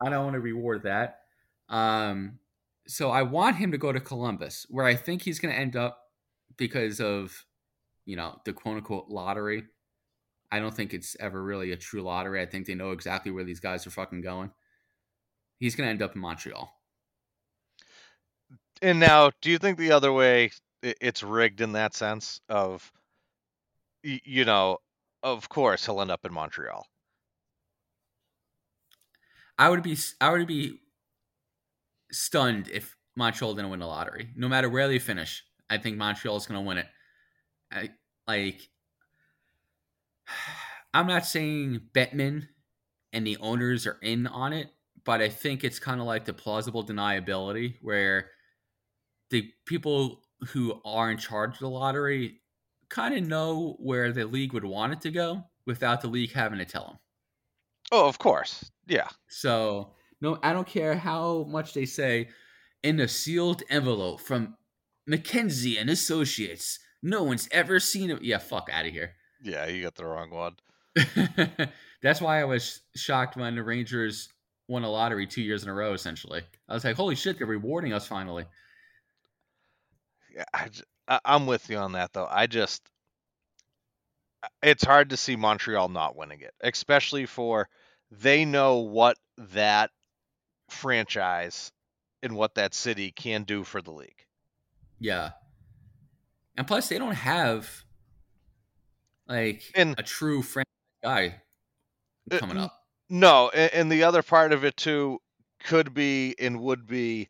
I 0.01 0.11
don't 0.11 0.25
want 0.25 0.35
to 0.35 0.41
reward 0.41 0.83
that. 0.83 1.21
Um, 1.69 2.39
so 2.87 3.11
I 3.11 3.23
want 3.23 3.57
him 3.57 3.73
to 3.73 3.79
go 3.79 3.91
to 3.93 4.01
Columbus, 4.01 4.67
where 4.69 4.85
I 4.85 4.95
think 4.95 5.23
he's 5.23 5.39
going 5.41 5.53
to 5.55 5.59
end 5.61 5.75
up 5.77 5.99
because 6.57 7.01
of, 7.01 7.45
you 8.07 8.17
know, 8.17 8.41
the 8.45 8.53
quote 8.53 8.77
unquote 8.77 9.09
lottery. 9.09 9.65
I 10.51 10.61
don't 10.61 10.75
think 10.75 10.95
it's 10.95 11.17
ever 11.21 11.43
really 11.43 11.73
a 11.73 11.77
true 11.77 12.01
lottery. 12.01 12.41
I 12.41 12.47
think 12.47 12.67
they 12.67 12.75
know 12.75 12.93
exactly 12.93 13.31
where 13.31 13.45
these 13.45 13.61
guys 13.61 13.87
are 13.87 13.91
fucking 13.91 14.23
going. 14.23 14.51
He's 15.59 15.77
going 15.77 15.87
to 15.87 15.91
end 15.91 16.03
up 16.03 16.15
in 16.15 16.23
Montreal. 16.23 16.73
And 18.81 18.99
now, 18.99 19.33
do 19.43 19.51
you 19.51 19.59
think 19.59 19.77
the 19.77 19.93
other 19.93 20.13
way 20.13 20.51
it's 20.83 21.23
rigged 21.23 21.61
in 21.61 21.73
that 21.73 21.95
sense 21.95 22.41
of, 22.49 22.91
you 24.03 24.45
know, 24.45 24.79
of 25.23 25.49
course 25.49 25.85
he'll 25.85 26.01
end 26.01 26.11
up 26.11 26.25
in 26.25 26.33
Montreal. 26.33 26.87
I 29.59 29.69
would 29.69 29.83
be 29.83 29.97
I 30.21 30.31
would 30.31 30.47
be 30.47 30.79
stunned 32.13 32.69
if 32.73 32.97
Montreal 33.17 33.55
didn't 33.55 33.71
win 33.71 33.81
the 33.81 33.87
lottery. 33.87 34.29
No 34.37 34.49
matter 34.49 34.69
where 34.69 34.87
they 34.87 35.01
finish, 35.01 35.43
I 35.71 35.79
think 35.79 35.97
Montreal 35.97 36.37
is 36.37 36.47
going 36.47 36.61
to 36.61 36.67
win 36.67 36.79
it. 36.79 36.87
I, 37.71 37.91
like 38.27 38.69
I'm 40.95 41.07
not 41.07 41.27
saying 41.27 41.81
Bettman 41.93 42.49
and 43.13 43.27
the 43.27 43.37
owners 43.39 43.87
are 43.87 43.99
in 44.03 44.27
on 44.27 44.53
it, 44.53 44.69
but 45.05 45.21
I 45.21 45.29
think 45.29 45.65
it's 45.65 45.79
kind 45.79 46.01
of 46.01 46.07
like 46.07 46.25
the 46.25 46.33
plausible 46.33 46.85
deniability 46.85 47.77
where 47.83 48.31
the 49.31 49.51
people 49.67 50.23
who 50.49 50.81
are 50.85 51.11
in 51.11 51.19
charge 51.19 51.55
of 51.55 51.61
the 51.61 51.69
lottery 51.69 52.41
kind 52.89 53.15
of 53.15 53.27
know 53.27 53.77
where 53.81 54.13
the 54.13 54.27
league 54.27 54.53
would 54.53 54.65
want 54.65 54.93
it 54.93 55.01
to 55.03 55.11
go 55.11 55.45
without 55.67 56.01
the 56.01 56.09
league 56.09 56.33
having 56.33 56.59
to 56.59 56.65
tell 56.65 56.87
them. 56.87 56.99
Oh, 57.93 58.09
of 58.09 58.19
course. 58.19 58.71
Yeah. 58.87 59.09
So 59.29 59.93
no, 60.21 60.39
I 60.43 60.53
don't 60.53 60.67
care 60.67 60.95
how 60.95 61.45
much 61.49 61.75
they 61.75 61.85
say 61.85 62.29
in 62.83 63.01
a 63.01 63.09
sealed 63.09 63.63
envelope 63.71 64.21
from 64.21 64.57
Mackenzie 65.09 65.79
and 65.79 65.89
Associates. 65.91 66.79
No 67.03 67.23
one's 67.23 67.49
ever 67.51 67.81
seen 67.81 68.11
it. 68.11 68.23
Yeah, 68.23 68.39
fuck 68.39 68.69
out 68.73 68.87
of 68.87 68.93
here. 68.93 69.13
Yeah, 69.43 69.67
you 69.67 69.83
got 69.83 69.95
the 69.95 70.05
wrong 70.05 70.31
one. 70.31 70.57
That's 72.03 72.21
why 72.21 72.41
I 72.41 72.45
was 72.45 72.81
shocked 72.95 73.37
when 73.37 73.55
the 73.55 73.63
Rangers 73.63 74.29
won 74.69 74.85
a 74.85 74.91
lottery 74.91 75.27
two 75.27 75.43
years 75.43 75.63
in 75.63 75.69
a 75.69 75.75
row. 75.75 75.93
Essentially, 75.95 76.43
I 76.69 76.75
was 76.75 76.85
like, 76.85 76.97
"Holy 76.97 77.15
shit, 77.15 77.39
they're 77.39 77.47
rewarding 77.47 77.93
us 77.93 78.07
finally." 78.07 78.45
Yeah, 80.35 80.45
I- 81.09 81.21
I'm 81.25 81.47
with 81.47 81.71
you 81.71 81.79
on 81.79 81.93
that 81.93 82.13
though. 82.13 82.29
I 82.31 82.47
just 82.47 82.83
it's 84.63 84.85
hard 84.85 85.11
to 85.11 85.17
see 85.17 85.37
Montreal 85.37 85.89
not 85.89 86.17
winning 86.17 86.41
it, 86.43 86.55
especially 86.61 87.27
for 87.27 87.69
they 88.11 88.45
know 88.45 88.79
what 88.79 89.17
that 89.39 89.91
franchise 90.69 91.73
and 92.23 92.35
what 92.35 92.55
that 92.57 92.75
city 92.75 93.11
can 93.11 93.45
do 93.45 93.65
for 93.65 93.81
the 93.81 93.93
league. 93.93 94.25
Yeah, 95.01 95.31
and 96.57 96.67
plus 96.67 96.89
they 96.89 96.99
don't 96.99 97.15
have 97.15 97.85
like 99.27 99.63
And- 99.75 99.95
a 99.99 100.03
true 100.03 100.43
franchise 100.43 100.65
guy 101.03 101.43
Uh, 102.31 102.39
coming 102.39 102.59
up. 102.59 102.75
No, 103.09 103.51
and, 103.51 103.73
and 103.73 103.93
the 103.93 104.03
other 104.05 104.23
part 104.23 104.53
of 104.53 104.65
it 104.65 104.77
too 104.77 105.21
could 105.65 105.95
be 105.95 106.35
and 106.39 106.61
would 106.61 106.87
be 106.87 107.29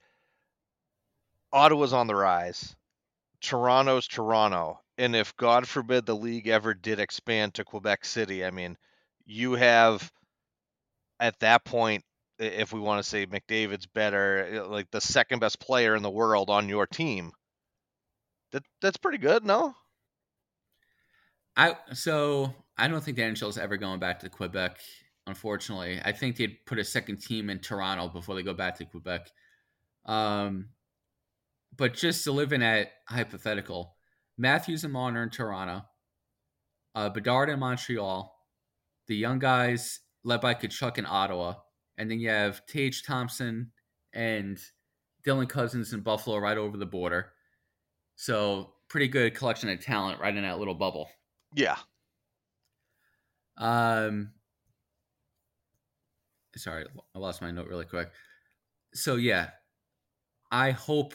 Ottawa's 1.53 1.93
on 1.93 2.07
the 2.07 2.15
rise. 2.17 2.75
Toronto's 3.41 4.07
Toronto. 4.09 4.81
And 4.99 5.15
if 5.15 5.37
God 5.37 5.67
forbid 5.69 6.05
the 6.07 6.17
league 6.17 6.49
ever 6.49 6.75
did 6.75 6.99
expand 6.99 7.55
to 7.55 7.65
Quebec 7.65 8.05
City, 8.05 8.45
I 8.45 8.51
mean, 8.51 8.77
you 9.25 9.53
have 9.53 10.11
at 11.21 11.39
that 11.41 11.65
point, 11.65 12.05
if 12.39 12.73
we 12.73 12.81
want 12.81 13.03
to 13.03 13.09
say 13.09 13.27
McDavid's 13.27 13.87
better, 13.87 14.65
like 14.69 14.91
the 14.91 15.01
second 15.01 15.39
best 15.39 15.61
player 15.61 15.95
in 15.95 16.03
the 16.03 16.11
world 16.11 16.51
on 16.51 16.69
your 16.69 16.87
team. 16.87 17.33
That 18.53 18.63
that's 18.81 18.97
pretty 18.97 19.19
good, 19.19 19.45
no? 19.45 19.75
I 21.57 21.77
so 21.93 22.55
I 22.77 22.89
don't 22.89 23.03
think 23.03 23.17
the 23.17 23.25
NHL 23.25 23.49
is 23.49 23.59
ever 23.59 23.77
going 23.77 24.01
back 24.01 24.21
to 24.21 24.29
Quebec. 24.29 24.79
Unfortunately, 25.27 26.01
I 26.05 26.13
think 26.13 26.37
they'd 26.37 26.65
put 26.65 26.79
a 26.79 26.85
second 26.85 27.21
team 27.21 27.51
in 27.51 27.59
Toronto 27.59 28.09
before 28.09 28.35
they 28.35 28.43
go 28.43 28.55
back 28.55 28.77
to 28.79 28.87
Quebec. 28.87 29.29
Um, 30.07 30.71
but 31.77 31.95
just 31.95 32.25
to 32.25 32.33
live 32.33 32.53
in 32.53 32.61
that 32.61 32.93
hypothetical, 33.07 33.97
Matthews 34.39 34.85
and 34.85 34.93
Marner 34.93 35.23
in 35.23 35.31
Toronto, 35.31 35.83
uh, 36.95 37.11
Bedard 37.11 37.51
in 37.51 37.59
Montreal, 37.59 38.35
the 39.07 39.17
young 39.17 39.39
guys 39.39 40.01
led 40.25 40.41
by 40.41 40.55
Tkachuk 40.55 40.97
in 40.97 41.07
Ottawa, 41.07 41.55
and 41.99 42.11
then 42.11 42.21
you 42.21 42.31
have 42.31 42.65
Tage 42.67 43.03
Thompson 43.03 43.73
and 44.13 44.59
Dylan 45.27 45.49
Cozens 45.49 45.93
in 45.93 46.01
Buffalo 46.01 46.39
right 46.39 46.57
over 46.57 46.77
the 46.77 46.87
border. 46.87 47.33
So 48.19 48.73
pretty 48.89 49.07
good 49.07 49.37
collection 49.37 49.69
of 49.69 49.81
talent 49.81 50.21
right 50.21 50.37
in 50.37 50.43
that 50.43 50.59
little 50.59 50.75
bubble. 50.75 51.09
Yeah. 51.55 51.77
Um, 53.57 54.33
sorry, 56.57 56.85
I 57.15 57.19
lost 57.19 57.41
my 57.41 57.53
note 57.53 57.69
really 57.69 57.85
quick. 57.85 58.11
So 58.93 59.15
yeah, 59.15 59.51
I 60.51 60.73
hope 60.73 61.15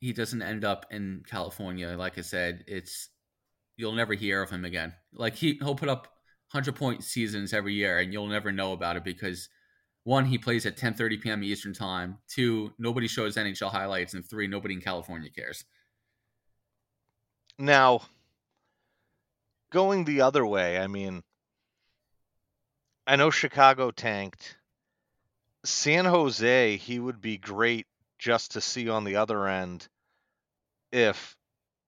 he 0.00 0.14
doesn't 0.14 0.40
end 0.40 0.64
up 0.64 0.86
in 0.90 1.22
California. 1.28 1.94
Like 1.98 2.16
I 2.16 2.22
said, 2.22 2.64
it's 2.66 3.10
you'll 3.76 3.92
never 3.92 4.14
hear 4.14 4.42
of 4.42 4.48
him 4.48 4.64
again. 4.64 4.94
Like 5.12 5.34
he 5.34 5.58
he'll 5.60 5.74
put 5.74 5.90
up 5.90 6.08
hundred 6.48 6.76
point 6.76 7.04
seasons 7.04 7.52
every 7.52 7.74
year, 7.74 7.98
and 7.98 8.10
you'll 8.10 8.26
never 8.26 8.52
know 8.52 8.72
about 8.72 8.96
it 8.96 9.04
because 9.04 9.50
one, 10.04 10.24
he 10.24 10.38
plays 10.38 10.64
at 10.64 10.78
ten 10.78 10.94
thirty 10.94 11.18
p.m. 11.18 11.44
Eastern 11.44 11.74
time. 11.74 12.16
Two, 12.26 12.72
nobody 12.78 13.06
shows 13.06 13.36
NHL 13.36 13.70
highlights, 13.70 14.14
and 14.14 14.24
three, 14.24 14.46
nobody 14.46 14.72
in 14.72 14.80
California 14.80 15.28
cares. 15.28 15.66
Now, 17.60 18.00
going 19.70 20.06
the 20.06 20.22
other 20.22 20.46
way, 20.46 20.78
I 20.78 20.86
mean, 20.86 21.22
I 23.06 23.16
know 23.16 23.30
Chicago 23.30 23.90
tanked. 23.90 24.56
San 25.66 26.06
Jose, 26.06 26.78
he 26.78 26.98
would 26.98 27.20
be 27.20 27.36
great 27.36 27.86
just 28.18 28.52
to 28.52 28.62
see 28.62 28.88
on 28.88 29.04
the 29.04 29.16
other 29.16 29.46
end 29.46 29.86
if, 30.90 31.36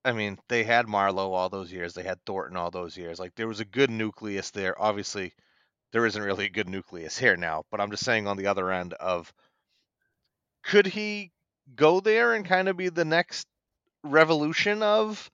I 0.05 0.13
mean, 0.13 0.39
they 0.51 0.63
had 0.63 0.85
Marleau 0.85 1.33
all 1.33 1.49
those 1.49 1.73
years, 1.73 1.95
they 1.95 2.03
had 2.03 2.23
Thornton 2.27 2.59
all 2.59 2.71
those 2.71 2.99
years. 2.99 3.19
Like, 3.19 3.35
there 3.35 3.49
was 3.49 3.61
a 3.61 3.65
good 3.65 3.89
nucleus 3.89 4.51
there. 4.51 4.81
Obviously, 4.81 5.33
there 5.93 6.05
isn't 6.05 6.23
really 6.23 6.45
a 6.45 6.51
good 6.51 6.69
nucleus 6.69 7.17
here 7.17 7.39
now, 7.39 7.65
but 7.71 7.81
I'm 7.81 7.91
just 7.91 8.05
saying 8.05 8.27
on 8.27 8.37
the 8.37 8.49
other 8.49 8.71
end 8.71 8.93
of 8.93 9.33
could 10.65 10.87
he 10.87 11.33
go 11.75 12.01
there 12.01 12.35
and 12.35 12.45
kind 12.45 12.69
of 12.69 12.77
be 12.77 12.91
the 12.91 13.07
next 13.07 13.47
revolution 14.05 14.83
of 14.83 15.31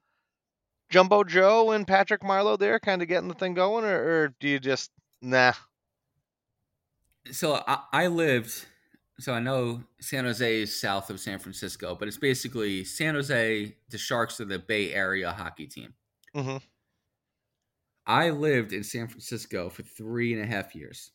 Jumbo 0.89 1.23
Joe 1.23 1.71
and 1.71 1.87
Patrick 1.87 2.21
Marleau 2.21 2.57
there, 2.57 2.79
kind 2.79 3.01
of 3.01 3.07
getting 3.07 3.27
the 3.27 3.35
thing 3.35 3.53
going, 3.53 3.85
or, 3.85 4.23
or 4.23 4.35
do 4.39 4.47
you 4.47 4.59
just 4.59 4.91
nah? 5.21 5.53
so 7.31 7.61
I, 7.67 7.79
I 7.91 8.07
lived 8.07 8.65
so 9.19 9.33
i 9.33 9.39
know 9.39 9.83
san 9.99 10.25
jose 10.25 10.61
is 10.61 10.79
south 10.79 11.09
of 11.09 11.19
san 11.19 11.39
francisco 11.39 11.95
but 11.95 12.07
it's 12.07 12.17
basically 12.17 12.83
san 12.83 13.15
jose 13.15 13.75
the 13.89 13.97
sharks 13.97 14.39
are 14.39 14.45
the 14.45 14.59
bay 14.59 14.93
area 14.93 15.31
hockey 15.31 15.67
team. 15.67 15.93
Hmm 16.33 16.57
i 18.05 18.29
lived 18.29 18.73
in 18.73 18.83
san 18.83 19.07
francisco 19.07 19.69
for 19.69 19.83
three 19.83 20.33
and 20.33 20.41
a 20.41 20.45
half 20.45 20.75
years. 20.75 21.11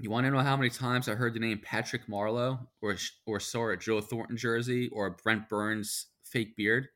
You 0.00 0.10
want 0.10 0.24
to 0.26 0.32
know 0.32 0.40
how 0.40 0.56
many 0.56 0.70
times 0.70 1.08
i 1.08 1.14
heard 1.14 1.34
the 1.34 1.40
name 1.40 1.60
patrick 1.62 2.06
marleau 2.08 2.66
or 2.80 2.96
or 3.26 3.38
saw 3.38 3.70
a 3.70 3.76
joe 3.76 4.00
thornton 4.00 4.36
jersey 4.36 4.88
or 4.88 5.06
a 5.06 5.10
brent 5.10 5.48
burns 5.48 6.06
fake 6.24 6.56
beard? 6.56 6.88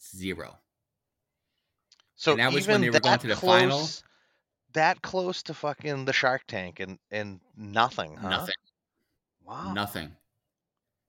Zero 0.00 0.58
So 2.16 2.32
And 2.32 2.40
that 2.40 2.52
was 2.52 2.66
when 2.66 2.80
even 2.80 2.80
they 2.82 2.90
were 2.90 3.00
going 3.00 3.12
that 3.12 3.20
to 3.22 3.26
the 3.28 3.34
close, 3.34 3.60
final? 3.60 3.88
that 4.74 5.02
close 5.02 5.42
to 5.44 5.54
fucking 5.54 6.04
the 6.04 6.12
Shark 6.12 6.42
Tank 6.46 6.80
and 6.80 6.98
and 7.10 7.40
nothing, 7.56 8.16
huh? 8.16 8.28
nothing 8.30 8.54
Wow. 9.44 9.72
nothing 9.72 10.16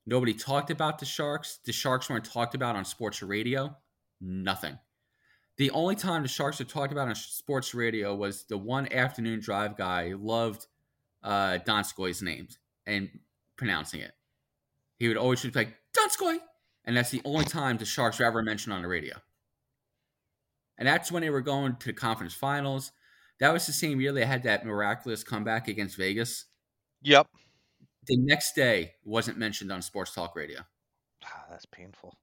Nobody 0.05 0.33
talked 0.33 0.69
about 0.69 0.99
the 0.99 1.05
Sharks. 1.05 1.59
The 1.63 1.71
Sharks 1.71 2.09
weren't 2.09 2.25
talked 2.25 2.55
about 2.55 2.75
on 2.75 2.83
sports 2.83 3.21
radio. 3.23 3.77
Nothing. 4.19 4.77
The 5.55 5.71
only 5.71 5.95
time 5.95 6.23
the 6.23 6.27
Sharks 6.27 6.59
were 6.59 6.65
talked 6.65 6.91
about 6.91 7.07
on 7.07 7.15
sports 7.15 7.73
radio 7.73 8.13
was 8.13 8.43
the 8.43 8.57
one 8.57 8.91
afternoon 8.91 9.39
drive 9.39 9.77
guy 9.77 10.13
loved 10.17 10.67
uh, 11.23 11.59
Donskoi's 11.65 12.21
name 12.21 12.49
and 12.85 13.09
pronouncing 13.55 14.01
it. 14.01 14.11
He 14.99 15.07
would 15.07 15.15
always 15.15 15.41
just 15.41 15.53
be 15.53 15.59
like, 15.61 15.77
Donskoy. 15.97 16.37
And 16.85 16.97
that's 16.97 17.11
the 17.11 17.21
only 17.23 17.45
time 17.45 17.77
the 17.77 17.85
Sharks 17.85 18.19
were 18.19 18.25
ever 18.25 18.41
mentioned 18.41 18.73
on 18.73 18.81
the 18.81 18.89
radio. 18.89 19.15
And 20.77 20.87
that's 20.87 21.11
when 21.11 21.21
they 21.21 21.29
were 21.29 21.41
going 21.41 21.75
to 21.77 21.87
the 21.87 21.93
conference 21.93 22.33
finals. 22.33 22.91
That 23.39 23.53
was 23.53 23.65
the 23.65 23.73
same 23.73 23.99
year 24.01 24.11
they 24.11 24.25
had 24.25 24.43
that 24.43 24.65
miraculous 24.65 25.23
comeback 25.23 25.67
against 25.67 25.97
Vegas. 25.97 26.45
Yep. 27.01 27.27
The 28.07 28.17
next 28.17 28.53
day 28.53 28.93
wasn't 29.03 29.37
mentioned 29.37 29.71
on 29.71 29.81
sports 29.81 30.13
talk 30.13 30.35
radio. 30.35 30.61
Ah, 31.23 31.45
that's 31.49 31.65
painful. 31.65 32.17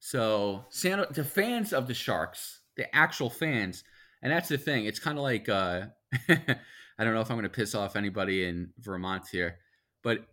So, 0.00 0.64
San, 0.70 1.04
the 1.10 1.24
fans 1.24 1.72
of 1.72 1.86
the 1.86 1.94
Sharks, 1.94 2.60
the 2.76 2.94
actual 2.94 3.30
fans, 3.30 3.84
and 4.22 4.32
that's 4.32 4.48
the 4.48 4.58
thing. 4.58 4.86
It's 4.86 4.98
kind 4.98 5.18
of 5.18 5.22
like 5.22 5.48
uh, 5.48 5.86
I 6.28 7.04
don't 7.04 7.14
know 7.14 7.20
if 7.20 7.30
I'm 7.30 7.36
going 7.36 7.44
to 7.44 7.48
piss 7.48 7.74
off 7.74 7.96
anybody 7.96 8.44
in 8.44 8.70
Vermont 8.78 9.24
here, 9.30 9.58
but 10.02 10.26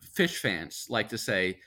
fish 0.00 0.38
fans 0.38 0.86
like 0.88 1.10
to 1.10 1.18
say 1.18 1.58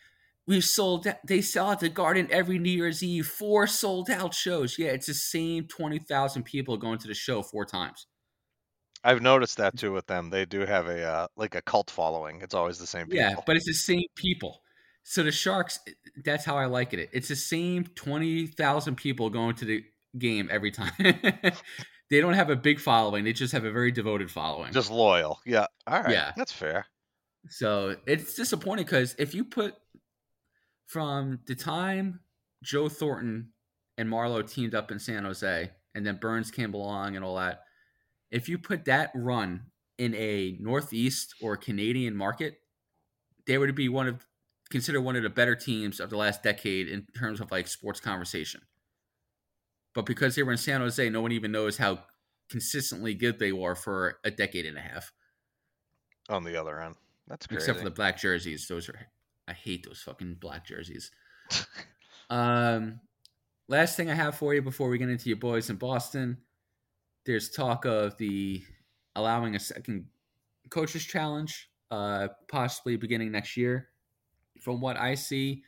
we 0.50 0.60
sold 0.60 1.08
they 1.24 1.41
sell 1.41 1.72
at 1.72 1.80
the 1.80 1.88
garden 1.88 2.28
every 2.32 2.58
new 2.58 2.72
year's 2.72 3.04
eve 3.04 3.28
four 3.28 3.68
sold 3.68 4.10
out 4.10 4.34
shows 4.34 4.78
yeah 4.78 4.89
it's 4.89 5.08
the 5.08 5.14
same 5.14 5.66
20000 5.68 6.43
people 6.43 6.76
going 6.76 6.97
to 6.97 7.08
the 7.08 7.14
show 7.14 7.41
four 7.41 7.64
times 7.64 8.08
I've 9.02 9.22
noticed 9.22 9.56
that 9.60 9.78
too 9.78 9.93
with 9.93 10.08
them. 10.08 10.30
They 10.30 10.43
do 10.43 10.66
have 10.66 10.88
a 10.88 11.02
uh, 11.02 11.28
like 11.38 11.56
a 11.56 11.62
cult 11.62 11.89
following. 11.89 12.41
It's 12.41 12.54
always 12.54 12.78
the 12.80 12.86
same 12.86 13.06
people. 13.06 13.20
yeah 13.20 13.36
but 13.45 13.56
it's 13.56 13.66
the 13.66 13.74
same 13.74 14.04
people 14.16 14.62
so 15.04 15.24
the 15.24 15.32
sharks 15.32 15.80
that's 16.26 16.43
how 16.43 16.58
i 16.58 16.66
like 16.66 16.93
it 16.93 17.10
it's 17.14 17.30
the 17.30 17.36
same 17.36 17.86
20000 17.95 18.95
people 18.95 19.30
going 19.30 19.56
to 19.56 19.64
the 19.64 19.84
game 20.18 20.50
every 20.52 20.72
time 20.72 20.91
they 22.10 22.20
don't 22.20 22.34
have 22.34 22.50
a 22.50 22.56
big 22.56 22.80
following 22.80 23.24
they 23.24 23.32
just 23.32 23.54
have 23.54 23.64
a 23.64 23.72
very 23.72 23.91
devoted 23.91 24.30
following 24.30 24.74
Just 24.74 24.91
loyal. 24.91 25.39
Yeah. 25.45 25.68
All 25.88 26.02
right. 26.02 26.12
Yeah. 26.12 26.32
That's 26.36 26.52
fair. 26.52 26.86
So 27.50 27.95
it's 28.06 28.34
disappointing 28.34 28.86
because 28.86 29.16
if 29.18 29.34
you 29.34 29.45
put 29.45 29.76
from 30.90 31.40
the 31.46 31.54
time 31.54 32.20
Joe 32.64 32.90
Thornton 32.90 33.50
and 33.98 34.10
Marleau 34.10 34.42
teamed 34.42 34.74
up 34.74 34.92
in 34.92 34.98
San 34.98 35.24
Jose, 35.24 35.70
and 35.94 36.06
then 36.06 36.18
Burns 36.18 36.50
came 36.50 36.74
along 36.74 37.16
and 37.16 37.24
all 37.24 37.36
that, 37.36 37.62
if 38.32 38.50
you 38.50 38.58
put 38.58 38.86
that 38.86 39.12
run 39.14 39.62
in 40.00 40.16
a 40.16 40.58
Northeast 40.60 41.36
or 41.42 41.56
Canadian 41.56 42.16
market, 42.16 42.56
they 43.46 43.58
would 43.58 43.76
be 43.76 43.88
one 43.88 44.08
of 44.08 44.26
considered 44.72 45.02
one 45.02 45.16
of 45.16 45.24
the 45.24 45.30
better 45.30 45.56
teams 45.56 46.00
of 46.00 46.10
the 46.10 46.18
last 46.18 46.44
decade 46.44 46.88
in 46.88 47.06
terms 47.18 47.40
of 47.40 47.52
like 47.52 47.68
sports 47.68 48.00
conversation. 48.00 48.62
But 49.94 50.06
because 50.06 50.36
they 50.36 50.44
were 50.44 50.52
in 50.52 50.58
San 50.58 50.82
Jose, 50.82 51.10
no 51.10 51.22
one 51.22 51.32
even 51.32 51.52
knows 51.52 51.78
how 51.78 52.00
consistently 52.50 53.14
good 53.14 53.38
they 53.38 53.52
were 53.52 53.76
for 53.76 54.18
a 54.24 54.32
decade 54.32 54.66
and 54.66 54.78
a 54.78 54.82
half. 54.82 55.12
On 56.30 56.44
the 56.44 56.60
other 56.60 56.82
end. 56.82 56.96
That's 57.28 57.46
crazy. 57.46 57.60
except 57.60 57.80
for 57.80 57.86
the 57.86 57.92
black 57.92 58.18
jerseys. 58.18 58.68
Those 58.68 58.90
are 58.90 59.00
I 59.50 59.54
hate 59.54 59.86
those 59.86 60.02
fucking 60.02 60.36
black 60.36 60.66
jerseys. 60.66 61.10
um, 62.30 63.00
last 63.68 63.97
thing 63.97 64.10
I 64.10 64.14
have 64.14 64.36
for 64.36 64.54
you 64.54 64.62
before 64.62 64.89
we 64.89 65.00
get 65.00 65.10
into 65.10 65.28
your 65.28 65.39
boys 65.39 65.70
in 65.72 65.78
Boston, 65.78 66.38
there's 67.26 67.50
talk 67.50 67.86
of 67.86 68.16
the 68.18 68.62
allowing 69.16 69.56
a 69.56 69.60
second 69.60 70.06
coaches 70.70 71.04
challenge, 71.04 71.70
uh, 71.89 72.28
possibly 72.47 72.95
beginning 72.95 73.32
next 73.32 73.58
year. 73.58 73.89
From 74.62 74.82
what 74.82 74.97
I 74.97 75.16
see, 75.16 75.64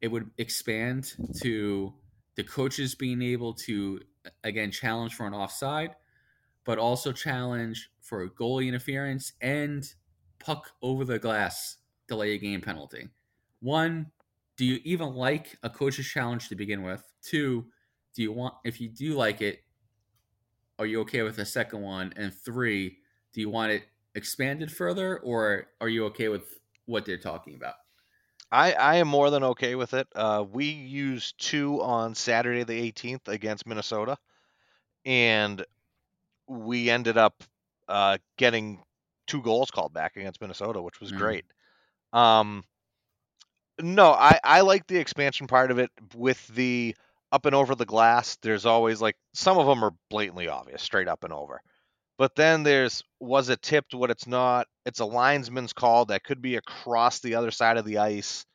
it 0.00 0.08
would 0.08 0.30
expand 0.38 1.12
to 1.40 1.92
the 2.36 2.44
coaches 2.44 2.94
being 2.94 3.20
able 3.20 3.52
to 3.52 4.00
again 4.44 4.70
challenge 4.70 5.14
for 5.14 5.26
an 5.26 5.34
offside, 5.34 5.94
but 6.64 6.78
also 6.78 7.12
challenge 7.12 7.90
for 8.00 8.26
goalie 8.28 8.68
interference 8.68 9.32
and 9.42 9.92
puck 10.38 10.70
over 10.80 11.04
the 11.04 11.18
glass 11.18 11.76
delay 12.08 12.32
a 12.32 12.38
game 12.38 12.60
penalty. 12.60 13.08
One, 13.66 14.12
do 14.56 14.64
you 14.64 14.80
even 14.84 15.14
like 15.14 15.58
a 15.62 15.70
coach's 15.70 16.06
challenge 16.06 16.48
to 16.48 16.54
begin 16.56 16.82
with? 16.82 17.12
Two, 17.22 17.70
do 18.14 18.22
you 18.22 18.32
want 18.32 18.54
if 18.64 18.80
you 18.80 18.88
do 18.88 19.14
like 19.14 19.40
it, 19.42 19.64
are 20.78 20.86
you 20.86 21.00
okay 21.00 21.22
with 21.22 21.38
a 21.38 21.44
second 21.46 21.80
one? 21.82 22.12
And 22.16 22.32
three, 22.34 22.98
do 23.32 23.40
you 23.40 23.48
want 23.50 23.72
it 23.72 23.84
expanded 24.14 24.72
further 24.72 25.18
or 25.20 25.68
are 25.80 25.88
you 25.88 26.04
okay 26.06 26.28
with 26.28 26.60
what 26.86 27.04
they're 27.04 27.18
talking 27.18 27.54
about? 27.54 27.76
I, 28.50 28.72
I 28.72 28.94
am 28.96 29.08
more 29.08 29.30
than 29.30 29.42
okay 29.42 29.74
with 29.74 29.92
it. 29.94 30.06
Uh, 30.14 30.44
we 30.48 30.66
used 30.66 31.38
two 31.38 31.82
on 31.82 32.14
Saturday 32.14 32.62
the 32.62 32.74
18th 32.80 33.28
against 33.28 33.66
Minnesota, 33.66 34.18
and 35.04 35.64
we 36.48 36.90
ended 36.90 37.18
up 37.18 37.44
uh, 37.88 38.18
getting 38.38 38.84
two 39.26 39.42
goals 39.42 39.70
called 39.70 39.92
back 39.94 40.16
against 40.16 40.40
Minnesota, 40.40 40.82
which 40.82 41.00
was 41.00 41.10
Mhm. 41.10 41.12
great. 41.12 41.46
Um, 42.12 42.64
no, 43.80 44.12
I, 44.12 44.38
I 44.42 44.60
like 44.62 44.86
the 44.86 44.98
expansion 44.98 45.46
part 45.46 45.70
of 45.70 45.78
it 45.78 45.90
with 46.14 46.46
the 46.48 46.96
up 47.32 47.46
and 47.46 47.54
over 47.54 47.74
the 47.74 47.84
glass. 47.86 48.36
There's 48.42 48.66
always 48.66 49.00
like 49.00 49.16
some 49.34 49.58
of 49.58 49.66
them 49.66 49.84
are 49.84 49.92
blatantly 50.10 50.48
obvious, 50.48 50.82
straight 50.82 51.08
up 51.08 51.24
and 51.24 51.32
over. 51.32 51.60
But 52.18 52.36
then 52.36 52.62
there's 52.64 53.02
was 53.20 53.48
it 53.50 53.62
tipped 53.62 53.94
what 53.94 54.10
it's 54.10 54.26
not. 54.26 54.68
It's 54.86 55.00
a 55.00 55.06
linesman's 55.06 55.72
call 55.74 56.06
that 56.06 56.24
could 56.24 56.42
be 56.42 56.56
across 56.56 57.20
the 57.20 57.36
other 57.36 57.50
side 57.52 57.78
of 57.78 57.86
the 57.86 57.98
ice. 57.98 58.46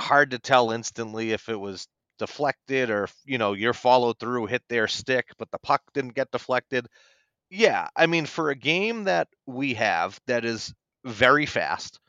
Hard 0.00 0.30
to 0.32 0.38
tell 0.38 0.70
instantly 0.72 1.32
if 1.32 1.48
it 1.48 1.56
was 1.58 1.86
deflected 2.18 2.90
or 2.90 3.08
you 3.24 3.38
know 3.38 3.52
your 3.54 3.72
follow 3.72 4.12
through 4.12 4.46
hit 4.46 4.62
their 4.68 4.86
stick, 4.88 5.26
but 5.38 5.50
the 5.50 5.58
puck 5.58 5.82
didn't 5.92 6.14
get 6.14 6.30
deflected. 6.30 6.86
Yeah, 7.50 7.88
I 7.96 8.06
mean 8.06 8.26
for 8.26 8.50
a 8.50 8.56
game 8.56 9.04
that 9.04 9.28
we 9.46 9.74
have 9.74 10.20
that 10.26 10.44
is 10.44 10.74
very 11.04 11.46
fast, 11.46 12.00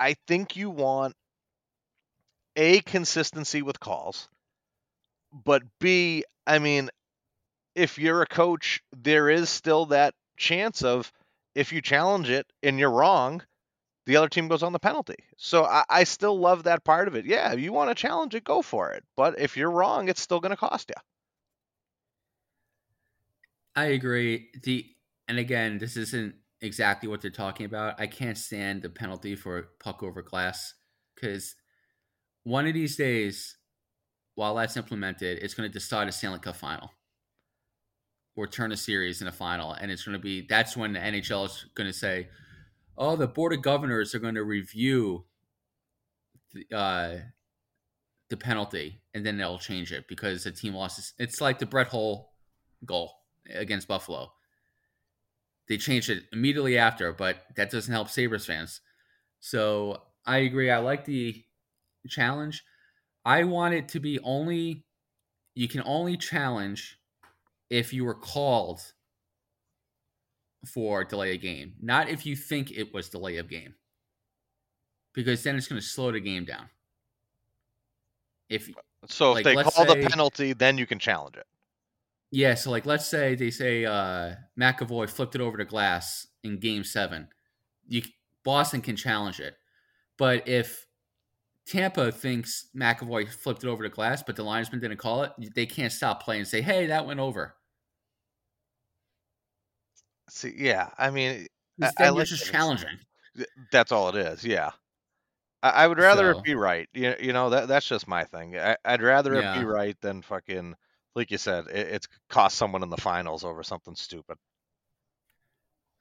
I 0.00 0.16
think 0.26 0.56
you 0.56 0.70
want 0.70 1.14
a 2.56 2.80
consistency 2.80 3.60
with 3.60 3.78
calls, 3.78 4.28
but 5.30 5.62
B, 5.78 6.24
I 6.46 6.58
mean, 6.58 6.88
if 7.74 7.98
you're 7.98 8.22
a 8.22 8.26
coach, 8.26 8.82
there 8.96 9.28
is 9.28 9.50
still 9.50 9.86
that 9.86 10.14
chance 10.38 10.82
of 10.82 11.12
if 11.54 11.72
you 11.72 11.82
challenge 11.82 12.30
it 12.30 12.46
and 12.62 12.78
you're 12.78 12.90
wrong, 12.90 13.42
the 14.06 14.16
other 14.16 14.28
team 14.30 14.48
goes 14.48 14.62
on 14.62 14.72
the 14.72 14.78
penalty. 14.78 15.16
So 15.36 15.64
I, 15.64 15.84
I 15.88 16.04
still 16.04 16.38
love 16.38 16.64
that 16.64 16.82
part 16.82 17.06
of 17.06 17.14
it. 17.14 17.26
Yeah, 17.26 17.52
you 17.52 17.72
want 17.72 17.90
to 17.90 17.94
challenge 17.94 18.34
it, 18.34 18.42
go 18.42 18.62
for 18.62 18.92
it. 18.92 19.04
But 19.16 19.38
if 19.38 19.56
you're 19.58 19.70
wrong, 19.70 20.08
it's 20.08 20.22
still 20.22 20.40
going 20.40 20.50
to 20.50 20.56
cost 20.56 20.88
you. 20.88 21.00
I 23.76 23.84
agree. 23.86 24.48
The 24.62 24.86
and 25.28 25.38
again, 25.38 25.78
this 25.78 25.96
isn't 25.96 26.34
exactly 26.62 27.08
what 27.08 27.20
they're 27.20 27.30
talking 27.30 27.66
about. 27.66 28.00
I 28.00 28.06
can't 28.06 28.38
stand 28.38 28.82
the 28.82 28.90
penalty 28.90 29.34
for 29.34 29.68
puck 29.78 30.02
over 30.02 30.22
glass 30.22 30.74
because 31.14 31.54
one 32.44 32.66
of 32.66 32.74
these 32.74 32.96
days, 32.96 33.56
while 34.34 34.54
that's 34.54 34.76
implemented, 34.76 35.42
it's 35.42 35.54
going 35.54 35.68
to 35.68 35.72
decide 35.72 36.08
a 36.08 36.12
Stanley 36.12 36.38
Cup 36.38 36.56
final 36.56 36.90
or 38.36 38.46
turn 38.46 38.72
a 38.72 38.76
series 38.76 39.20
in 39.20 39.28
a 39.28 39.32
final, 39.32 39.72
and 39.72 39.90
it's 39.90 40.04
going 40.04 40.16
to 40.16 40.22
be 40.22 40.46
that's 40.48 40.76
when 40.76 40.92
the 40.92 41.00
NHL 41.00 41.46
is 41.46 41.66
going 41.74 41.88
to 41.88 41.96
say, 41.96 42.28
"Oh, 42.96 43.16
the 43.16 43.26
board 43.26 43.52
of 43.52 43.62
governors 43.62 44.14
are 44.14 44.18
going 44.18 44.36
to 44.36 44.44
review 44.44 45.24
the, 46.52 46.76
uh, 46.76 47.16
the 48.30 48.36
penalty, 48.36 49.02
and 49.12 49.26
then 49.26 49.36
they'll 49.36 49.58
change 49.58 49.92
it 49.92 50.06
because 50.08 50.44
the 50.44 50.52
team 50.52 50.74
lost." 50.74 51.14
It's 51.18 51.40
like 51.40 51.58
the 51.58 51.66
Brett 51.66 51.88
Hull 51.88 52.32
goal 52.84 53.12
against 53.52 53.88
Buffalo. 53.88 54.32
They 55.70 55.76
changed 55.78 56.10
it 56.10 56.24
immediately 56.32 56.76
after, 56.76 57.12
but 57.12 57.44
that 57.54 57.70
doesn't 57.70 57.92
help 57.94 58.08
Sabres 58.10 58.44
fans. 58.44 58.80
So 59.38 60.02
I 60.26 60.38
agree. 60.38 60.68
I 60.68 60.78
like 60.78 61.04
the 61.04 61.44
challenge. 62.08 62.64
I 63.24 63.44
want 63.44 63.74
it 63.74 63.88
to 63.90 64.00
be 64.00 64.18
only 64.24 64.84
you 65.54 65.68
can 65.68 65.82
only 65.86 66.16
challenge 66.16 66.98
if 67.70 67.92
you 67.92 68.04
were 68.04 68.16
called 68.16 68.80
for 70.66 71.04
delay 71.04 71.36
of 71.36 71.40
game, 71.40 71.74
not 71.80 72.08
if 72.08 72.26
you 72.26 72.34
think 72.34 72.72
it 72.72 72.92
was 72.92 73.08
delay 73.08 73.36
of 73.36 73.48
game. 73.48 73.74
Because 75.14 75.44
then 75.44 75.54
it's 75.54 75.68
going 75.68 75.80
to 75.80 75.86
slow 75.86 76.10
the 76.10 76.18
game 76.18 76.44
down. 76.44 76.68
If 78.48 78.68
So 79.06 79.32
Like, 79.34 79.46
if 79.46 79.54
they 79.56 79.62
call 79.62 79.86
say- 79.86 80.02
the 80.02 80.08
penalty, 80.08 80.52
then 80.52 80.78
you 80.78 80.86
can 80.86 80.98
challenge 80.98 81.36
it. 81.36 81.46
Yeah, 82.32 82.54
so 82.54 82.70
like 82.70 82.86
let's 82.86 83.06
say 83.06 83.34
they 83.34 83.50
say 83.50 83.84
uh 83.84 84.34
McAvoy 84.58 85.08
flipped 85.10 85.34
it 85.34 85.40
over 85.40 85.56
to 85.56 85.64
glass 85.64 86.26
in 86.44 86.58
game 86.60 86.84
seven. 86.84 87.28
You 87.88 88.02
Boston 88.44 88.80
can 88.82 88.96
challenge 88.96 89.40
it. 89.40 89.56
But 90.16 90.46
if 90.48 90.86
Tampa 91.66 92.12
thinks 92.12 92.68
McAvoy 92.76 93.28
flipped 93.32 93.64
it 93.64 93.68
over 93.68 93.82
to 93.82 93.88
glass, 93.88 94.22
but 94.22 94.36
the 94.36 94.42
linesman 94.44 94.80
didn't 94.80 94.98
call 94.98 95.22
it, 95.24 95.32
they 95.54 95.66
can't 95.66 95.92
stop 95.92 96.22
playing 96.22 96.40
and 96.42 96.48
say, 96.48 96.62
Hey, 96.62 96.86
that 96.86 97.06
went 97.06 97.20
over. 97.20 97.54
See, 100.28 100.54
yeah, 100.56 100.90
I 100.96 101.10
mean, 101.10 101.46
I- 101.82 101.90
I 101.98 102.08
like 102.10 102.26
just 102.28 102.46
challenging. 102.50 102.98
That's 103.72 103.90
all 103.92 104.08
it 104.10 104.16
is. 104.16 104.44
Yeah. 104.44 104.70
I, 105.62 105.70
I 105.70 105.86
would 105.88 105.98
rather 105.98 106.32
So- 106.32 106.38
it 106.38 106.44
be 106.44 106.54
right. 106.54 106.88
You, 106.92 107.14
you 107.20 107.32
know 107.32 107.50
that 107.50 107.68
that's 107.68 107.86
just 107.86 108.06
my 108.06 108.24
thing. 108.24 108.56
I, 108.58 108.76
I'd 108.84 109.02
rather 109.02 109.34
it 109.34 109.42
Yeah. 109.42 109.58
be 109.58 109.64
right 109.64 110.00
than 110.00 110.22
fucking 110.22 110.76
like 111.14 111.30
you 111.30 111.38
said. 111.38 111.66
It, 111.68 111.88
it's 111.88 112.08
cost 112.28 112.56
someone 112.56 112.82
in 112.82 112.90
the 112.90 112.96
finals 112.96 113.44
over 113.44 113.62
something 113.62 113.94
stupid. 113.94 114.36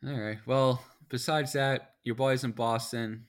All 0.07 0.19
right. 0.19 0.39
Well, 0.45 0.81
besides 1.09 1.53
that, 1.53 1.95
your 2.03 2.15
boys 2.15 2.43
in 2.43 2.51
Boston 2.51 3.25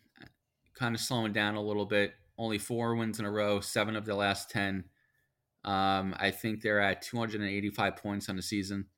kind 0.75 0.95
of 0.95 1.01
slowing 1.01 1.33
down 1.33 1.57
a 1.57 1.63
little 1.63 1.87
bit. 1.87 2.15
Only 2.39 2.59
four 2.59 2.95
wins 2.95 3.19
in 3.19 3.27
a 3.27 3.31
row, 3.31 3.61
seven 3.61 3.97
of 3.97 4.07
the 4.07 4.15
last 4.15 4.51
ten. 4.51 4.85
Um, 5.65 6.15
I 6.19 6.31
think 6.31 6.63
they're 6.63 6.81
at 6.81 7.03
285 7.03 7.97
points 7.97 8.29
on 8.29 8.37
the 8.37 8.43
season. 8.43 8.87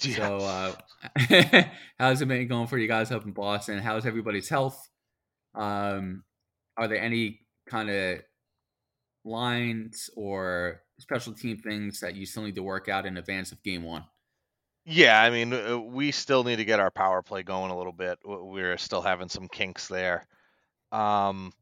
So, 0.00 0.38
uh, 0.38 0.74
how's 1.98 2.20
it 2.20 2.26
been 2.26 2.48
going 2.48 2.66
for 2.66 2.76
you 2.76 2.88
guys 2.88 3.12
up 3.12 3.24
in 3.24 3.30
Boston? 3.30 3.78
How's 3.78 4.04
everybody's 4.04 4.48
health? 4.48 4.90
Um, 5.54 6.24
are 6.76 6.88
there 6.88 7.00
any 7.00 7.46
kind 7.66 7.88
of 7.88 8.18
lines 9.24 10.10
or 10.16 10.82
special 10.98 11.32
team 11.32 11.58
things 11.58 12.00
that 12.00 12.14
you 12.14 12.26
still 12.26 12.44
need 12.44 12.54
to 12.54 12.62
work 12.62 12.88
out 12.88 13.06
in 13.06 13.16
advance 13.16 13.52
of 13.52 13.62
game 13.62 13.82
one? 13.82 14.04
Yeah, 14.86 15.20
I 15.20 15.30
mean, 15.30 15.52
uh, 15.52 15.78
we 15.78 16.10
still 16.10 16.44
need 16.44 16.56
to 16.56 16.64
get 16.64 16.80
our 16.80 16.90
power 16.90 17.22
play 17.22 17.42
going 17.42 17.70
a 17.70 17.76
little 17.76 17.92
bit. 17.92 18.18
We're 18.24 18.76
still 18.76 19.00
having 19.00 19.28
some 19.28 19.48
kinks 19.48 19.88
there. 19.88 20.26
Um, 20.92 21.52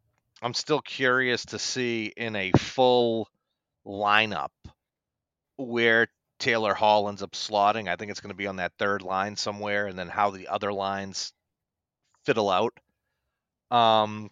I'm 0.43 0.55
still 0.55 0.80
curious 0.80 1.45
to 1.47 1.59
see 1.59 2.12
in 2.16 2.35
a 2.35 2.51
full 2.53 3.28
lineup 3.87 4.51
where 5.57 6.09
Taylor 6.41 6.74
Hall 6.74 7.09
ends 7.09 7.22
up 7.22 7.33
slotting. 7.33 7.89
I 7.89 7.95
think 7.95 8.11
it's 8.11 8.20
going 8.20 8.33
to 8.33 8.37
be 8.37 8.49
on 8.49 8.57
that 8.57 8.72
third 8.76 9.03
line 9.03 9.37
somewhere, 9.37 9.87
and 9.87 9.97
then 9.97 10.09
how 10.09 10.30
the 10.30 10.49
other 10.49 10.72
lines 10.72 11.33
fiddle 12.24 12.51
out. 12.51 12.74
Um, 13.70 14.30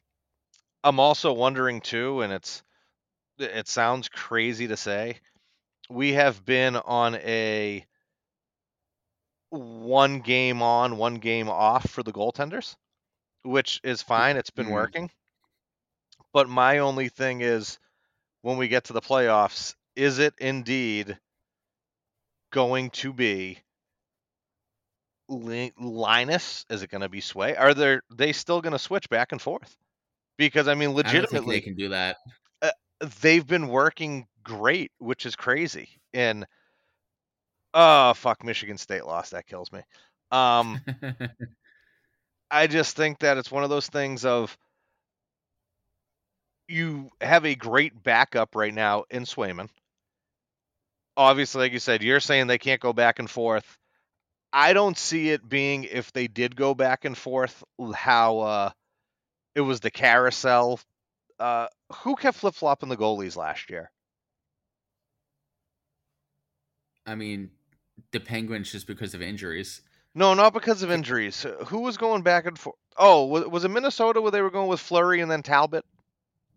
I'm 0.83 0.99
also 0.99 1.33
wondering 1.33 1.81
too, 1.81 2.23
and 2.23 2.33
it's 2.33 2.63
it 3.41 3.69
sounds 3.69 4.09
crazy 4.09 4.69
to 4.69 4.77
say, 4.77 5.21
we 5.91 6.15
have 6.15 6.45
been 6.45 6.77
on 6.77 7.17
a 7.17 7.87
one 9.51 10.21
game 10.21 10.63
on, 10.63 10.97
one 10.97 11.17
game 11.17 11.49
off 11.49 11.89
for 11.91 12.03
the 12.03 12.13
goaltenders, 12.13 12.77
which 13.43 13.81
is 13.85 14.03
fine. 14.03 14.37
It's 14.37 14.51
been 14.51 14.69
Mhm. 14.69 14.71
working. 14.71 15.11
But 16.33 16.49
my 16.49 16.79
only 16.79 17.09
thing 17.09 17.41
is 17.41 17.79
when 18.43 18.57
we 18.57 18.69
get 18.69 18.85
to 18.85 18.93
the 18.93 19.01
playoffs, 19.01 19.75
is 19.97 20.19
it 20.19 20.35
indeed 20.39 21.19
going 22.53 22.91
to 22.91 23.13
be 23.13 23.61
Linus? 25.29 26.67
Is 26.69 26.83
it 26.83 26.91
going 26.91 27.01
to 27.03 27.09
be 27.09 27.21
Sway? 27.21 27.57
Are 27.57 27.75
there 27.75 28.03
they 28.11 28.33
still 28.33 28.61
going 28.61 28.73
to 28.73 28.79
switch 28.79 29.09
back 29.09 29.33
and 29.33 29.41
forth? 29.41 29.77
Because 30.39 30.69
I 30.69 30.75
mean, 30.75 30.91
I 31.05 31.13
don't 31.15 31.29
think 31.29 31.47
legitimately, 31.47 31.61
they 31.61 31.61
can 31.61 31.75
do 31.77 31.89
that. 31.91 32.17
They've 33.21 33.47
been 33.47 33.69
working 33.69 34.27
great, 34.43 34.93
which 34.99 35.27
is 35.27 35.37
crazy. 35.37 35.89
And 36.13 36.47
oh 37.75 38.15
fuck, 38.15 38.45
Michigan 38.45 38.79
State 38.79 39.05
lost. 39.07 39.33
That 39.33 39.47
kills 39.47 39.71
me. 39.73 39.81
Um, 40.31 40.81
I 42.51 42.67
just 42.67 42.97
think 42.97 43.21
that 43.21 43.39
it's 43.39 43.51
one 43.51 43.65
of 43.65 43.71
those 43.71 43.89
things 43.89 44.25
of 44.25 44.57
you 46.69 47.11
have 47.21 47.45
a 47.45 47.55
great 47.55 48.03
backup 48.03 48.55
right 48.55 48.73
now 48.73 49.05
in 49.11 49.25
Swayman. 49.25 49.69
Obviously, 51.17 51.61
like 51.61 51.73
you 51.73 51.79
said, 51.79 52.03
you're 52.03 52.21
saying 52.21 52.47
they 52.47 52.59
can't 52.59 52.81
go 52.81 52.93
back 52.93 53.19
and 53.19 53.29
forth. 53.31 53.79
I 54.53 54.73
don't 54.75 54.99
see 54.99 55.31
it 55.31 55.49
being 55.49 55.85
if 55.85 56.13
they 56.13 56.29
did 56.29 56.57
go 56.57 56.75
back 56.75 57.05
and 57.05 57.17
forth 57.17 57.65
how 57.95 58.41
uh, 58.41 58.71
it 59.55 59.63
was 59.63 59.81
the 59.81 59.91
carousel. 59.91 60.81
Uh, 61.41 61.69
who 62.03 62.17
kept 62.17 62.37
flip 62.37 62.55
flopping 62.55 62.91
the 62.91 62.97
goalies 62.99 63.35
last 63.35 63.71
year? 63.71 63.91
I 67.07 67.15
mean, 67.15 67.51
the 68.13 68.21
Penguins 68.21 68.71
just 68.71 68.87
because 68.87 69.15
of 69.15 69.23
injuries. 69.23 69.81
No, 70.15 70.35
not 70.35 70.53
because 70.53 70.83
of 70.83 70.91
injuries. 70.91 71.47
Who 71.69 71.81
was 71.81 71.97
going 71.97 72.23
back 72.23 72.45
and 72.45 72.59
forth? 72.59 72.77
Oh, 72.97 73.25
was, 73.25 73.47
was 73.47 73.65
it 73.65 73.71
Minnesota 73.71 74.21
where 74.21 74.31
they 74.31 74.43
were 74.43 74.51
going 74.51 74.69
with 74.69 74.81
Fleury 74.81 75.23
and 75.23 75.31
then 75.31 75.43
Talbot 75.43 75.87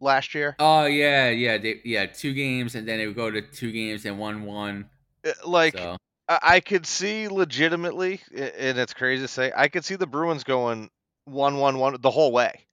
last 0.02 0.36
year? 0.36 0.56
Oh 0.60 0.86
yeah, 0.86 1.30
yeah, 1.30 1.58
they, 1.58 1.80
yeah. 1.86 2.08
Two 2.08 2.34
games, 2.34 2.76
and 2.76 2.86
then 2.86 3.00
it 3.00 3.08
would 3.08 3.16
go 3.16 3.32
to 3.32 3.42
two 3.42 3.72
games 3.72 4.06
and 4.06 4.20
one 4.20 4.44
one. 4.44 4.90
Uh, 5.26 5.32
Like 5.46 5.78
So 5.78 5.98
I 6.28 6.40
I 6.42 6.60
could 6.60 6.86
see 6.86 7.30
legitimately, 7.30 8.20
and 8.36 8.78
it's 8.78 8.94
crazy 8.94 9.24
to 9.24 9.28
say, 9.30 9.54
I 9.56 9.70
could 9.70 9.86
see 9.86 9.96
the 9.96 10.08
Bruins 10.08 10.44
going 10.44 10.90
one 11.24 11.58
one 11.58 11.78
one 11.78 11.96
the 12.02 12.12
whole 12.12 12.34
way. 12.34 12.66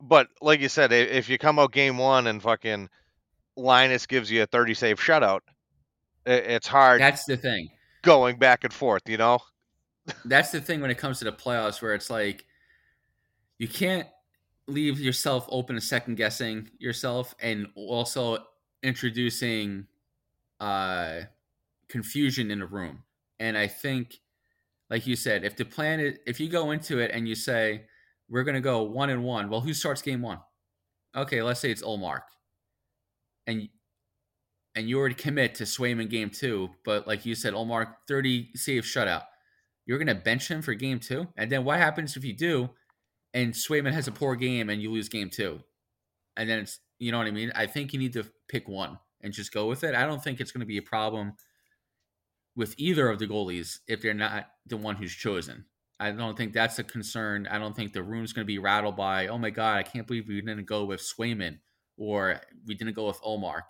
But 0.00 0.28
like 0.42 0.60
you 0.60 0.68
said, 0.68 0.92
if 0.92 1.28
you 1.28 1.38
come 1.38 1.58
out 1.58 1.72
game 1.72 1.98
one 1.98 2.26
and 2.26 2.42
fucking 2.42 2.88
Linus 3.56 4.06
gives 4.06 4.30
you 4.30 4.42
a 4.42 4.46
thirty 4.46 4.74
save 4.74 5.00
shutout, 5.00 5.40
it's 6.26 6.66
hard 6.66 7.00
that's 7.00 7.24
the 7.24 7.36
thing. 7.36 7.70
going 8.02 8.38
back 8.38 8.64
and 8.64 8.72
forth. 8.72 9.08
You 9.08 9.16
know? 9.16 9.38
That's 10.24 10.50
the 10.50 10.60
thing 10.60 10.80
when 10.80 10.90
it 10.90 10.98
comes 10.98 11.18
to 11.20 11.24
the 11.24 11.32
playoffs, 11.32 11.80
where 11.80 11.94
it's 11.94 12.10
like 12.10 12.44
you 13.58 13.68
can't 13.68 14.06
leave 14.66 15.00
yourself 15.00 15.46
open 15.48 15.76
to 15.76 15.80
second 15.80 16.16
guessing 16.16 16.70
yourself, 16.78 17.34
and 17.40 17.68
also 17.74 18.38
introducing 18.82 19.86
uh, 20.60 21.20
confusion 21.88 22.50
in 22.50 22.58
the 22.58 22.66
room. 22.66 23.02
And 23.38 23.56
I 23.56 23.66
think, 23.66 24.20
like 24.90 25.06
you 25.06 25.16
said, 25.16 25.44
if 25.44 25.56
the 25.56 25.64
plan 25.64 26.00
is, 26.00 26.18
if 26.26 26.38
you 26.38 26.48
go 26.48 26.70
into 26.70 26.98
it 26.98 27.10
and 27.12 27.26
you 27.28 27.34
say 27.34 27.84
we're 28.28 28.44
going 28.44 28.54
to 28.54 28.60
go 28.60 28.82
one 28.82 29.10
and 29.10 29.24
one, 29.24 29.48
well, 29.48 29.60
who 29.60 29.74
starts 29.74 30.02
game 30.02 30.22
one? 30.22 30.40
Okay, 31.16 31.42
let's 31.42 31.60
say 31.60 31.70
it's 31.70 31.82
Ullmark, 31.82 32.22
and 33.46 33.68
and 34.74 34.88
you 34.88 34.98
already 34.98 35.14
commit 35.14 35.54
to 35.56 35.64
Swayman 35.64 36.10
game 36.10 36.28
two, 36.28 36.70
but 36.84 37.06
like 37.06 37.24
you 37.24 37.34
said, 37.34 37.54
Ullmark 37.54 37.94
thirty 38.06 38.50
save 38.54 38.82
shutout. 38.84 39.22
You're 39.86 39.98
going 39.98 40.08
to 40.08 40.14
bench 40.14 40.48
him 40.50 40.62
for 40.62 40.74
game 40.74 40.98
two, 40.98 41.28
and 41.36 41.50
then 41.50 41.64
what 41.64 41.78
happens 41.78 42.16
if 42.16 42.24
you 42.24 42.34
do, 42.34 42.70
and 43.32 43.54
Swayman 43.54 43.92
has 43.92 44.08
a 44.08 44.12
poor 44.12 44.36
game 44.36 44.68
and 44.68 44.82
you 44.82 44.90
lose 44.90 45.08
game 45.08 45.30
two, 45.30 45.60
and 46.36 46.50
then 46.50 46.58
it's 46.60 46.80
you 46.98 47.12
know 47.12 47.18
what 47.18 47.26
I 47.26 47.30
mean. 47.30 47.52
I 47.54 47.66
think 47.66 47.92
you 47.92 47.98
need 47.98 48.12
to 48.14 48.26
pick 48.48 48.68
one 48.68 48.98
and 49.22 49.32
just 49.32 49.52
go 49.52 49.66
with 49.66 49.84
it. 49.84 49.94
I 49.94 50.06
don't 50.06 50.22
think 50.22 50.40
it's 50.40 50.52
going 50.52 50.60
to 50.60 50.66
be 50.66 50.78
a 50.78 50.82
problem 50.82 51.32
with 52.54 52.74
either 52.78 53.08
of 53.08 53.18
the 53.18 53.26
goalies 53.26 53.78
if 53.86 54.00
they're 54.00 54.14
not 54.14 54.46
the 54.66 54.76
one 54.76 54.96
who's 54.96 55.14
chosen. 55.14 55.66
I 55.98 56.12
don't 56.12 56.36
think 56.36 56.52
that's 56.52 56.78
a 56.78 56.84
concern. 56.84 57.46
I 57.50 57.58
don't 57.58 57.74
think 57.74 57.92
the 57.92 58.02
room's 58.02 58.32
going 58.32 58.44
to 58.44 58.46
be 58.46 58.58
rattled 58.58 58.96
by, 58.96 59.28
oh 59.28 59.38
my 59.38 59.50
God, 59.50 59.78
I 59.78 59.82
can't 59.82 60.06
believe 60.06 60.28
we 60.28 60.40
didn't 60.40 60.66
go 60.66 60.84
with 60.84 61.00
Swayman 61.00 61.58
or 61.96 62.40
we 62.66 62.74
didn't 62.74 62.94
go 62.94 63.06
with 63.06 63.20
Omar. 63.22 63.64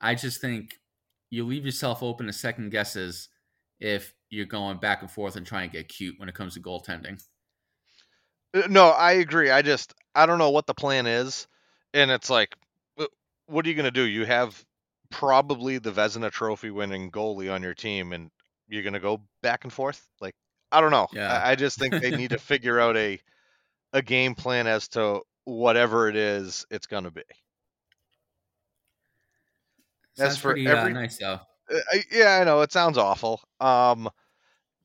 I 0.00 0.14
just 0.14 0.40
think 0.40 0.74
you 1.30 1.44
leave 1.44 1.64
yourself 1.64 2.02
open 2.02 2.26
to 2.26 2.32
second 2.32 2.70
guesses 2.70 3.28
if 3.80 4.14
you're 4.30 4.46
going 4.46 4.78
back 4.78 5.02
and 5.02 5.10
forth 5.10 5.36
and 5.36 5.46
trying 5.46 5.70
to 5.70 5.76
get 5.76 5.88
cute 5.88 6.18
when 6.18 6.28
it 6.28 6.34
comes 6.34 6.54
to 6.54 6.60
goaltending. 6.60 7.22
Uh, 8.54 8.62
No, 8.68 8.88
I 8.88 9.12
agree. 9.12 9.50
I 9.50 9.62
just 9.62 9.94
I 10.14 10.26
don't 10.26 10.38
know 10.38 10.50
what 10.50 10.66
the 10.66 10.74
plan 10.74 11.06
is, 11.06 11.46
and 11.92 12.10
it's 12.10 12.30
like, 12.30 12.54
uh, 12.98 13.06
what 13.46 13.66
are 13.66 13.68
you 13.68 13.74
gonna 13.74 13.90
do? 13.90 14.02
You 14.02 14.24
have 14.24 14.64
probably 15.10 15.78
the 15.78 15.92
Vezina 15.92 16.30
Trophy 16.30 16.70
winning 16.70 17.10
goalie 17.10 17.52
on 17.52 17.62
your 17.62 17.74
team, 17.74 18.12
and 18.12 18.30
you're 18.68 18.82
gonna 18.82 19.00
go 19.00 19.22
back 19.42 19.64
and 19.64 19.72
forth. 19.72 20.06
Like 20.20 20.34
I 20.72 20.80
don't 20.80 20.90
know. 20.90 21.06
Yeah. 21.12 21.32
I, 21.32 21.52
I 21.52 21.54
just 21.54 21.78
think 21.78 21.94
they 21.94 22.10
need 22.16 22.30
to 22.30 22.38
figure 22.52 22.78
out 22.80 22.96
a 22.96 23.20
a 23.92 24.02
game 24.02 24.34
plan 24.34 24.66
as 24.66 24.88
to 24.88 25.20
whatever 25.44 26.08
it 26.08 26.16
is 26.16 26.66
it's 26.70 26.86
gonna 26.86 27.10
be. 27.10 27.22
As 30.18 30.38
for 30.38 30.52
pretty 30.52 30.66
every- 30.66 30.92
uh, 30.92 30.94
nice 31.00 31.18
though. 31.18 31.40
Uh, 31.70 31.98
yeah, 32.12 32.38
I 32.40 32.44
know 32.44 32.62
it 32.62 32.72
sounds 32.72 32.96
awful. 32.96 33.40
Um, 33.60 34.08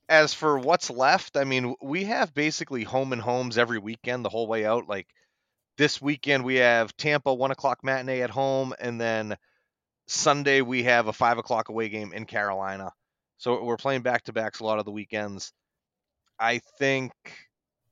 as 0.10 0.34
for 0.34 0.58
what's 0.58 0.90
left, 0.90 1.38
I 1.38 1.44
mean, 1.44 1.76
we 1.82 2.06
have 2.06 2.34
basically 2.34 2.84
home 2.84 3.14
and 3.14 3.22
homes 3.22 3.58
every 3.58 3.78
weekend 3.78 4.26
the 4.26 4.30
whole 4.30 4.48
way 4.48 4.66
out. 4.66 4.90
Like 4.90 5.08
this 5.78 6.02
weekend, 6.02 6.44
we 6.44 6.56
have 6.56 6.96
Tampa 6.98 7.34
one 7.34 7.52
o'clock 7.52 7.84
matinee 7.84 8.22
at 8.22 8.30
home, 8.32 8.74
and 8.80 9.00
then 9.00 9.38
Sunday 10.08 10.62
we 10.62 10.84
have 10.84 11.08
a 11.08 11.14
five 11.14 11.38
o'clock 11.38 11.70
away 11.70 11.88
game 11.90 12.14
in 12.14 12.26
Carolina. 12.26 12.92
So 13.38 13.64
we're 13.64 13.78
playing 13.78 14.02
back 14.02 14.24
to 14.24 14.34
backs 14.34 14.60
a 14.60 14.66
lot 14.66 14.80
of 14.80 14.86
the 14.86 14.92
weekends. 14.92 15.54
I 16.42 16.60
think 16.80 17.12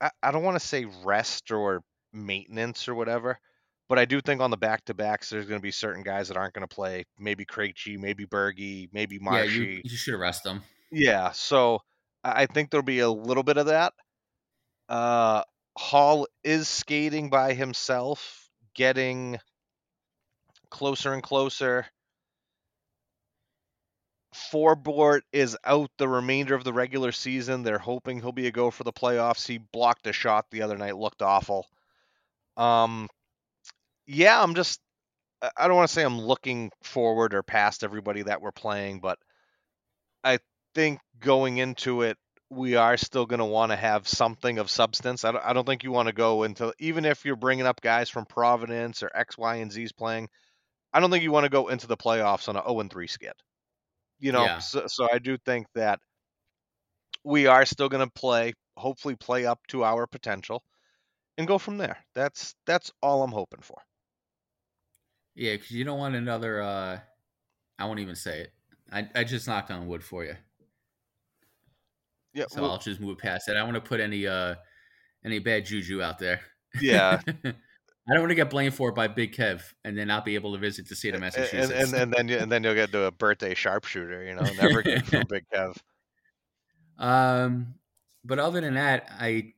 I, 0.02 0.10
I 0.24 0.32
don't 0.32 0.43
want 0.43 0.60
to 0.60 0.66
say 0.68 0.86
rest 1.06 1.52
or 1.52 1.84
maintenance 2.12 2.88
or 2.88 2.95
whatever, 2.95 3.38
but 3.88 4.00
I 4.00 4.06
do 4.06 4.20
think 4.20 4.41
on 4.41 4.50
the 4.50 4.58
back 4.58 4.84
to 4.86 4.93
backs 4.95 5.30
there's 5.30 5.45
going 5.45 5.60
to 5.60 5.64
be 5.64 5.72
certain 5.72 6.04
guys 6.04 6.28
that 6.30 6.38
aren't 6.38 6.56
going 6.56 6.68
to 6.68 6.74
play. 6.76 7.06
Maybe 7.20 7.45
Krejci, 7.45 7.97
maybe 8.00 8.26
Bergie, 8.26 8.89
maybe 8.91 9.16
Yeah, 9.16 9.22
Marshy. 9.32 9.60
you, 9.60 9.82
you 9.84 9.97
should 9.97 10.16
arrest 10.16 10.43
them. 10.43 10.64
Yeah, 10.91 11.32
so 11.32 11.80
I 12.24 12.43
I 12.43 12.45
think 12.47 12.72
there'll 12.72 12.84
be 12.84 13.00
a 13.00 13.10
little 13.10 13.43
bit 13.43 13.58
of 13.58 13.68
that. 13.68 13.93
Uh, 14.89 15.43
Hall 15.78 16.28
is 16.43 16.68
skating 16.68 17.30
by 17.30 17.54
himself, 17.54 18.50
getting 18.74 19.38
closer 20.72 21.14
and 21.14 21.22
closer 21.24 21.86
Forbort 24.34 25.21
is 25.32 25.57
out 25.63 25.89
the 25.97 26.07
remainder 26.07 26.53
of 26.53 26.63
the 26.63 26.73
regular 26.73 27.11
season. 27.11 27.63
They're 27.63 27.80
hoping 27.80 28.19
he'll 28.19 28.32
be 28.32 28.47
a 28.47 28.51
go 28.51 28.71
for 28.71 28.84
the 28.84 28.93
playoffs. 28.93 29.47
He 29.47 29.57
blocked 29.57 30.07
a 30.07 30.13
shot 30.13 30.45
the 30.51 30.61
other 30.61 30.77
night, 30.77 30.97
looked 30.97 31.21
awful. 31.21 31.67
Um, 32.57 33.09
yeah, 34.05 34.41
I'm 34.41 34.55
just 34.55 34.80
I 35.57 35.67
don't 35.67 35.77
want 35.77 35.88
to 35.88 35.93
say 35.93 36.03
I'm 36.03 36.19
looking 36.19 36.71
forward 36.84 37.34
or 37.34 37.43
past 37.43 37.84
everybody 37.84 38.23
that 38.23 38.41
we're 38.41 38.51
playing, 38.51 38.99
but 38.99 39.17
I 40.23 40.39
think 40.75 40.99
going 41.19 41.57
into 41.57 42.01
it, 42.01 42.17
we 42.49 42.75
are 42.75 42.97
still 42.97 43.25
going 43.25 43.39
to 43.39 43.45
want 43.45 43.71
to 43.71 43.75
have 43.75 44.07
something 44.07 44.57
of 44.57 44.69
substance. 44.69 45.23
I 45.23 45.32
don't, 45.32 45.45
I 45.45 45.53
don't 45.53 45.65
think 45.65 45.84
you 45.84 45.91
want 45.91 46.07
to 46.07 46.13
go 46.13 46.43
into, 46.43 46.73
even 46.80 47.05
if 47.05 47.23
you're 47.23 47.36
bringing 47.36 47.65
up 47.65 47.80
guys 47.80 48.09
from 48.09 48.25
Providence 48.25 49.03
or 49.03 49.11
X, 49.13 49.38
Y, 49.38 49.57
and 49.57 49.71
Z's 49.71 49.91
playing, 49.91 50.30
I 50.91 50.99
don't 50.99 51.11
think 51.11 51.23
you 51.23 51.32
want 51.32 51.45
to 51.45 51.49
go 51.49 51.67
into 51.67 51.88
the 51.88 51.97
playoffs 51.97 52.49
on 52.49 52.55
a 52.55 52.63
0 52.63 52.89
3 52.89 53.07
skid. 53.07 53.34
You 54.20 54.32
know, 54.32 54.49
Yeah. 54.49 54.59
so, 54.59 54.88
so 54.88 55.07
I 55.11 55.20
do 55.20 55.38
think 55.38 55.67
that 55.76 55.99
we 57.24 57.47
are 57.47 57.65
still 57.65 57.88
going 57.89 58.05
to 58.05 58.11
play, 58.11 58.53
hopefully 58.78 59.15
play 59.15 59.45
up 59.45 59.65
to 59.67 59.84
our 59.86 60.05
potential 60.07 60.63
and 61.38 61.47
go 61.47 61.57
from 61.59 61.78
there. 61.78 62.05
That's 62.15 62.55
that's 62.65 62.91
all 63.01 63.24
I'm 63.24 63.32
hoping 63.34 63.61
for. 63.61 63.82
Yeah, 65.36 65.53
because 65.55 65.72
you 65.72 65.84
don't 65.84 65.97
want 65.99 66.15
another. 66.15 66.61
uh 66.61 66.99
I 67.80 67.86
won't 67.86 67.99
even 68.01 68.15
say 68.15 68.41
it. 68.43 68.53
I, 68.91 69.09
I 69.15 69.24
just 69.26 69.47
knocked 69.47 69.72
on 69.72 69.88
wood 69.88 70.03
for 70.03 70.26
you, 70.26 70.38
Yeah, 72.34 72.45
so 72.47 72.61
well, 72.61 72.72
I'll 72.72 72.78
just 72.80 72.99
move 72.99 73.17
past 73.17 73.47
it. 73.47 73.51
I 73.51 73.55
don't 73.55 73.72
want 73.74 73.84
to 73.84 73.88
put 73.88 73.99
any 73.99 74.26
uh 74.28 74.55
any 75.24 75.39
bad 75.39 75.65
juju 75.65 76.01
out 76.01 76.20
there. 76.20 76.41
yeah. 76.80 77.22
I 78.10 78.14
don't 78.14 78.22
want 78.22 78.32
to 78.32 78.36
get 78.36 78.49
blamed 78.49 78.74
for 78.74 78.89
it 78.89 78.95
by 78.95 79.07
Big 79.07 79.36
Kev 79.36 79.62
and 79.84 79.97
then 79.97 80.07
not 80.07 80.26
be 80.26 80.36
able 80.36 80.53
to 80.53 80.57
visit 80.57 80.88
the 80.89 80.95
state 80.95 81.10
of 81.10 81.16
and, 81.16 81.22
Massachusetts. 81.22 81.72
and, 81.72 81.93
and 81.93 82.14
then 82.14 82.28
you, 82.28 82.38
and 82.38 82.51
then 82.51 82.64
you'll 82.64 82.74
get 82.74 82.91
to 82.91 83.03
a 83.03 83.12
birthday 83.12 83.53
sharpshooter, 83.53 84.24
you 84.24 84.34
know, 84.34 84.41
never 84.62 84.82
good 84.82 85.05
for 85.05 85.24
Big 85.26 85.45
Kev. 85.53 85.78
Um, 86.97 87.76
but 88.26 88.39
other 88.39 88.62
than 88.62 88.74
that, 88.74 89.10
I 89.20 89.53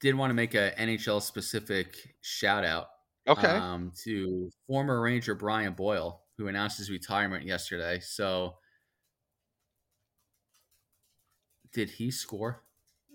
did 0.00 0.14
want 0.14 0.30
to 0.30 0.34
make 0.34 0.54
a 0.54 0.72
NHL 0.78 1.22
specific 1.22 2.14
shout 2.20 2.64
out. 2.64 2.88
Okay. 3.26 3.48
Um, 3.48 3.92
to 4.04 4.50
former 4.66 5.00
Ranger 5.00 5.34
Brian 5.34 5.72
Boyle, 5.72 6.20
who 6.36 6.48
announced 6.48 6.76
his 6.76 6.90
retirement 6.90 7.46
yesterday. 7.46 7.98
So, 8.00 8.56
did 11.72 11.88
he 11.88 12.10
score, 12.10 12.62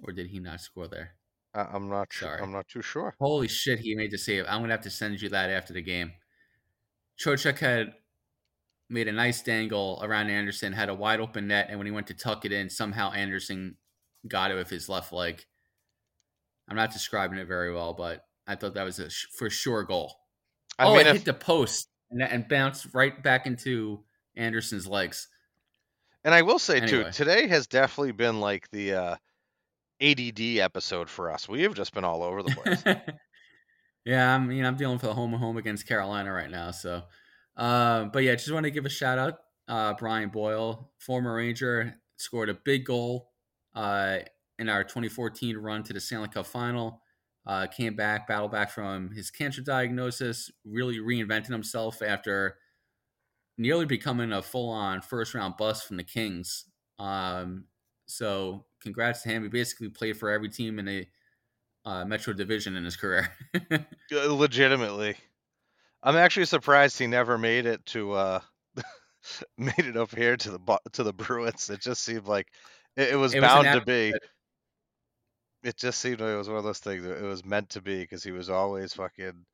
or 0.04 0.12
did 0.12 0.28
he 0.28 0.40
not 0.40 0.62
score 0.62 0.88
there? 0.88 1.12
I, 1.54 1.62
I'm 1.74 1.90
not 1.90 2.08
sure. 2.12 2.42
I'm 2.42 2.52
not 2.52 2.68
too 2.68 2.82
sure. 2.82 3.16
Holy 3.20 3.48
shit, 3.48 3.80
he 3.80 3.96
made 3.96 4.12
the 4.12 4.18
save. 4.18 4.46
I'm 4.48 4.62
gonna 4.62 4.74
have 4.74 4.82
to 4.82 4.90
send 4.90 5.22
you 5.22 5.30
that 5.30 5.50
after 5.50 5.74
the 5.74 5.82
game. 5.82 6.12
Trocheck 7.20 7.60
had 7.60 7.94
made 8.90 9.08
a 9.08 9.12
nice 9.12 9.42
dangle 9.42 10.00
around 10.02 10.30
Andersen, 10.30 10.74
had 10.74 10.90
a 10.90 10.94
wide 10.94 11.20
open 11.20 11.48
net, 11.48 11.68
and 11.70 11.78
when 11.78 11.86
he 11.86 11.92
went 11.92 12.08
to 12.08 12.14
tuck 12.14 12.46
it 12.46 12.52
in, 12.52 12.70
somehow 12.70 13.12
Andersen 13.12 13.76
got 14.28 14.52
it 14.52 14.56
with 14.56 14.70
his 14.70 14.90
left 14.90 15.12
leg. 15.14 15.44
I'm 16.68 16.76
not 16.76 16.92
describing 16.92 17.40
it 17.40 17.48
very 17.48 17.74
well, 17.74 17.94
but 17.94 18.26
I 18.48 18.56
thought 18.56 18.76
that 18.76 18.84
was 18.84 19.00
a 19.00 19.10
sh- 19.10 19.28
for 19.38 19.50
sure 19.50 19.84
goal. 19.84 20.16
I 20.78 20.86
oh, 20.86 20.92
mean, 20.92 21.02
it 21.02 21.08
if, 21.08 21.14
hit 21.18 21.26
the 21.26 21.34
post 21.34 21.88
and, 22.12 22.22
and 22.22 22.48
bounced 22.48 22.88
right 22.94 23.22
back 23.22 23.46
into 23.46 24.04
Andersen's 24.36 24.88
legs. 24.88 25.28
and 26.24 26.34
I 26.34 26.42
will 26.42 26.60
say 26.60 26.80
too, 26.80 27.06
today 27.12 27.48
has 27.48 27.68
definitely 27.68 28.14
been 28.14 28.40
like 28.40 28.70
the 28.72 28.94
uh, 28.94 29.16
ADD 30.02 30.60
episode 30.60 31.10
for 31.10 31.32
us. 31.32 31.48
We 31.48 31.64
have 31.64 31.74
just 31.74 31.94
been 31.94 32.04
all 32.04 32.24
over 32.24 32.44
the 32.44 32.52
place. 32.52 32.84
yeah, 34.06 34.36
I 34.36 34.40
mean, 34.40 34.66
I'm 34.66 34.76
dealing 34.76 35.00
for 35.00 35.08
the 35.08 35.14
home 35.14 35.34
and 35.34 35.42
home 35.42 35.58
against 35.58 35.88
Carolina 35.88 36.32
right 36.32 36.50
now. 36.50 36.72
So, 36.72 37.04
um, 37.58 38.12
but 38.12 38.24
yeah, 38.24 38.36
just 38.36 38.52
want 38.52 38.64
to 38.66 38.72
give 38.72 38.86
a 38.86 38.90
shout 38.90 39.18
out. 39.18 39.36
Uh, 39.68 39.94
Brian 39.94 40.30
Boyle, 40.30 40.92
former 41.00 41.36
Ranger, 41.36 41.96
scored 42.18 42.50
a 42.50 42.54
big 42.54 42.86
goal 42.86 43.32
uh, 43.76 44.20
in 44.58 44.70
our 44.70 44.84
2014 44.84 45.58
run 45.58 45.84
to 45.84 45.94
the 45.94 46.00
Stanley 46.00 46.30
Cup 46.30 46.46
final. 46.46 47.02
Uh, 47.46 47.66
came 47.68 47.96
back, 47.96 48.28
battled 48.28 48.52
back 48.52 48.70
from 48.70 49.12
his 49.12 49.32
cancer 49.32 49.62
diagnosis, 49.62 50.52
really 50.66 50.98
reinvented 51.00 51.48
himself 51.48 52.02
after 52.02 52.58
nearly 53.58 53.86
becoming 53.86 54.32
a 54.32 54.42
full 54.42 54.70
on 54.70 55.02
first 55.02 55.34
round 55.34 55.58
bust 55.58 55.88
from 55.88 55.98
the 55.98 56.04
Kings. 56.04 56.66
Um, 57.00 57.66
so, 58.06 58.66
congrats 58.82 59.24
to 59.24 59.30
him. 59.30 59.44
He 59.44 59.50
basically 59.50 59.90
played 59.90 60.18
for 60.18 60.30
every 60.30 60.50
team 60.50 60.80
in 60.80 60.86
the 60.86 61.08
uh, 61.86 62.06
Metro 62.06 62.34
Division 62.34 62.76
in 62.76 62.84
his 62.84 62.96
career. 62.96 63.32
Legitimately, 64.12 65.16
I'm 66.04 66.16
actually 66.16 66.46
surprised 66.46 66.98
he 66.98 67.08
never 67.08 67.38
made 67.38 67.66
it 67.66 67.86
to 67.88 68.14
uh, 68.14 68.40
made 69.58 69.80
it 69.80 69.98
up 69.98 70.14
here 70.16 70.38
to 70.38 70.52
the 70.52 70.80
to 70.94 71.04
the 71.04 71.14
Bruins. 71.14 71.70
It 71.70 71.82
just 71.82 72.04
seemed 72.04 72.26
like 72.26 72.48
it, 72.96 73.10
it 73.10 73.16
was 73.16 73.34
It 73.34 73.42
was 73.42 73.50
bound 73.50 73.66
to 73.68 73.86
be. 73.86 74.14
It 75.62 75.76
just 75.76 76.00
seemed 76.00 76.22
like 76.22 76.30
it 76.30 76.38
was 76.38 76.48
one 76.48 76.58
of 76.58 76.64
those 76.64 76.80
things. 76.80 77.04
that 77.04 77.18
It 77.18 77.28
was 77.28 77.44
meant 77.44 77.70
to 77.72 77.82
be 77.82 78.00
because 78.00 78.24
he 78.24 78.32
was 78.32 78.50
always 78.50 78.94
fucking, 78.94 79.46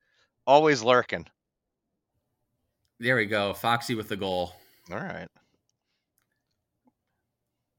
always 0.46 0.82
lurking. 0.82 1.26
there 3.00 3.16
we 3.16 3.26
go. 3.26 3.52
Foxy 3.54 3.94
with 3.94 4.08
the 4.08 4.16
goal. 4.16 4.52
All 4.90 4.98
right. 4.98 5.28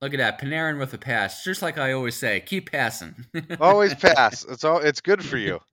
Look 0.02 0.14
at 0.14 0.18
that. 0.18 0.40
Panarin 0.40 0.80
with 0.80 0.94
a 0.94 0.98
pass. 0.98 1.44
Just 1.44 1.62
like 1.62 1.78
I 1.78 1.94
always 1.94 2.16
say, 2.16 2.40
keep 2.42 2.72
passing. 2.72 3.26
Always 3.60 3.96
pass. 3.96 4.46
It's 4.46 4.64
all. 4.64 4.80
It's 4.80 5.02
good 5.02 5.24
for 5.24 5.38
you. 5.38 5.60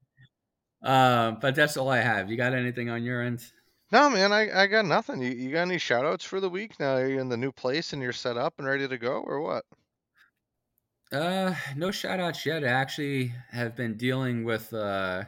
Uh, 0.82 1.30
but 1.40 1.54
that's 1.54 1.78
all 1.78 1.88
I 1.88 2.02
have. 2.02 2.30
You 2.30 2.36
got 2.36 2.52
anything 2.52 2.90
on 2.90 3.02
your 3.04 3.22
end? 3.22 3.42
No, 3.90 4.10
man, 4.10 4.34
I, 4.34 4.64
I 4.64 4.66
got 4.66 4.84
nothing. 4.84 5.22
You, 5.22 5.30
you 5.30 5.50
got 5.50 5.62
any 5.62 5.78
shout 5.78 6.04
outs 6.04 6.26
for 6.26 6.40
the 6.40 6.50
week? 6.50 6.78
Now 6.78 6.98
you're 6.98 7.08
you 7.08 7.20
in 7.20 7.30
the 7.30 7.38
new 7.38 7.52
place 7.52 7.94
and 7.94 8.02
you're 8.02 8.12
set 8.12 8.36
up 8.36 8.52
and 8.58 8.66
ready 8.66 8.86
to 8.86 8.98
go, 8.98 9.24
or 9.26 9.40
what? 9.40 9.64
Uh, 11.10 11.54
no 11.74 11.90
shout 11.90 12.20
outs 12.20 12.44
yet. 12.44 12.64
I 12.64 12.68
actually 12.68 13.32
have 13.50 13.74
been 13.74 13.96
dealing 13.96 14.44
with 14.44 14.74
uh, 14.74 15.24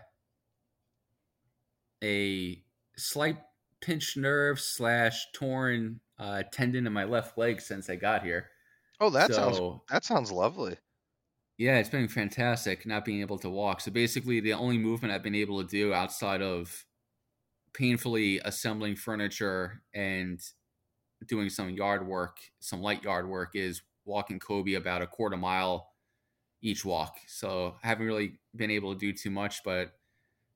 a 2.05 2.63
slight 2.99 3.39
pinched 3.81 4.17
nerve 4.17 4.61
slash 4.61 5.27
torn 5.33 6.01
uh, 6.19 6.43
tendon 6.53 6.87
in 6.87 6.93
my 6.93 7.05
left 7.05 7.39
leg 7.39 7.63
since 7.63 7.89
I 7.89 7.97
got 7.97 8.23
here. 8.23 8.51
Oh, 9.01 9.09
that 9.11 9.33
sounds 9.35 9.63
that 9.89 10.05
sounds 10.05 10.31
lovely. 10.31 10.77
Yeah, 11.59 11.79
it's 11.79 11.89
been 11.89 12.09
fantastic 12.09 12.85
not 12.85 13.05
being 13.05 13.21
able 13.23 13.39
to 13.39 13.49
walk. 13.49 13.81
So 13.81 13.91
basically, 13.91 14.41
the 14.41 14.53
only 14.53 14.77
movement 14.79 15.13
I've 15.13 15.23
been 15.23 15.35
able 15.35 15.63
to 15.63 15.69
do 15.69 15.95
outside 15.95 16.43
of 16.43 16.85
painfully 17.75 18.41
assembling 18.41 18.97
furniture 18.97 19.85
and 19.95 20.41
doing 21.27 21.51
some 21.51 21.71
yard 21.71 22.07
work, 22.07 22.39
some 22.61 22.83
light 22.83 23.05
yard 23.05 23.29
work, 23.29 23.57
is 23.57 23.83
walking 24.05 24.41
Kobe 24.41 24.75
about 24.75 25.03
a 25.03 25.09
quarter 25.09 25.37
mile 25.39 25.95
each 26.63 26.85
walk. 26.85 27.19
So 27.27 27.79
I 27.83 27.89
haven't 27.89 28.07
really 28.07 28.41
been 28.57 28.71
able 28.71 28.95
to 28.95 28.99
do 28.99 29.13
too 29.13 29.31
much, 29.31 29.63
but 29.65 29.95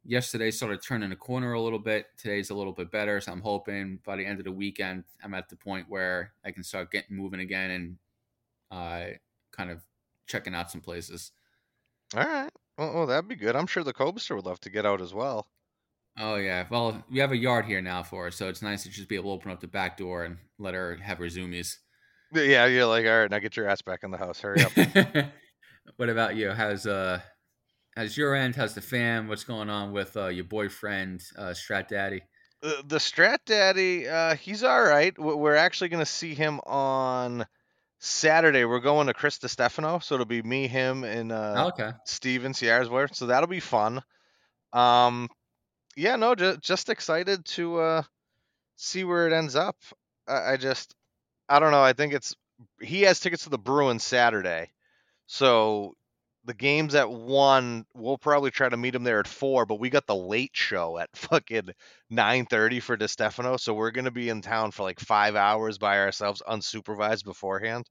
yesterday 0.05 0.51
started 0.51 0.83
turning 0.83 1.13
a 1.13 1.17
corner 1.17 1.53
a 1.55 1.61
little 1.63 1.79
bit. 1.79 2.09
Today's 2.17 2.51
a 2.51 2.55
little 2.55 2.73
bit 2.73 2.91
better. 2.91 3.21
So 3.21 3.33
I'm 3.33 3.43
hoping 3.43 3.99
by 4.05 4.17
the 4.17 4.27
end 4.27 4.39
of 4.41 4.45
the 4.45 4.53
weekend, 4.53 5.05
I'm 5.23 5.35
at 5.35 5.49
the 5.49 5.57
point 5.57 5.89
where 5.89 6.35
I 6.45 6.53
can 6.53 6.65
start 6.65 6.91
getting 6.91 7.17
moving 7.17 7.41
again 7.41 7.71
and 7.73 7.99
uh, 8.71 9.07
kind 9.53 9.71
of 9.71 9.81
checking 10.27 10.55
out 10.55 10.71
some 10.71 10.81
places. 10.81 11.33
All 12.17 12.25
right. 12.25 12.51
Well, 12.79 12.95
well, 12.95 13.07
that'd 13.07 13.29
be 13.29 13.37
good. 13.37 13.55
I'm 13.57 13.67
sure 13.67 13.85
the 13.85 13.93
Cobster 13.93 14.35
would 14.37 14.47
love 14.47 14.61
to 14.61 14.71
get 14.71 14.87
out 14.87 15.01
as 15.01 15.13
well. 15.15 15.47
Oh 16.19 16.37
yeah. 16.37 16.67
Well, 16.71 17.05
we 17.11 17.19
have 17.21 17.33
a 17.33 17.37
yard 17.37 17.67
here 17.67 17.81
now 17.81 18.03
for 18.03 18.25
her, 18.25 18.31
so 18.31 18.49
it's 18.49 18.63
nice 18.63 18.83
to 18.83 18.89
just 18.91 19.09
be 19.09 19.15
able 19.17 19.31
to 19.31 19.41
open 19.41 19.51
up 19.53 19.61
the 19.61 19.69
back 19.69 19.97
door 19.97 20.25
and 20.25 20.39
let 20.59 20.75
her 20.75 20.97
have 20.97 21.19
her 21.19 21.27
zoomies. 21.27 21.77
Yeah, 22.33 22.67
you're 22.67 22.87
like, 22.87 23.07
all 23.07 23.21
right, 23.23 23.31
now 23.31 23.39
get 23.39 23.57
your 23.57 23.69
ass 23.69 23.83
back 23.83 24.01
in 24.03 24.11
the 24.11 24.17
house. 24.19 24.41
Hurry 24.41 24.63
up. 24.63 24.73
what 25.97 26.09
about 26.09 26.37
you? 26.37 26.51
How's 26.51 26.87
uh 26.87 27.21
how's 27.97 28.17
your 28.17 28.35
end? 28.35 28.57
How's 28.57 28.75
the 28.75 28.81
fam? 28.81 29.29
What's 29.29 29.45
going 29.45 29.71
on 29.71 29.93
with 29.93 30.17
uh, 30.17 30.27
your 30.29 30.45
boyfriend, 30.45 31.23
uh, 31.37 31.51
Strat 31.55 31.89
Daddy? 31.89 32.23
Uh, 32.63 32.83
the 32.87 32.99
Strat 32.99 33.39
Daddy, 33.47 34.07
uh, 34.09 34.35
he's 34.35 34.63
all 34.63 34.83
right. 34.83 35.17
We- 35.19 35.35
We're 35.35 35.57
actually 35.57 35.89
going 35.89 36.05
to 36.05 36.11
see 36.11 36.35
him 36.35 36.61
on 36.67 37.47
Saturday. 38.01 38.65
We're 38.65 38.81
going 38.81 39.07
to 39.07 39.15
Chris 39.15 39.39
Stefano, 39.45 39.99
so 40.01 40.15
it'll 40.15 40.27
be 40.27 40.43
me, 40.43 40.67
him, 40.67 41.05
and 41.05 41.31
uh, 41.31 41.55
Oh, 41.57 41.69
okay. 41.69 41.93
Steven 42.07 42.55
Sierra's 42.55 42.89
wife. 42.89 43.15
So 43.15 43.27
that'll 43.27 43.49
be 43.49 43.61
fun. 43.61 44.03
Um, 44.73 45.29
yeah, 45.97 46.17
no, 46.17 46.35
just 46.35 46.61
just 46.61 46.89
excited 46.89 47.45
to 47.45 47.79
uh 47.79 48.03
see 48.77 49.05
where 49.05 49.27
it 49.27 49.33
ends 49.33 49.55
up. 49.55 49.77
I, 50.27 50.53
I 50.53 50.57
just, 50.57 50.95
I 51.49 51.59
don't 51.59 51.73
know. 51.73 51.83
I 51.83 51.93
think 51.93 52.15
it's 52.15 52.35
he 52.81 53.03
has 53.03 53.21
tickets 53.21 53.45
to 53.45 53.51
the 53.51 53.59
Bruins 53.59 54.03
Saturday, 54.03 54.71
so 55.27 55.95
the 56.45 56.55
game's 56.55 56.95
at 56.95 57.11
one. 57.11 57.87
We'll 57.95 58.19
probably 58.19 58.51
try 58.51 58.69
to 58.69 58.77
meet 58.77 58.95
him 58.95 59.05
there 59.05 59.21
at 59.21 59.29
four, 59.29 59.67
but 59.67 59.77
we 59.81 59.91
got 59.91 60.07
the 60.07 60.17
late 60.17 60.53
show 60.57 60.99
at 60.99 61.11
fucking 61.17 61.71
nine 62.11 62.47
thirty 62.47 62.81
for 62.81 62.97
Distefano, 62.97 63.59
so 63.59 63.75
we're 63.75 63.91
gonna 63.91 64.11
be 64.11 64.29
in 64.29 64.43
town 64.43 64.71
for 64.73 64.83
like 64.83 65.01
five 65.01 65.37
hours 65.37 65.79
by 65.79 65.99
ourselves, 65.99 66.43
unsupervised 66.49 67.25
beforehand. 67.25 67.89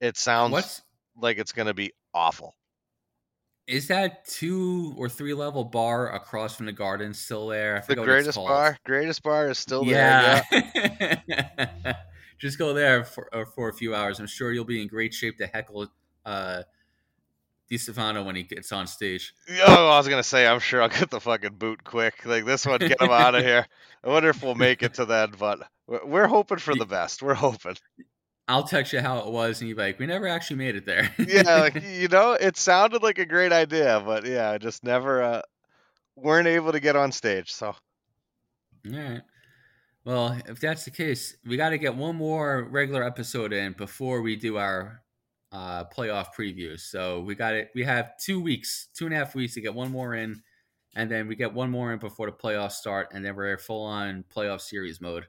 It 0.00 0.16
sounds 0.18 0.52
What's 0.52 0.82
like 1.16 1.38
it's 1.38 1.52
gonna 1.52 1.74
be 1.74 1.92
awful. 2.14 2.56
is 3.66 3.88
that 3.88 4.24
two 4.24 4.94
or 4.96 5.08
three 5.08 5.34
level 5.34 5.64
bar 5.64 6.12
across 6.12 6.56
from 6.56 6.66
the 6.66 6.72
garden 6.72 7.14
still 7.14 7.46
there? 7.48 7.76
I 7.76 7.80
The 7.88 7.94
forget 7.94 8.04
what 8.04 8.12
it's 8.12 8.26
greatest 8.26 8.42
bar, 8.46 8.78
greatest 8.86 9.22
bar 9.22 9.50
is 9.50 9.58
still 9.58 9.84
there. 9.84 10.22
Yeah. 10.22 10.42
just 12.38 12.58
go 12.58 12.72
there 12.74 13.04
for 13.04 13.34
uh, 13.34 13.44
for 13.44 13.68
a 13.68 13.74
few 13.74 13.94
hours. 13.94 14.18
I'm 14.20 14.26
sure 14.26 14.52
you'll 14.52 14.64
be 14.64 14.82
in 14.82 14.88
great 14.88 15.14
shape 15.14 15.38
to 15.38 15.46
heckle 15.46 15.88
uh, 16.24 16.62
Distefano 17.70 18.24
when 18.24 18.34
he 18.34 18.42
gets 18.42 18.72
on 18.72 18.86
stage. 18.86 19.32
Oh, 19.66 19.88
I 19.88 19.98
was 19.98 20.08
gonna 20.08 20.22
say, 20.22 20.46
I'm 20.46 20.58
sure 20.58 20.82
I'll 20.82 20.88
get 20.88 21.10
the 21.10 21.20
fucking 21.20 21.54
boot 21.54 21.84
quick. 21.84 22.26
Like 22.26 22.44
this 22.44 22.66
one, 22.66 22.80
get 22.80 23.00
him 23.00 23.10
out 23.10 23.34
of 23.34 23.44
here. 23.44 23.66
I 24.02 24.08
wonder 24.08 24.30
if 24.30 24.42
we'll 24.42 24.54
make 24.54 24.82
it 24.82 24.94
to 24.94 25.04
that, 25.06 25.38
but 25.38 25.60
we're 25.86 26.26
hoping 26.26 26.58
for 26.58 26.74
the 26.74 26.86
best. 26.86 27.22
We're 27.22 27.34
hoping. 27.34 27.76
I'll 28.48 28.64
text 28.64 28.92
you 28.92 29.00
how 29.00 29.18
it 29.20 29.28
was, 29.28 29.60
and 29.60 29.68
you're 29.68 29.78
like, 29.78 30.00
we 30.00 30.06
never 30.06 30.26
actually 30.26 30.56
made 30.56 30.74
it 30.74 30.84
there. 30.84 31.14
yeah, 31.18 31.60
like, 31.60 31.80
you 31.84 32.08
know, 32.08 32.32
it 32.32 32.56
sounded 32.56 33.00
like 33.00 33.18
a 33.18 33.24
great 33.24 33.52
idea, 33.52 34.02
but 34.04 34.26
yeah, 34.26 34.58
just 34.58 34.82
never 34.82 35.22
uh, 35.22 35.42
weren't 36.16 36.48
able 36.48 36.72
to 36.72 36.80
get 36.80 36.96
on 36.96 37.12
stage. 37.12 37.52
So, 37.52 37.66
all 37.66 37.76
right. 38.86 39.22
Well, 40.04 40.36
if 40.48 40.58
that's 40.58 40.84
the 40.84 40.90
case, 40.90 41.36
we 41.46 41.56
got 41.56 41.68
to 41.68 41.78
get 41.78 41.94
one 41.94 42.16
more 42.16 42.66
regular 42.68 43.04
episode 43.04 43.52
in 43.52 43.74
before 43.74 44.22
we 44.22 44.34
do 44.34 44.56
our 44.56 45.02
uh, 45.52 45.84
playoff 45.84 46.28
previews. 46.36 46.80
So 46.80 47.20
we 47.20 47.34
got 47.34 47.54
it. 47.54 47.70
We 47.74 47.84
have 47.84 48.16
two 48.18 48.40
weeks, 48.40 48.88
two 48.94 49.06
and 49.06 49.14
a 49.14 49.18
half 49.18 49.34
weeks 49.34 49.54
to 49.54 49.60
get 49.60 49.74
one 49.74 49.90
more 49.90 50.14
in, 50.14 50.42
and 50.94 51.10
then 51.10 51.26
we 51.28 51.36
get 51.36 51.52
one 51.52 51.70
more 51.70 51.92
in 51.92 51.98
before 51.98 52.26
the 52.26 52.36
playoffs 52.36 52.72
start, 52.72 53.08
and 53.12 53.24
then 53.24 53.34
we're 53.36 53.58
full 53.58 53.84
on 53.84 54.24
playoff 54.34 54.60
series 54.60 55.00
mode. 55.00 55.26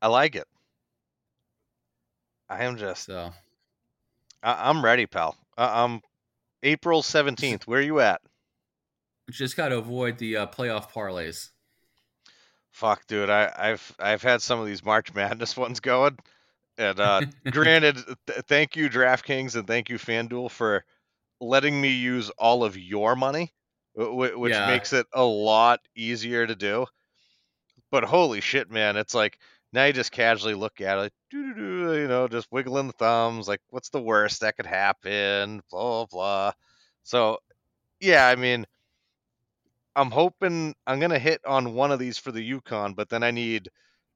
I 0.00 0.08
like 0.08 0.34
it. 0.34 0.46
I 2.48 2.64
am 2.64 2.76
just. 2.76 3.04
So 3.04 3.32
I- 4.42 4.68
am 4.70 4.84
ready, 4.84 5.06
pal. 5.06 5.36
I- 5.56 5.82
I'm 5.84 6.00
April 6.62 7.02
seventeenth. 7.02 7.66
Where 7.66 7.78
are 7.80 7.82
you 7.82 8.00
at? 8.00 8.20
Just 9.30 9.56
got 9.56 9.68
to 9.68 9.78
avoid 9.78 10.18
the 10.18 10.36
uh, 10.36 10.46
playoff 10.48 10.90
parlays. 10.90 11.50
Fuck, 12.70 13.06
dude. 13.06 13.30
I, 13.30 13.52
I've 13.56 13.94
I've 13.98 14.22
had 14.22 14.42
some 14.42 14.58
of 14.60 14.66
these 14.66 14.84
March 14.84 15.14
Madness 15.14 15.56
ones 15.56 15.80
going, 15.80 16.18
and 16.82 17.00
uh, 17.00 17.22
granted, 17.50 17.96
th- 18.26 18.40
thank 18.48 18.76
you 18.76 18.90
DraftKings 18.90 19.54
and 19.56 19.66
thank 19.66 19.88
you 19.88 19.98
FanDuel 19.98 20.50
for 20.50 20.84
letting 21.40 21.80
me 21.80 21.90
use 21.90 22.30
all 22.30 22.64
of 22.64 22.76
your 22.76 23.16
money, 23.16 23.52
w- 23.96 24.38
which 24.38 24.52
yeah. 24.52 24.66
makes 24.66 24.92
it 24.92 25.06
a 25.14 25.22
lot 25.22 25.80
easier 25.96 26.46
to 26.46 26.54
do. 26.54 26.86
But 27.90 28.04
holy 28.04 28.40
shit, 28.40 28.70
man! 28.70 28.96
It's 28.96 29.14
like 29.14 29.38
now 29.72 29.84
you 29.84 29.92
just 29.92 30.12
casually 30.12 30.54
look 30.54 30.80
at 30.80 30.98
it, 30.98 31.12
you 31.32 32.08
know, 32.08 32.28
just 32.28 32.50
wiggling 32.50 32.88
the 32.88 32.92
thumbs, 32.94 33.48
like 33.48 33.60
what's 33.70 33.90
the 33.90 34.02
worst 34.02 34.40
that 34.40 34.56
could 34.56 34.66
happen, 34.66 35.62
blah 35.70 36.06
blah. 36.06 36.52
So, 37.04 37.38
yeah, 38.00 38.26
I 38.26 38.36
mean, 38.36 38.66
I'm 39.94 40.10
hoping 40.10 40.74
I'm 40.86 41.00
gonna 41.00 41.18
hit 41.18 41.40
on 41.46 41.74
one 41.74 41.92
of 41.92 41.98
these 41.98 42.18
for 42.18 42.32
the 42.32 42.52
UConn, 42.52 42.96
but 42.96 43.08
then 43.08 43.22
I 43.22 43.30
need 43.30 43.68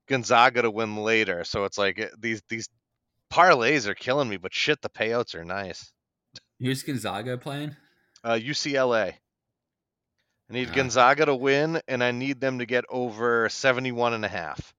Gonzaga 0.06 0.62
to 0.62 0.70
win 0.70 0.96
later. 0.96 1.44
So 1.44 1.64
it's 1.64 1.78
like 1.78 1.98
eh, 1.98 2.08
these 2.18 2.42
these 2.48 2.68
parlays 3.32 3.86
are 3.86 3.94
killing 3.94 4.28
me, 4.28 4.36
but 4.36 4.54
shit, 4.54 4.80
the 4.82 4.88
payouts 4.88 5.34
are 5.34 5.44
nice. 5.44 5.92
Who's 6.60 6.82
Gonzaga 6.82 7.36
playing? 7.38 7.76
Uh, 8.24 8.34
UCLA. 8.34 9.14
I 10.48 10.52
need 10.52 10.70
uh. 10.70 10.74
Gonzaga 10.74 11.26
to 11.26 11.34
win, 11.34 11.80
and 11.88 12.02
I 12.02 12.12
need 12.12 12.40
them 12.40 12.60
to 12.60 12.66
get 12.66 12.84
over 12.88 13.48
71 13.48 14.14
and 14.14 14.24
a 14.24 14.28
half. 14.28 14.74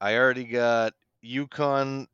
I 0.00 0.16
already 0.16 0.44
got 0.44 0.94
UConn 1.24 2.06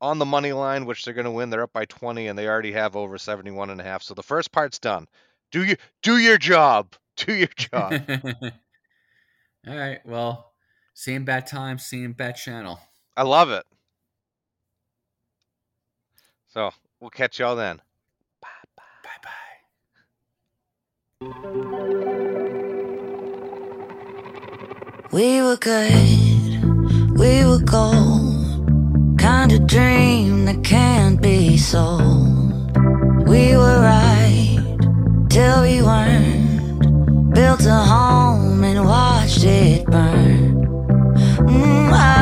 on 0.00 0.18
the 0.18 0.24
money 0.24 0.52
line, 0.52 0.86
which 0.86 1.04
they're 1.04 1.14
going 1.14 1.24
to 1.24 1.30
win. 1.30 1.50
They're 1.50 1.62
up 1.62 1.72
by 1.72 1.84
20, 1.84 2.26
and 2.26 2.38
they 2.38 2.48
already 2.48 2.72
have 2.72 2.96
over 2.96 3.18
71 3.18 3.70
and 3.70 3.80
a 3.80 3.84
half. 3.84 4.02
So 4.02 4.14
the 4.14 4.22
first 4.22 4.50
part's 4.50 4.78
done. 4.78 5.06
Do 5.52 5.64
you 5.64 5.76
do 6.02 6.18
your 6.18 6.38
job? 6.38 6.94
Do 7.16 7.34
your 7.34 7.48
job. 7.48 7.92
All 9.68 9.76
right. 9.76 10.00
Well, 10.06 10.49
same 11.00 11.24
bad 11.24 11.46
time, 11.46 11.78
same 11.78 12.12
bad 12.12 12.36
channel. 12.36 12.78
I 13.16 13.22
love 13.22 13.50
it. 13.50 13.64
So 16.48 16.70
we'll 17.00 17.10
catch 17.10 17.38
y'all 17.38 17.56
then. 17.56 17.80
Bye 18.40 18.48
bye. 18.76 18.82
Bye 19.04 19.20
bye. 21.22 21.38
We 25.12 25.40
were 25.42 25.56
good 25.56 26.40
we 27.20 27.44
were 27.44 27.58
gold, 27.58 29.18
kind 29.18 29.52
of 29.52 29.66
dream 29.66 30.46
that 30.46 30.64
can't 30.64 31.20
be 31.20 31.58
sold. 31.58 32.76
We 33.28 33.56
were 33.56 33.80
right 33.80 34.58
till 35.28 35.62
we 35.62 35.82
weren't. 35.82 37.34
Built 37.34 37.66
a 37.66 37.74
home 37.74 38.64
and 38.64 38.86
watched 38.86 39.44
it 39.44 39.84
burn. 39.86 40.49
Mm, 41.48 41.92
I 41.92 42.19